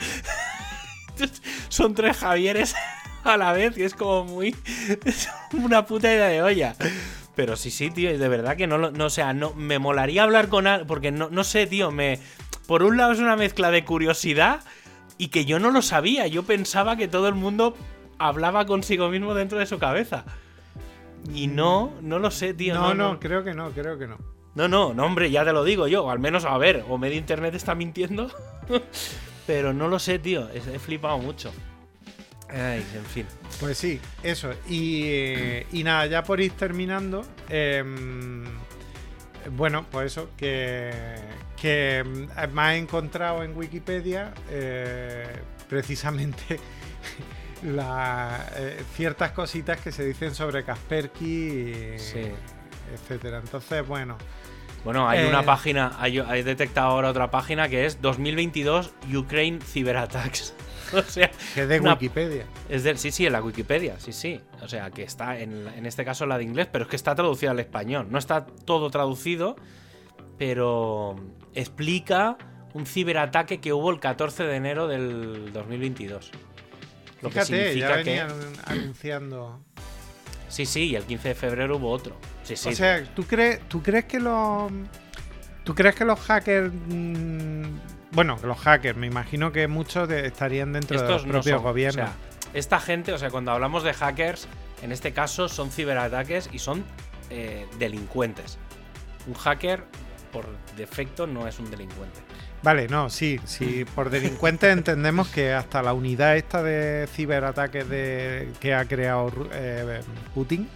Son 1.68 1.94
tres 1.94 2.18
Javieres 2.18 2.74
a 3.24 3.36
la 3.36 3.52
vez 3.52 3.76
y 3.78 3.82
es 3.82 3.94
como 3.94 4.24
muy. 4.24 4.54
Es 5.04 5.28
una 5.52 5.86
puta 5.86 6.12
idea 6.12 6.28
de 6.28 6.42
olla. 6.42 6.76
Pero 7.34 7.56
sí, 7.56 7.70
sí, 7.70 7.90
tío, 7.90 8.16
de 8.18 8.28
verdad 8.28 8.56
que 8.56 8.66
no 8.66 8.78
lo. 8.78 8.90
No, 8.90 9.06
o 9.06 9.10
sea, 9.10 9.32
no, 9.32 9.54
me 9.54 9.78
molaría 9.78 10.22
hablar 10.22 10.48
con 10.48 10.66
alguien. 10.66 10.86
Porque 10.86 11.10
no, 11.10 11.30
no 11.30 11.44
sé, 11.44 11.66
tío, 11.66 11.90
me. 11.90 12.18
Por 12.66 12.82
un 12.82 12.96
lado 12.96 13.12
es 13.12 13.18
una 13.18 13.36
mezcla 13.36 13.70
de 13.70 13.84
curiosidad 13.84 14.60
y 15.18 15.28
que 15.28 15.44
yo 15.44 15.58
no 15.58 15.70
lo 15.70 15.82
sabía. 15.82 16.26
Yo 16.26 16.42
pensaba 16.44 16.96
que 16.96 17.08
todo 17.08 17.28
el 17.28 17.34
mundo 17.34 17.76
hablaba 18.18 18.66
consigo 18.66 19.08
mismo 19.08 19.34
dentro 19.34 19.58
de 19.58 19.66
su 19.66 19.78
cabeza. 19.78 20.24
Y 21.32 21.46
no, 21.46 21.92
no 22.00 22.18
lo 22.18 22.30
sé, 22.30 22.54
tío. 22.54 22.74
no, 22.74 22.94
No, 22.94 23.12
no, 23.12 23.20
creo 23.20 23.44
que 23.44 23.54
no, 23.54 23.70
creo 23.70 23.98
que 23.98 24.06
no. 24.06 24.18
no, 24.54 24.68
no, 24.68 24.92
no, 24.92 25.04
hombre, 25.04 25.30
ya 25.30 25.44
te 25.44 25.52
lo 25.52 25.64
digo 25.64 25.86
yo. 25.86 26.04
O 26.04 26.10
al 26.10 26.18
menos, 26.18 26.44
a 26.44 26.58
ver, 26.58 26.84
o 26.88 26.98
medio 26.98 27.16
internet 27.18 27.54
está 27.54 27.74
mintiendo. 27.74 28.30
Pero 29.46 29.72
no 29.72 29.88
lo 29.88 29.98
sé, 29.98 30.18
tío. 30.18 30.48
He, 30.50 30.60
flipado 30.78 31.18
mucho. 31.18 31.52
Ay, 32.48 32.84
en 32.94 33.04
fin. 33.06 33.26
Pues 33.60 33.78
sí, 33.78 34.00
eso. 34.22 34.52
Y, 34.68 35.02
eh, 35.06 35.66
y 35.72 35.82
nada, 35.84 36.06
ya 36.06 36.22
por 36.22 36.40
ir 36.40 36.52
terminando. 36.52 37.24
em, 37.48 38.44
bueno, 39.56 39.86
pues 39.90 40.12
eso, 40.12 40.30
que, 40.36 40.92
que 41.60 42.04
me 42.52 42.74
he 42.74 42.76
encontrado 42.78 43.42
en 43.42 43.56
Wikipedia 43.56 44.32
eh, 44.50 45.26
precisamente 45.68 46.60
la, 47.64 48.46
eh, 48.56 48.82
ciertas 48.94 49.32
cositas 49.32 49.80
que 49.80 49.90
se 49.90 50.04
dicen 50.04 50.32
sobre 50.34 50.62
Kaspersky, 50.64 51.24
y- 51.26 51.98
Sí. 51.98 52.30
etcétera. 52.94 53.38
Entonces, 53.38 53.84
bueno, 53.86 54.16
Bueno, 54.84 55.08
hay 55.08 55.20
Eh. 55.20 55.28
una 55.28 55.44
página, 55.44 55.92
hay, 56.00 56.18
he 56.18 56.42
detectado 56.42 56.88
ahora 56.88 57.10
otra 57.10 57.30
página 57.30 57.68
que 57.68 57.86
es 57.86 58.00
2022 58.02 58.92
Ukraine 59.14 59.60
Cyberattacks. 59.64 60.54
o 60.92 61.02
sea, 61.02 61.30
que 61.54 61.62
es 61.62 61.68
de 61.68 61.80
Una- 61.80 61.92
Wikipedia. 61.94 62.44
es 62.68 62.82
del, 62.82 62.98
sí, 62.98 63.12
sí, 63.12 63.24
en 63.26 63.32
la 63.32 63.40
Wikipedia, 63.42 63.98
sí, 64.00 64.12
sí. 64.12 64.40
O 64.60 64.68
sea, 64.68 64.90
que 64.90 65.04
está 65.04 65.38
en, 65.38 65.68
en 65.76 65.86
este 65.86 66.04
caso 66.04 66.26
la 66.26 66.36
de 66.36 66.44
inglés, 66.44 66.68
pero 66.70 66.84
es 66.84 66.90
que 66.90 66.96
está 66.96 67.14
traducida 67.14 67.52
al 67.52 67.60
español. 67.60 68.08
No 68.10 68.18
está 68.18 68.44
todo 68.44 68.90
traducido, 68.90 69.54
pero 70.38 71.16
explica 71.54 72.36
un 72.74 72.86
ciberataque 72.86 73.60
que 73.60 73.72
hubo 73.72 73.90
el 73.90 74.00
14 74.00 74.44
de 74.44 74.56
enero 74.56 74.88
del 74.88 75.52
2022. 75.52 76.30
Lo 77.20 77.28
que 77.30 77.34
Fíjate, 77.44 77.52
ya 77.56 77.64
significa 77.64 77.96
que. 78.02 78.10
venían 78.10 78.30
anunciando. 78.66 79.60
Sí, 80.48 80.66
sí, 80.66 80.90
y 80.90 80.96
el 80.96 81.04
15 81.04 81.28
de 81.28 81.34
febrero 81.34 81.76
hubo 81.76 81.90
otro. 81.90 82.16
Sí, 82.42 82.56
sí. 82.56 82.68
O 82.70 82.72
sea, 82.72 83.04
¿tú 83.14 83.24
crees, 83.24 83.60
¿tú 83.68 83.82
crees 83.82 84.04
que 84.06 84.18
los. 84.20 84.70
¿Tú 85.64 85.74
crees 85.74 85.94
que 85.94 86.04
los 86.04 86.18
hackers. 86.20 86.72
mm, 86.88 87.62
bueno, 88.12 88.36
los 88.42 88.58
hackers, 88.58 88.96
me 88.98 89.06
imagino 89.06 89.52
que 89.52 89.68
muchos 89.68 90.08
de- 90.08 90.26
estarían 90.26 90.72
dentro 90.72 90.96
de 91.00 91.02
los 91.04 91.10
estos 91.12 91.26
no 91.26 91.32
propios 91.34 91.54
son. 91.56 91.62
gobiernos. 91.62 92.08
O 92.10 92.12
sea, 92.12 92.50
esta 92.54 92.80
gente, 92.80 93.12
o 93.12 93.18
sea, 93.18 93.30
cuando 93.30 93.52
hablamos 93.52 93.84
de 93.84 93.94
hackers, 93.94 94.48
en 94.82 94.92
este 94.92 95.12
caso 95.12 95.48
son 95.48 95.70
ciberataques 95.70 96.50
y 96.52 96.58
son 96.58 96.84
eh, 97.30 97.66
delincuentes. 97.78 98.58
Un 99.26 99.34
hacker, 99.34 99.84
por 100.32 100.46
defecto, 100.76 101.26
no 101.26 101.46
es 101.46 101.58
un 101.60 101.70
delincuente. 101.70 102.18
Vale, 102.62 102.88
no, 102.88 103.08
sí, 103.08 103.40
sí. 103.44 103.84
Por 103.94 104.10
delincuentes 104.10 104.70
entendemos 104.76 105.28
que 105.28 105.52
hasta 105.52 105.82
la 105.82 105.92
unidad 105.94 106.36
esta 106.36 106.62
de 106.62 107.08
ciberataques 107.12 107.88
de, 107.88 108.50
que 108.60 108.74
ha 108.74 108.84
creado 108.84 109.32
eh, 109.52 110.00
Putin, 110.34 110.68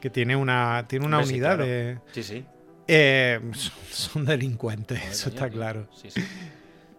que 0.00 0.10
tiene 0.10 0.36
una, 0.36 0.84
tiene 0.88 1.06
una 1.06 1.22
sí, 1.22 1.30
unidad 1.30 1.56
claro. 1.56 1.66
de. 1.66 1.98
Sí, 2.12 2.22
sí. 2.22 2.44
eh, 2.88 3.40
son- 3.52 3.72
son 3.90 4.24
delincuentes, 4.24 5.00
eso 5.04 5.28
está 5.28 5.48
claro. 5.50 5.88
Sí, 5.94 6.10
sí. 6.10 6.24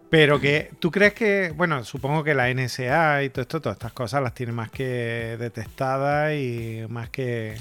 Pero 0.08 0.38
que, 0.40 0.70
¿tú 0.78 0.90
crees 0.90 1.14
que, 1.14 1.52
bueno, 1.56 1.84
supongo 1.84 2.22
que 2.22 2.34
la 2.34 2.50
NSA 2.50 3.22
y 3.24 3.30
todo 3.30 3.40
esto, 3.42 3.60
todas 3.62 3.76
estas 3.76 3.92
cosas 3.92 4.22
las 4.22 4.34
tiene 4.34 4.52
más 4.52 4.70
que 4.70 5.36
detectadas 5.38 6.34
y 6.34 6.84
más 6.88 7.08
que, 7.08 7.56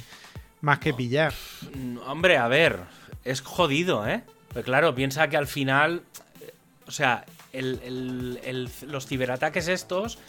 más 0.59 0.79
que 0.79 0.93
pillar? 0.93 1.33
Mm, 1.73 1.97
Hombre, 2.05 2.37
a 2.37 2.47
ver, 2.49 2.77
es 3.23 3.39
jodido, 3.41 4.05
¿eh? 4.07 4.23
Pero 4.53 4.65
claro, 4.65 4.93
piensa 4.93 5.29
que 5.29 5.37
al 5.37 5.47
final, 5.47 6.03
eh, 6.41 6.51
o 6.87 6.91
sea, 6.91 7.23
el- 7.53 7.79
el- 7.85 8.39
el- 8.43 8.69
los 8.91 9.07
ciberataques 9.07 9.69
estos 9.69 10.19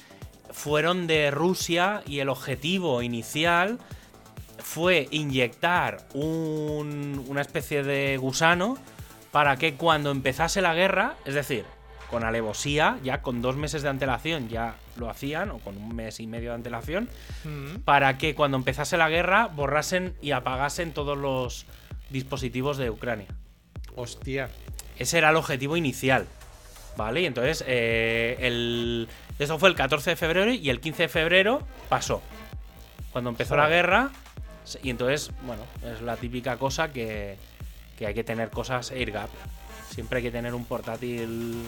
fueron 0.52 1.08
de 1.08 1.32
Rusia 1.32 2.02
y 2.06 2.20
el 2.20 2.28
objetivo 2.28 3.02
inicial 3.02 3.78
fue 4.62 5.08
inyectar 5.10 5.98
un- 6.14 7.24
una 7.28 7.40
especie 7.40 7.82
de 7.82 8.16
gusano 8.16 8.78
para 9.30 9.56
que 9.56 9.74
cuando 9.74 10.10
empezase 10.10 10.60
la 10.62 10.74
guerra, 10.74 11.14
es 11.24 11.34
decir, 11.34 11.64
con 12.10 12.24
alevosía, 12.24 12.98
ya 13.02 13.22
con 13.22 13.40
dos 13.40 13.56
meses 13.56 13.82
de 13.82 13.88
antelación 13.88 14.48
ya 14.48 14.74
lo 14.96 15.08
hacían, 15.08 15.50
o 15.50 15.58
con 15.58 15.76
un 15.78 15.94
mes 15.96 16.20
y 16.20 16.26
medio 16.26 16.50
de 16.50 16.56
antelación, 16.56 17.08
Mm. 17.44 17.76
para 17.84 18.18
que 18.18 18.34
cuando 18.34 18.58
empezase 18.58 18.96
la 18.98 19.08
guerra 19.08 19.46
borrasen 19.46 20.14
y 20.20 20.32
apagasen 20.32 20.92
todos 20.92 21.16
los 21.16 21.64
dispositivos 22.10 22.76
de 22.76 22.90
Ucrania. 22.90 23.28
Hostia. 23.96 24.50
Ese 24.98 25.18
era 25.18 25.30
el 25.30 25.36
objetivo 25.36 25.76
inicial. 25.76 26.26
¿Vale? 26.94 27.22
Y 27.22 27.26
entonces, 27.26 27.64
eh, 27.66 28.36
el... 28.40 29.08
eso 29.38 29.58
fue 29.58 29.70
el 29.70 29.74
14 29.74 30.10
de 30.10 30.16
febrero 30.16 30.52
y 30.52 30.68
el 30.68 30.78
15 30.80 31.04
de 31.04 31.08
febrero 31.08 31.66
pasó. 31.88 32.20
Cuando 33.12 33.30
empezó 33.30 33.56
la 33.56 33.66
guerra, 33.70 34.10
y 34.82 34.90
entonces, 34.90 35.30
bueno, 35.44 35.62
es 35.84 36.00
la 36.02 36.16
típica 36.16 36.56
cosa 36.56 36.92
que, 36.92 37.36
que 37.98 38.06
hay 38.06 38.14
que 38.14 38.24
tener 38.24 38.50
cosas 38.50 38.90
AirGap. 38.90 39.30
Siempre 39.90 40.18
hay 40.18 40.22
que 40.22 40.30
tener 40.30 40.54
un 40.54 40.64
portátil 40.64 41.62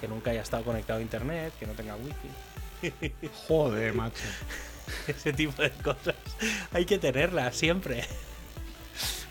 que 0.00 0.08
nunca 0.08 0.30
haya 0.30 0.42
estado 0.42 0.64
conectado 0.64 0.98
a 0.98 1.02
internet, 1.02 1.52
que 1.58 1.66
no 1.66 1.72
tenga 1.72 1.96
wifi. 1.96 3.28
Joder, 3.48 3.94
macho. 3.94 4.22
Ese 5.06 5.32
tipo 5.32 5.60
de 5.62 5.70
cosas. 5.70 6.14
Hay 6.72 6.84
que 6.84 6.98
tenerlas 6.98 7.56
siempre. 7.56 8.04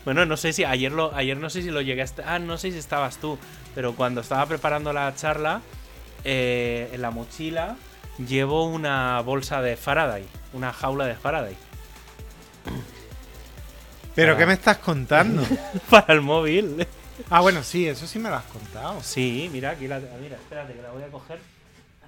Bueno, 0.02 0.24
no 0.24 0.38
sé 0.38 0.54
si 0.54 0.64
ayer 0.64 0.90
lo 0.90 1.14
ayer 1.14 1.36
no 1.36 1.50
sé 1.50 1.60
si 1.60 1.70
lo 1.70 1.82
llegué 1.82 2.02
a 2.02 2.06
ah, 2.24 2.38
no 2.38 2.56
sé 2.56 2.72
si 2.72 2.78
estabas 2.78 3.18
tú, 3.18 3.38
pero 3.74 3.94
cuando 3.94 4.22
estaba 4.22 4.46
preparando 4.46 4.94
la 4.94 5.14
charla 5.14 5.60
eh, 6.24 6.88
en 6.90 7.02
la 7.02 7.10
mochila 7.10 7.76
llevo 8.26 8.64
una 8.64 9.20
bolsa 9.20 9.60
de 9.60 9.76
Faraday, 9.76 10.24
una 10.54 10.72
jaula 10.72 11.04
de 11.04 11.16
Faraday 11.16 11.54
¿Pero 14.14 14.34
Ah. 14.34 14.36
qué 14.36 14.46
me 14.46 14.52
estás 14.54 14.78
contando? 14.78 15.42
para 15.90 16.12
el 16.14 16.20
móvil. 16.20 16.86
ah, 17.30 17.40
bueno, 17.40 17.62
sí, 17.62 17.86
eso 17.88 18.06
sí 18.06 18.18
me 18.18 18.28
lo 18.28 18.36
has 18.36 18.44
contado. 18.44 19.00
Sí, 19.02 19.48
mira, 19.52 19.70
aquí 19.70 19.86
la 19.88 19.98
mira, 20.20 20.36
espérate 20.36 20.72
que 20.74 20.82
la 20.82 20.90
voy 20.90 21.02
a 21.02 21.08
coger. 21.08 21.38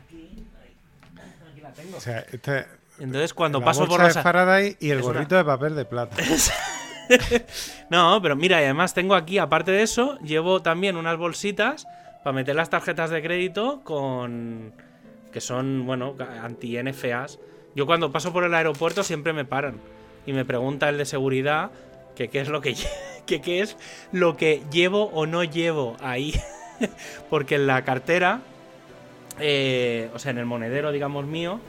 Aquí, 0.04 0.44
aquí 1.50 1.60
la 1.60 1.70
tengo. 1.72 1.96
O 1.96 2.00
sea, 2.00 2.24
este, 2.32 2.66
Entonces 2.98 3.32
cuando 3.34 3.60
la 3.60 3.64
paso 3.66 3.86
por 3.86 4.00
de 4.00 4.08
los 4.08 4.18
Faraday 4.22 4.76
y 4.80 4.90
el 4.90 4.98
es 4.98 5.04
una- 5.04 5.14
gorrito 5.14 5.36
de 5.36 5.44
papel 5.44 5.76
de 5.76 5.84
plata. 5.84 6.16
No, 7.90 8.20
pero 8.22 8.36
mira, 8.36 8.60
y 8.60 8.64
además 8.64 8.94
tengo 8.94 9.14
aquí, 9.14 9.36
aparte 9.36 9.70
de 9.70 9.82
eso, 9.82 10.18
llevo 10.20 10.62
también 10.62 10.96
unas 10.96 11.18
bolsitas 11.18 11.86
para 12.24 12.32
meter 12.32 12.54
las 12.54 12.70
tarjetas 12.70 13.10
de 13.10 13.20
crédito 13.22 13.82
con. 13.84 14.72
que 15.30 15.40
son, 15.40 15.84
bueno, 15.84 16.14
anti-NFAs. 16.42 17.38
Yo 17.74 17.84
cuando 17.86 18.12
paso 18.12 18.32
por 18.32 18.44
el 18.44 18.54
aeropuerto 18.54 19.02
siempre 19.02 19.32
me 19.34 19.44
paran 19.44 19.78
y 20.26 20.32
me 20.32 20.44
pregunta 20.44 20.88
el 20.88 20.98
de 20.98 21.04
seguridad 21.04 21.70
que 22.16 22.28
qué 22.28 22.40
es 22.40 22.48
lo 22.48 22.60
que, 22.60 22.74
que 23.26 23.40
qué 23.40 23.60
es 23.60 23.76
lo 24.12 24.36
que 24.36 24.62
llevo 24.70 25.04
o 25.06 25.26
no 25.26 25.44
llevo 25.44 25.96
ahí. 26.00 26.34
Porque 27.30 27.56
en 27.56 27.66
la 27.66 27.84
cartera, 27.84 28.40
eh, 29.38 30.10
o 30.14 30.18
sea, 30.18 30.30
en 30.30 30.38
el 30.38 30.46
monedero, 30.46 30.92
digamos 30.92 31.26
mío, 31.26 31.60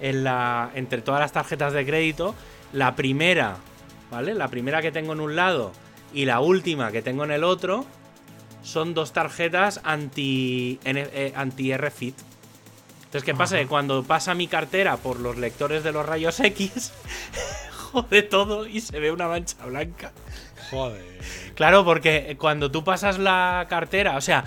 en 0.00 0.24
la, 0.24 0.70
entre 0.74 1.02
todas 1.02 1.20
las 1.20 1.32
tarjetas 1.32 1.72
de 1.72 1.84
crédito, 1.84 2.34
la 2.72 2.94
primera, 2.94 3.56
¿vale? 4.10 4.34
La 4.34 4.48
primera 4.48 4.82
que 4.82 4.92
tengo 4.92 5.12
en 5.12 5.20
un 5.20 5.36
lado 5.36 5.72
y 6.12 6.24
la 6.24 6.40
última 6.40 6.92
que 6.92 7.02
tengo 7.02 7.24
en 7.24 7.32
el 7.32 7.44
otro 7.44 7.84
son 8.62 8.94
dos 8.94 9.12
tarjetas 9.12 9.80
anti, 9.84 10.78
eh, 10.84 11.32
anti 11.34 11.76
RFID. 11.76 12.14
Entonces, 12.98 13.24
¿qué 13.24 13.34
pasa? 13.34 13.56
Que 13.56 13.66
cuando 13.66 14.02
pasa 14.02 14.34
mi 14.34 14.48
cartera 14.48 14.98
por 14.98 15.18
los 15.18 15.38
lectores 15.38 15.82
de 15.82 15.92
los 15.92 16.04
rayos 16.04 16.38
X, 16.40 16.92
jode 17.92 18.22
todo 18.22 18.66
y 18.66 18.80
se 18.80 18.98
ve 19.00 19.10
una 19.12 19.28
mancha 19.28 19.64
blanca. 19.66 20.12
Joder. 20.70 21.04
Claro, 21.54 21.84
porque 21.84 22.36
cuando 22.38 22.70
tú 22.70 22.84
pasas 22.84 23.18
la 23.18 23.66
cartera, 23.68 24.16
o 24.16 24.20
sea, 24.20 24.44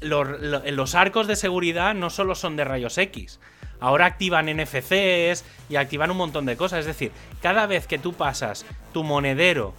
los, 0.00 0.28
lo- 0.40 0.62
los 0.70 0.94
arcos 0.94 1.26
de 1.26 1.36
seguridad 1.36 1.94
no 1.94 2.10
solo 2.10 2.34
son 2.34 2.56
de 2.56 2.64
rayos 2.64 2.98
X. 2.98 3.40
Ahora 3.80 4.06
activan 4.06 4.46
NFCs 4.46 5.44
y 5.68 5.76
activan 5.76 6.10
un 6.10 6.16
montón 6.16 6.46
de 6.46 6.56
cosas. 6.56 6.80
Es 6.80 6.86
decir, 6.86 7.10
cada 7.40 7.66
vez 7.66 7.86
que 7.86 7.98
tú 7.98 8.12
pasas 8.12 8.64
tu 8.92 9.02
monedero 9.02 9.74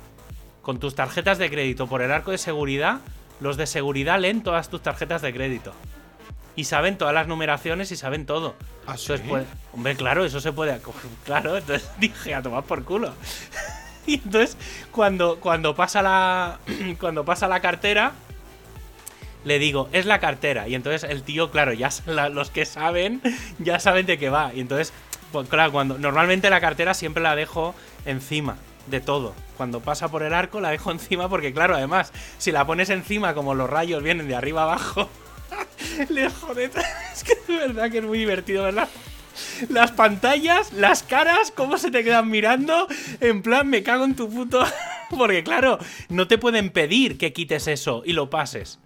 con 0.62 0.80
tus 0.80 0.96
tarjetas 0.96 1.38
de 1.38 1.50
crédito 1.50 1.88
por 1.88 2.02
el 2.02 2.12
arco 2.12 2.32
de 2.32 2.38
seguridad, 2.38 3.00
los 3.40 3.56
de 3.58 3.66
seguridad 3.68 4.20
leen 4.20 4.44
todas 4.44 4.70
tus 4.70 4.82
tarjetas 4.82 5.22
de 5.22 5.34
crédito. 5.34 5.74
Y 6.56 6.66
saben 6.66 6.98
todas 6.98 7.14
las 7.16 7.28
numeraciones 7.28 7.92
y 7.92 7.96
saben 7.96 8.26
todo. 8.26 8.56
¿Ah, 8.86 8.92
Entonces, 8.92 9.22
sí? 9.22 9.26
pues, 9.28 9.46
hombre, 9.74 9.96
claro, 9.96 10.24
eso 10.26 10.40
se 10.40 10.52
puede. 10.52 10.80
Claro, 11.26 11.58
entonces 11.58 11.90
dije, 12.00 12.36
a 12.36 12.42
tomar 12.42 12.64
por 12.64 12.84
culo. 12.84 13.14
Y 14.06 14.16
entonces, 14.16 14.58
cuando, 14.92 15.40
cuando 15.40 15.76
pasa 15.76 16.02
la. 16.02 16.60
Cuando 17.00 17.24
pasa 17.24 17.48
la 17.48 17.62
cartera. 17.62 18.12
Le 19.46 19.60
digo, 19.60 19.88
es 19.94 20.06
la 20.06 20.20
cartera. 20.20 20.68
Y 20.68 20.76
entonces 20.76 21.10
el 21.10 21.24
tío, 21.24 21.52
claro, 21.52 21.74
ya 21.74 21.90
la- 22.06 22.30
los 22.30 22.50
que 22.50 22.66
saben, 22.66 23.22
ya 23.60 23.80
saben 23.80 24.06
de 24.06 24.18
qué 24.18 24.30
va. 24.30 24.52
Y 24.54 24.60
entonces, 24.60 24.92
pues 25.32 25.48
claro, 25.50 25.72
cuando. 25.72 25.98
Normalmente 25.98 26.50
la 26.50 26.60
cartera 26.62 26.94
siempre 26.94 27.24
la 27.24 27.36
dejo 27.36 27.76
encima 28.06 28.58
de 28.88 29.00
todo. 29.00 29.34
Cuando 29.56 29.80
pasa 29.80 30.10
por 30.10 30.22
el 30.24 30.34
arco 30.34 30.60
la 30.60 30.72
dejo 30.72 30.92
encima 30.92 31.30
porque, 31.30 31.54
claro, 31.54 31.76
además, 31.76 32.12
si 32.38 32.52
la 32.52 32.66
pones 32.66 32.90
encima 32.90 33.34
como 33.34 33.54
los 33.56 33.70
rayos 33.70 34.04
vienen 34.04 34.28
de 34.28 34.36
arriba 34.36 34.64
abajo, 34.64 35.10
le 36.10 36.30
jode. 36.30 36.70
Es 37.14 37.24
que 37.24 37.36
de 37.48 37.58
verdad 37.60 37.92
que 37.92 38.00
es 38.00 38.04
muy 38.04 38.18
divertido 38.18 38.64
verla. 38.64 38.88
Las 39.70 39.92
pantallas, 39.92 40.74
las 40.74 41.04
caras, 41.04 41.52
cómo 41.52 41.78
se 41.78 41.92
te 41.92 42.04
quedan 42.04 42.30
mirando. 42.30 42.88
En 43.20 43.42
plan, 43.42 43.68
me 43.68 43.84
cago 43.84 44.06
en 44.06 44.16
tu 44.16 44.30
puto. 44.30 44.64
Porque, 45.10 45.44
claro, 45.44 45.80
no 46.10 46.28
te 46.28 46.38
pueden 46.38 46.70
pedir 46.72 47.18
que 47.18 47.34
quites 47.34 47.68
eso 47.68 48.02
y 48.06 48.14
lo 48.14 48.30
pases. 48.30 48.80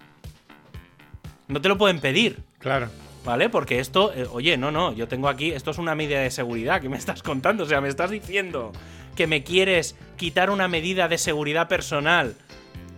No 1.47 1.61
te 1.61 1.69
lo 1.69 1.77
pueden 1.77 1.99
pedir, 1.99 2.39
Claro. 2.59 2.89
¿vale? 3.23 3.49
Porque 3.49 3.79
esto, 3.79 4.13
eh, 4.13 4.27
oye, 4.31 4.57
no, 4.57 4.71
no, 4.71 4.93
yo 4.93 5.07
tengo 5.07 5.29
aquí, 5.29 5.51
esto 5.51 5.71
es 5.71 5.77
una 5.77 5.95
medida 5.95 6.19
de 6.19 6.31
seguridad 6.31 6.81
que 6.81 6.89
me 6.89 6.97
estás 6.97 7.23
contando. 7.23 7.63
O 7.63 7.67
sea, 7.67 7.79
me 7.79 7.87
estás 7.87 8.09
diciendo 8.09 8.73
que 9.15 9.27
me 9.27 9.43
quieres 9.43 9.95
quitar 10.17 10.49
una 10.49 10.67
medida 10.67 11.07
de 11.07 11.17
seguridad 11.17 11.67
personal 11.69 12.35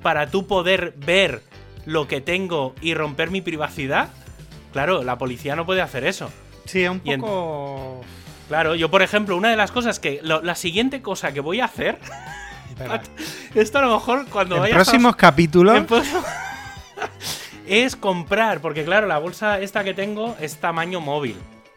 para 0.01 0.31
tú 0.31 0.47
poder 0.47 0.93
ver 0.97 1.43
lo 1.85 2.07
que 2.07 2.21
tengo 2.21 2.75
y 2.81 2.93
romper 2.93 3.31
mi 3.31 3.41
privacidad. 3.41 4.09
Claro, 4.73 5.03
la 5.03 5.17
policía 5.17 5.55
no 5.55 5.65
puede 5.65 5.81
hacer 5.81 6.03
eso. 6.05 6.29
Sí, 6.65 6.83
es 6.83 6.89
un 6.89 6.99
poco. 6.99 8.01
Claro, 8.47 8.75
yo 8.75 8.89
por 8.91 9.01
ejemplo, 9.01 9.35
una 9.37 9.49
de 9.49 9.55
las 9.55 9.71
cosas 9.71 9.99
que. 9.99 10.19
lo- 10.23 10.41
la 10.41 10.55
siguiente 10.55 11.01
cosa 11.01 11.31
que 11.31 11.39
voy 11.39 11.59
a 11.59 11.65
hacer. 11.65 11.97
Esto 13.55 13.79
a 13.79 13.81
lo 13.81 13.93
mejor 13.93 14.25
cuando 14.29 14.55
En 14.55 14.61
vayas 14.61 14.75
próximos 14.75 15.13
a. 15.13 15.17
capítulos. 15.17 15.75
en 15.75 15.85
próximo- 15.85 16.23
es 17.67 17.95
comprar, 17.95 18.61
porque 18.61 18.83
claro, 18.85 19.07
la 19.07 19.17
bolsa 19.17 19.59
esta 19.59 19.83
que 19.83 19.93
tengo 19.93 20.35
es 20.39 20.57
tamaño 20.57 21.01
móvil. 21.01 21.35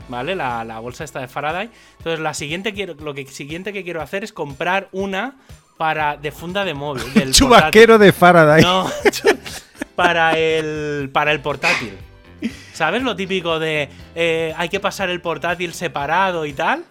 ¿Vale? 0.09 0.35
La, 0.35 0.65
la 0.65 0.79
bolsa 0.81 1.05
esta 1.05 1.21
de 1.21 1.29
Faraday. 1.29 1.71
Entonces, 1.99 2.21
la 2.21 2.35
siguiente 2.35 2.75
quiero, 2.75 2.95
lo 2.95 3.15
que 3.15 3.25
siguiente 3.27 3.73
que 3.73 3.85
quiero 3.85 4.03
hacer 4.03 4.25
es 4.25 4.33
comprar 4.33 4.89
una 4.93 5.37
para. 5.79 6.17
de 6.17 6.33
funda 6.33 6.65
de 6.65 6.75
móvil. 6.75 7.03
Del 7.05 7.13
portátil. 7.13 7.33
Chubasquero 7.35 7.99
de 7.99 8.13
Faraday. 8.13 8.63
No, 8.63 8.91
para 9.95 10.33
el, 10.39 11.11
para 11.13 11.33
el 11.33 11.41
portátil. 11.41 11.97
¿Sabes 12.73 13.03
lo 13.03 13.15
típico 13.15 13.59
de 13.59 13.89
eh, 14.15 14.53
hay 14.57 14.69
que 14.69 14.81
pasar 14.81 15.11
el 15.11 15.21
portátil 15.21 15.75
separado 15.75 16.45
y 16.47 16.53
tal? 16.53 16.85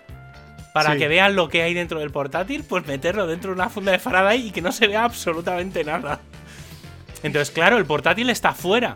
Para 0.74 0.94
Sí. 0.94 1.00
que 1.00 1.08
vean 1.10 1.36
lo 1.36 1.50
que 1.50 1.64
hay 1.64 1.74
dentro 1.74 2.00
del 2.00 2.12
portátil, 2.12 2.64
pues 2.64 2.86
meterlo 2.88 3.28
dentro 3.28 3.50
de 3.52 3.56
una 3.56 3.70
funda 3.70 3.92
de 3.92 4.00
Faraday 4.00 4.48
y 4.48 4.52
que 4.52 4.62
no 4.62 4.72
se 4.72 4.88
vea 4.88 5.04
absolutamente 5.04 5.84
nada. 5.84 6.22
Entonces, 7.24 7.52
claro, 7.52 7.78
el 7.78 7.86
portátil 7.86 8.30
está 8.30 8.54
fuera 8.54 8.96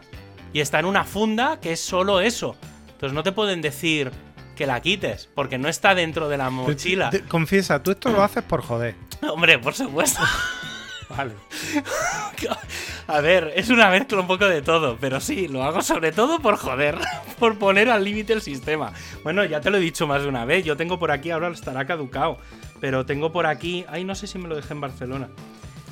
y 0.53 0.61
está 0.61 0.79
en 0.79 0.85
una 0.85 1.03
funda 1.03 1.59
que 1.59 1.73
es 1.73 1.81
solo 1.81 2.21
eso. 2.21 2.55
Entonces 2.93 3.13
no 3.13 3.23
te 3.23 3.33
pueden 3.33 3.61
decir 3.61 4.11
que 4.55 4.65
la 4.65 4.79
quites, 4.79 5.27
porque 5.35 5.57
no 5.57 5.67
está 5.67 5.93
dentro 5.93 6.29
de 6.29 6.37
la 6.37 6.49
mochila. 6.49 7.09
Te- 7.09 7.19
te- 7.19 7.27
Confiesa, 7.27 7.83
tú 7.83 7.91
esto 7.91 8.09
lo 8.09 8.23
haces 8.23 8.41
por 8.43 8.61
joder. 8.61 8.95
Hombre, 9.29 9.59
por 9.59 9.73
supuesto. 9.73 10.21
Vale. 11.09 11.33
A 13.07 13.21
ver, 13.21 13.53
es 13.55 13.69
una 13.69 13.89
mezcla 13.91 14.19
un 14.19 14.27
poco 14.27 14.47
de 14.47 14.63
todo, 14.63 14.97
pero 14.99 15.19
sí, 15.19 15.47
lo 15.47 15.63
hago 15.63 15.81
sobre 15.81 16.11
todo 16.11 16.39
por 16.39 16.57
joder, 16.57 16.97
por 17.39 17.57
poner 17.59 17.89
al 17.89 18.03
límite 18.03 18.33
el 18.33 18.41
sistema. 18.41 18.93
Bueno, 19.23 19.45
ya 19.45 19.61
te 19.61 19.69
lo 19.69 19.77
he 19.77 19.79
dicho 19.79 20.07
más 20.07 20.23
de 20.23 20.27
una 20.27 20.43
vez, 20.45 20.65
yo 20.65 20.75
tengo 20.75 20.97
por 20.97 21.11
aquí, 21.11 21.29
ahora 21.29 21.49
estará 21.49 21.85
caducado, 21.85 22.39
pero 22.81 23.05
tengo 23.05 23.31
por 23.31 23.45
aquí, 23.45 23.85
ay, 23.89 24.03
no 24.03 24.15
sé 24.15 24.25
si 24.25 24.39
me 24.39 24.47
lo 24.47 24.55
dejé 24.55 24.73
en 24.73 24.81
Barcelona. 24.81 25.29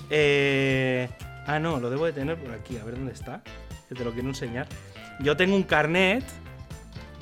Eh, 0.09 1.07
ah, 1.45 1.59
no, 1.59 1.80
lo 1.80 1.91
debo 1.91 2.05
de 2.05 2.14
tener 2.14 2.38
por 2.38 2.51
aquí, 2.51 2.78
a 2.78 2.84
ver 2.84 2.95
dónde 2.95 3.14
está, 3.14 3.43
que 3.88 3.93
te 3.93 4.03
lo 4.03 4.11
quiero 4.11 4.30
enseñar. 4.30 4.68
Yo 5.20 5.38
tengo 5.38 5.55
un 5.55 5.64
carnet, 5.64 6.24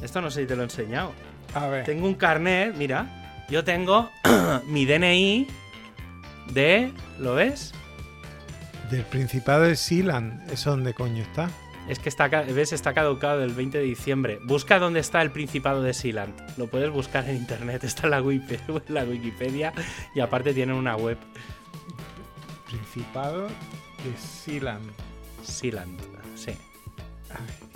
esto 0.02 0.22
no 0.22 0.32
sé 0.32 0.42
si 0.42 0.48
te 0.48 0.56
lo 0.56 0.62
he 0.62 0.66
enseñado. 0.66 1.12
A 1.54 1.68
ver. 1.68 1.84
Tengo 1.84 2.08
un 2.08 2.16
carnet, 2.16 2.74
mira, 2.76 3.46
yo 3.50 3.66
tengo 3.66 4.10
mi 4.68 4.86
DNI 4.86 5.48
de, 6.54 6.94
¿lo 7.20 7.36
ves? 7.36 7.74
Del 8.92 9.04
Principado 9.06 9.64
de 9.64 9.76
Sealand. 9.76 10.52
¿Eso 10.52 10.72
dónde 10.72 10.94
coño 10.94 11.24
está? 11.24 11.50
Es 11.88 11.98
que 12.00 12.10
está, 12.10 12.28
ves, 12.28 12.74
está 12.74 12.94
caducado 12.94 13.40
del 13.40 13.54
20 13.54 13.78
de 13.80 13.84
diciembre. 13.84 14.40
Busca 14.44 14.80
dónde 14.80 15.00
está 15.00 15.22
el 15.22 15.32
Principado 15.32 15.82
de 15.82 15.94
Sealand. 15.94 16.34
Lo 16.58 16.68
puedes 16.68 16.90
buscar 16.92 17.28
en 17.30 17.38
internet, 17.38 17.84
está 17.86 18.04
en 18.08 18.12
la, 18.12 18.22
Wiki- 18.22 18.60
en 18.68 18.94
la 18.94 19.04
Wikipedia 19.04 19.74
y 20.14 20.20
aparte 20.20 20.54
tienen 20.54 20.76
una 20.76 20.96
web. 20.96 21.18
Principado 22.68 23.48
de 23.48 24.18
Sealand. 24.46 24.92
Sealand, 25.44 26.00
sí. 26.36 26.52
Ay, 27.30 27.68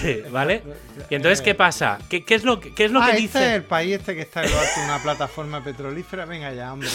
Dios 0.00 0.02
mío. 0.02 0.30
¿Vale? 0.32 0.62
Y 1.10 1.14
entonces, 1.14 1.40
¿qué 1.40 1.54
pasa? 1.54 1.98
¿Qué, 2.08 2.24
qué 2.24 2.34
es 2.34 2.44
lo 2.44 2.60
que, 2.60 2.74
qué 2.74 2.84
es 2.86 2.90
lo 2.92 3.00
ah, 3.00 3.06
que 3.06 3.10
este 3.12 3.22
dice? 3.22 3.46
es 3.48 3.54
el 3.54 3.64
país 3.64 3.94
este 3.98 4.14
que 4.14 4.22
está 4.22 4.42
en 4.44 4.50
una 4.84 4.98
plataforma 5.02 5.62
petrolífera. 5.64 6.24
Venga 6.26 6.52
ya, 6.52 6.72
hombre. 6.72 6.88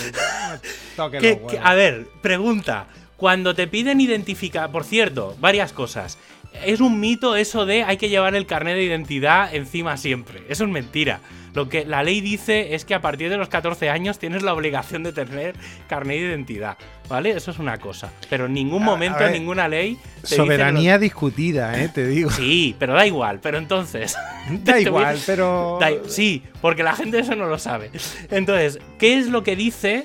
no 0.98 1.10
los 1.10 1.14
huevos. 1.24 1.54
a 1.64 1.74
ver, 1.74 2.08
pregunta. 2.22 2.88
Cuando 3.18 3.56
te 3.56 3.68
piden 3.68 4.00
identificar, 4.00 4.72
por 4.72 4.84
cierto, 4.84 5.36
varias 5.40 5.74
cosas. 5.74 6.18
Es 6.66 6.80
un 6.82 7.00
mito 7.00 7.36
eso 7.36 7.66
de 7.66 7.84
hay 7.84 7.98
que 7.98 8.10
llevar 8.10 8.36
el 8.36 8.46
carnet 8.46 8.76
de 8.76 8.84
identidad 8.84 9.54
encima 9.54 9.98
siempre. 9.98 10.44
Eso 10.50 10.64
es 10.64 10.70
mentira. 10.70 11.20
Lo 11.54 11.70
que 11.70 11.86
la 11.86 12.04
ley 12.04 12.22
dice 12.22 12.76
es 12.76 12.86
que 12.86 12.94
a 12.94 13.02
partir 13.02 13.32
de 13.32 13.38
los 13.38 13.50
14 13.50 13.90
años 13.90 14.20
tienes 14.20 14.44
la 14.44 14.54
obligación 14.54 15.02
de 15.02 15.12
tener 15.12 15.56
carnet 15.90 16.20
de 16.20 16.28
identidad. 16.28 16.78
¿Vale? 17.10 17.32
Eso 17.32 17.50
es 17.50 17.58
una 17.58 17.80
cosa. 17.80 18.12
Pero 18.30 18.46
en 18.46 18.54
ningún 18.54 18.84
momento, 18.84 19.18
ver, 19.20 19.30
en 19.30 19.42
ninguna 19.42 19.68
ley. 19.68 19.98
te 20.22 20.36
Soberanía 20.36 21.00
discutida, 21.00 21.82
eh, 21.82 21.90
te 21.90 22.06
digo. 22.06 22.30
Sí, 22.30 22.76
pero 22.78 22.94
da 22.94 23.08
igual. 23.08 23.40
Pero 23.42 23.58
entonces. 23.58 24.16
Da 24.64 24.74
voy 24.74 24.82
igual, 24.84 25.20
pero. 25.26 25.78
Da- 25.82 25.90
Sí, 26.08 26.44
porque 26.62 26.84
la 26.84 26.96
gente 26.96 27.18
eso 27.18 27.36
no 27.36 27.48
lo 27.48 27.58
sabe. 27.58 27.90
Entonces, 28.30 28.80
¿qué 29.00 29.18
es 29.18 29.28
lo 29.28 29.42
que 29.44 29.56
dice? 29.56 30.04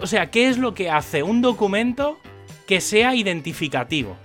O 0.00 0.06
sea, 0.06 0.30
¿qué 0.30 0.48
es 0.48 0.58
lo 0.58 0.72
que 0.74 0.88
hace 0.88 1.24
un 1.24 1.42
documento 1.42 2.18
que 2.72 2.80
sea 2.80 3.14
identificativo? 3.14 4.16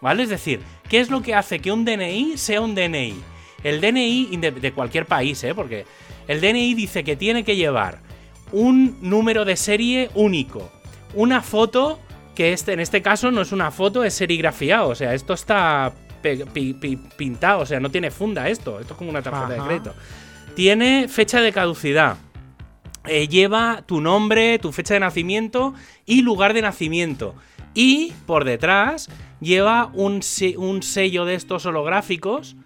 ¿Vale? 0.00 0.22
Es 0.22 0.28
decir, 0.28 0.60
¿qué 0.88 1.00
es 1.00 1.10
lo 1.10 1.20
que 1.20 1.34
hace 1.34 1.58
que 1.58 1.72
un 1.72 1.84
DNI 1.84 2.38
sea 2.38 2.60
un 2.60 2.76
DNI? 2.76 3.20
El 3.64 3.80
DNI 3.80 4.36
de 4.36 4.72
cualquier 4.72 5.06
país, 5.06 5.42
¿eh? 5.42 5.52
Porque 5.52 5.84
el 6.28 6.40
DNI 6.40 6.74
dice 6.74 7.02
que 7.02 7.16
tiene 7.16 7.42
que 7.42 7.56
llevar 7.56 7.98
un 8.52 8.98
número 9.00 9.44
de 9.44 9.56
serie 9.56 10.10
único, 10.14 10.70
una 11.14 11.42
foto 11.42 11.98
que 12.36 12.52
este, 12.52 12.72
en 12.72 12.78
este 12.78 13.02
caso 13.02 13.32
no 13.32 13.40
es 13.40 13.50
una 13.50 13.72
foto, 13.72 14.04
es 14.04 14.14
serigrafiado, 14.14 14.90
o 14.90 14.94
sea, 14.94 15.12
esto 15.12 15.34
está 15.34 15.92
pintado, 17.16 17.62
o 17.62 17.66
sea, 17.66 17.80
no 17.80 17.90
tiene 17.90 18.12
funda 18.12 18.48
esto, 18.48 18.78
esto 18.78 18.92
es 18.94 18.96
como 18.96 19.10
una 19.10 19.22
tarjeta 19.22 19.54
de 19.54 19.60
crédito. 19.60 19.92
Tiene 20.54 21.08
fecha 21.08 21.40
de 21.40 21.52
caducidad. 21.52 22.16
Eh, 23.06 23.26
lleva 23.26 23.82
tu 23.84 24.00
nombre, 24.00 24.60
tu 24.60 24.70
fecha 24.70 24.94
de 24.94 25.00
nacimiento 25.00 25.74
y 26.06 26.22
lugar 26.22 26.54
de 26.54 26.62
nacimiento. 26.62 27.34
Y 27.74 28.12
por 28.26 28.44
detrás 28.44 29.08
lleva 29.40 29.90
un, 29.94 30.22
se- 30.22 30.56
un 30.56 30.82
sello 30.82 31.24
de 31.24 31.34
estos 31.34 31.66
holográficos 31.66 32.56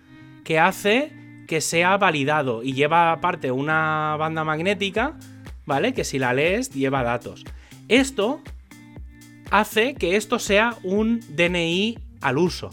que 0.45 0.59
hace 0.59 1.13
que 1.47 1.61
sea 1.61 1.97
validado. 1.97 2.63
Y 2.63 2.73
lleva 2.73 3.13
aparte 3.13 3.51
una 3.53 4.17
banda 4.19 4.43
magnética, 4.45 5.17
¿vale? 5.65 5.95
Que 5.95 6.05
si 6.05 6.19
la 6.19 6.35
lees 6.35 6.71
lleva 6.71 7.03
datos. 7.03 7.45
Esto 7.89 8.43
hace 9.51 9.95
que 9.95 10.17
esto 10.17 10.39
sea 10.39 10.77
un 10.83 11.21
DNI 11.37 11.99
al 12.21 12.39
uso. 12.39 12.71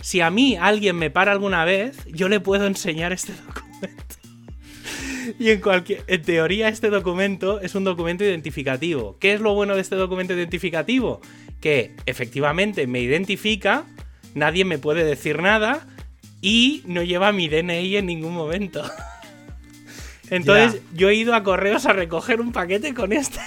Si 0.00 0.20
a 0.20 0.30
mí 0.30 0.56
alguien 0.56 0.94
me 0.96 1.10
para 1.10 1.32
alguna 1.32 1.64
vez, 1.64 1.98
yo 2.06 2.28
le 2.28 2.38
puedo 2.38 2.66
enseñar 2.66 3.12
este 3.12 3.32
documento. 3.32 3.64
Y 5.38 5.50
en 5.50 5.60
cualquier. 5.60 6.04
En 6.06 6.22
teoría, 6.22 6.68
este 6.68 6.88
documento 6.88 7.60
es 7.60 7.74
un 7.74 7.84
documento 7.84 8.24
identificativo. 8.24 9.18
¿Qué 9.20 9.34
es 9.34 9.40
lo 9.42 9.52
bueno 9.54 9.74
de 9.74 9.82
este 9.82 9.94
documento 9.94 10.32
identificativo? 10.32 11.20
Que 11.60 11.94
efectivamente 12.06 12.86
me 12.86 13.00
identifica, 13.00 13.84
nadie 14.34 14.64
me 14.64 14.78
puede 14.78 15.04
decir 15.04 15.40
nada 15.42 15.86
y 16.40 16.82
no 16.86 17.02
lleva 17.02 17.32
mi 17.32 17.48
DNI 17.48 17.96
en 17.96 18.06
ningún 18.06 18.34
momento. 18.34 18.82
Entonces, 20.30 20.82
yo 20.94 21.08
he 21.08 21.14
ido 21.14 21.34
a 21.34 21.42
correos 21.42 21.86
a 21.86 21.92
recoger 21.92 22.40
un 22.40 22.52
paquete 22.52 22.94
con 22.94 23.12
este. 23.12 23.40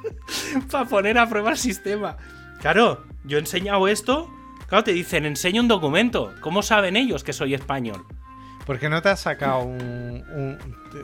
para 0.70 0.84
poner 0.84 1.18
a 1.18 1.28
prueba 1.28 1.50
el 1.50 1.58
sistema. 1.58 2.16
Claro, 2.60 3.04
yo 3.24 3.38
he 3.38 3.40
enseñado 3.40 3.88
esto. 3.88 4.32
Claro, 4.68 4.84
te 4.84 4.92
dicen, 4.92 5.26
enseña 5.26 5.60
un 5.60 5.68
documento. 5.68 6.32
¿Cómo 6.40 6.62
saben 6.62 6.96
ellos 6.96 7.24
que 7.24 7.32
soy 7.32 7.54
español? 7.54 8.06
¿Por 8.70 8.78
qué 8.78 8.88
no 8.88 9.02
te 9.02 9.08
has 9.08 9.18
sacado 9.18 9.62
un. 9.64 10.22
un- 10.32 10.58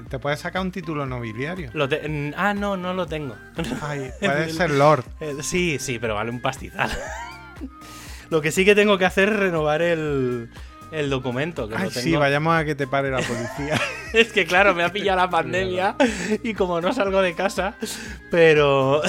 te- 0.08 0.20
puedes 0.20 0.38
sacar 0.38 0.62
un 0.62 0.70
título 0.70 1.04
nobiliario? 1.04 1.68
Lo 1.74 1.88
te- 1.88 2.08
mm, 2.08 2.34
ah, 2.36 2.54
no, 2.54 2.76
no 2.76 2.94
lo 2.94 3.06
tengo. 3.08 3.34
Ay, 3.82 4.08
puede 4.20 4.50
ser 4.52 4.70
Lord. 4.70 5.04
Eh, 5.18 5.38
sí, 5.42 5.78
sí, 5.80 5.98
pero 5.98 6.14
vale 6.14 6.30
un 6.30 6.40
pastizal. 6.40 6.88
lo 8.30 8.40
que 8.40 8.52
sí 8.52 8.64
que 8.64 8.76
tengo 8.76 8.98
que 8.98 9.04
hacer 9.04 9.30
es 9.30 9.36
renovar 9.36 9.82
el, 9.82 10.48
el 10.92 11.10
documento. 11.10 11.68
Que 11.68 11.74
Ay, 11.74 11.84
lo 11.86 11.90
sí, 11.90 12.14
vayamos 12.14 12.54
a 12.56 12.64
que 12.64 12.76
te 12.76 12.86
pare 12.86 13.10
la 13.10 13.18
policía. 13.18 13.80
Es 14.12 14.30
que 14.32 14.46
claro, 14.46 14.72
me 14.72 14.84
ha 14.84 14.92
pillado 14.92 15.18
la 15.18 15.28
pandemia 15.28 15.96
y 16.44 16.54
como 16.54 16.80
no 16.80 16.92
salgo 16.92 17.20
de 17.20 17.34
casa, 17.34 17.74
pero... 18.30 19.02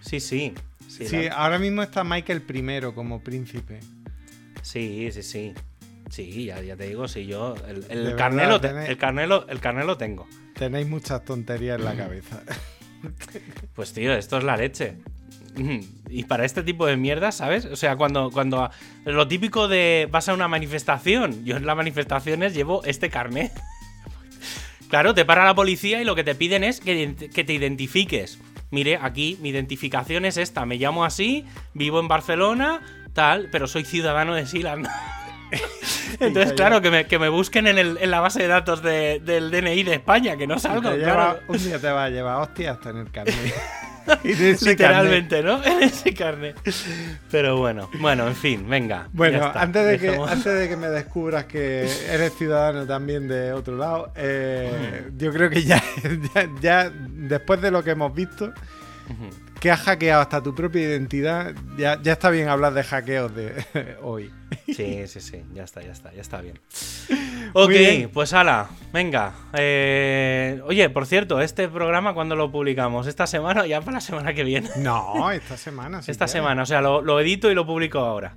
sí, 0.00 0.18
sí. 0.18 0.52
Sí, 0.88 1.06
Sí, 1.06 1.22
la- 1.26 1.34
ahora 1.36 1.60
mismo 1.60 1.84
está 1.84 2.02
Michael 2.02 2.42
I 2.52 2.80
como 2.92 3.20
príncipe. 3.20 3.78
sí, 4.62 5.08
sí, 5.12 5.22
sí. 5.22 5.54
Sí, 6.10 6.44
ya, 6.46 6.60
ya 6.62 6.76
te 6.76 6.86
digo, 6.86 7.08
sí, 7.08 7.26
yo... 7.26 7.54
El, 7.68 7.84
el, 7.88 8.02
verdad, 8.04 8.16
carné 8.16 8.46
lo 8.46 8.60
te- 8.60 8.68
tenéis- 8.68 8.88
el, 8.88 8.96
carné 8.96 9.26
lo- 9.26 9.48
el 9.48 9.60
carné 9.60 9.84
lo 9.84 9.96
tengo. 9.96 10.26
Tenéis 10.54 10.86
muchas 10.88 11.24
tonterías 11.24 11.78
en 11.78 11.84
la 11.84 11.96
cabeza. 11.96 12.42
Pues 13.74 13.92
tío, 13.92 14.14
esto 14.14 14.38
es 14.38 14.44
la 14.44 14.56
leche. 14.56 14.96
Y 16.08 16.24
para 16.24 16.44
este 16.44 16.62
tipo 16.62 16.86
de 16.86 16.96
mierda, 16.96 17.30
¿sabes? 17.30 17.64
O 17.66 17.76
sea, 17.76 17.94
cuando, 17.96 18.30
cuando 18.30 18.70
lo 19.04 19.28
típico 19.28 19.68
de 19.68 20.08
vas 20.10 20.28
a 20.28 20.34
una 20.34 20.48
manifestación, 20.48 21.44
yo 21.44 21.56
en 21.56 21.66
las 21.66 21.76
manifestaciones 21.76 22.54
llevo 22.54 22.82
este 22.84 23.10
carnet. 23.10 23.52
Claro, 24.88 25.14
te 25.14 25.24
para 25.24 25.44
la 25.44 25.54
policía 25.54 26.00
y 26.00 26.04
lo 26.04 26.14
que 26.14 26.22
te 26.22 26.36
piden 26.36 26.62
es 26.62 26.78
que, 26.80 27.16
que 27.34 27.42
te 27.42 27.52
identifiques. 27.52 28.38
Mire, 28.70 28.98
aquí 29.02 29.36
mi 29.40 29.48
identificación 29.48 30.24
es 30.24 30.36
esta, 30.36 30.64
me 30.64 30.76
llamo 30.76 31.04
así, 31.04 31.44
vivo 31.74 31.98
en 31.98 32.06
Barcelona, 32.06 32.82
tal, 33.12 33.48
pero 33.50 33.66
soy 33.66 33.84
ciudadano 33.84 34.34
de 34.36 34.46
Sealand. 34.46 34.86
Entonces, 36.20 36.52
claro, 36.54 36.80
que 36.80 36.90
me, 36.90 37.06
que 37.06 37.18
me 37.18 37.28
busquen 37.28 37.66
en, 37.66 37.78
el- 37.78 37.98
en 38.00 38.10
la 38.10 38.20
base 38.20 38.40
de 38.42 38.48
datos 38.48 38.82
de- 38.82 39.20
del 39.24 39.50
DNI 39.50 39.82
de 39.82 39.94
España, 39.94 40.36
que 40.36 40.46
no 40.46 40.58
salgo, 40.58 40.94
claro. 40.96 41.40
un 41.48 41.58
día 41.58 41.78
te 41.78 41.88
va 41.90 42.04
a 42.04 42.10
llevar 42.10 42.40
hostias 42.42 42.76
hasta 42.76 42.90
en 42.90 42.96
el 42.98 43.10
carnet. 43.10 43.54
Literalmente, 44.22 45.42
¿no? 45.42 45.62
En 45.64 45.82
ese 45.82 46.14
carnet. 46.14 46.56
Pero 47.28 47.56
bueno, 47.56 47.90
bueno, 47.98 48.28
en 48.28 48.36
fin, 48.36 48.68
venga. 48.68 49.08
Bueno, 49.12 49.38
está. 49.44 49.60
antes 49.62 49.84
de, 49.84 49.98
que, 49.98 50.10
antes 50.16 50.44
de 50.60 50.68
que 50.68 50.76
me 50.76 50.86
descubras 50.86 51.46
que 51.46 51.90
eres 52.08 52.32
ciudadano 52.38 52.86
también 52.86 53.26
de 53.26 53.52
otro 53.52 53.76
lado, 53.76 54.12
eh, 54.14 55.08
yo 55.18 55.32
creo 55.32 55.50
que 55.50 55.64
ya, 55.64 55.82
ya, 56.34 56.48
ya 56.60 56.90
después 56.94 57.60
de 57.60 57.72
lo 57.72 57.82
que 57.82 57.90
hemos 57.90 58.14
visto. 58.14 58.52
Que 59.60 59.70
has 59.70 59.80
hackeado 59.80 60.22
hasta 60.22 60.42
tu 60.42 60.54
propia 60.54 60.82
identidad, 60.82 61.54
ya, 61.78 62.00
ya 62.02 62.12
está 62.12 62.30
bien 62.30 62.48
hablar 62.48 62.74
de 62.74 62.82
hackeos 62.82 63.34
de 63.34 63.96
hoy. 64.02 64.30
Sí, 64.66 65.06
sí, 65.06 65.20
sí, 65.20 65.42
ya 65.54 65.64
está, 65.64 65.82
ya 65.82 65.92
está, 65.92 66.12
ya 66.12 66.20
está 66.20 66.40
bien. 66.40 66.58
Ok, 67.52 67.68
bien. 67.70 68.10
pues 68.12 68.32
ala, 68.32 68.68
venga. 68.92 69.32
Eh, 69.54 70.60
oye, 70.64 70.88
por 70.90 71.06
cierto, 71.06 71.40
este 71.40 71.68
programa, 71.68 72.14
¿cuándo 72.14 72.36
lo 72.36 72.52
publicamos? 72.52 73.06
¿Esta 73.06 73.26
semana 73.26 73.62
o 73.62 73.66
ya 73.66 73.80
para 73.80 73.92
la 73.92 74.00
semana 74.00 74.34
que 74.34 74.44
viene? 74.44 74.68
No, 74.76 75.30
esta 75.30 75.56
semana. 75.56 76.02
si 76.02 76.10
Esta 76.10 76.28
semana, 76.28 76.62
o 76.62 76.66
sea, 76.66 76.80
lo, 76.80 77.00
lo 77.02 77.18
edito 77.20 77.50
y 77.50 77.54
lo 77.54 77.66
publico 77.66 77.98
ahora. 77.98 78.36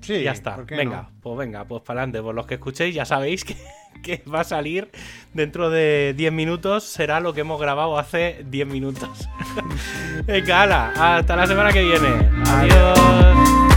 Sí, 0.00 0.22
ya 0.22 0.32
está. 0.32 0.56
¿por 0.56 0.66
qué 0.66 0.76
Venga, 0.76 1.02
no? 1.02 1.10
pues 1.20 1.38
venga, 1.38 1.64
pues 1.64 1.82
para 1.82 2.00
adelante. 2.00 2.22
Por 2.22 2.34
los 2.34 2.46
que 2.46 2.54
escuchéis, 2.54 2.94
ya 2.94 3.04
sabéis 3.04 3.44
que, 3.44 3.56
que 4.02 4.22
va 4.30 4.40
a 4.40 4.44
salir 4.44 4.90
dentro 5.34 5.70
de 5.70 6.14
10 6.16 6.32
minutos. 6.32 6.84
Será 6.84 7.20
lo 7.20 7.32
que 7.34 7.40
hemos 7.42 7.60
grabado 7.60 7.98
hace 7.98 8.44
10 8.48 8.66
minutos. 8.66 9.28
venga, 10.26 10.62
ala, 10.62 11.16
hasta 11.16 11.36
la 11.36 11.46
semana 11.46 11.72
que 11.72 11.82
viene. 11.82 12.28
Adiós. 12.46 13.69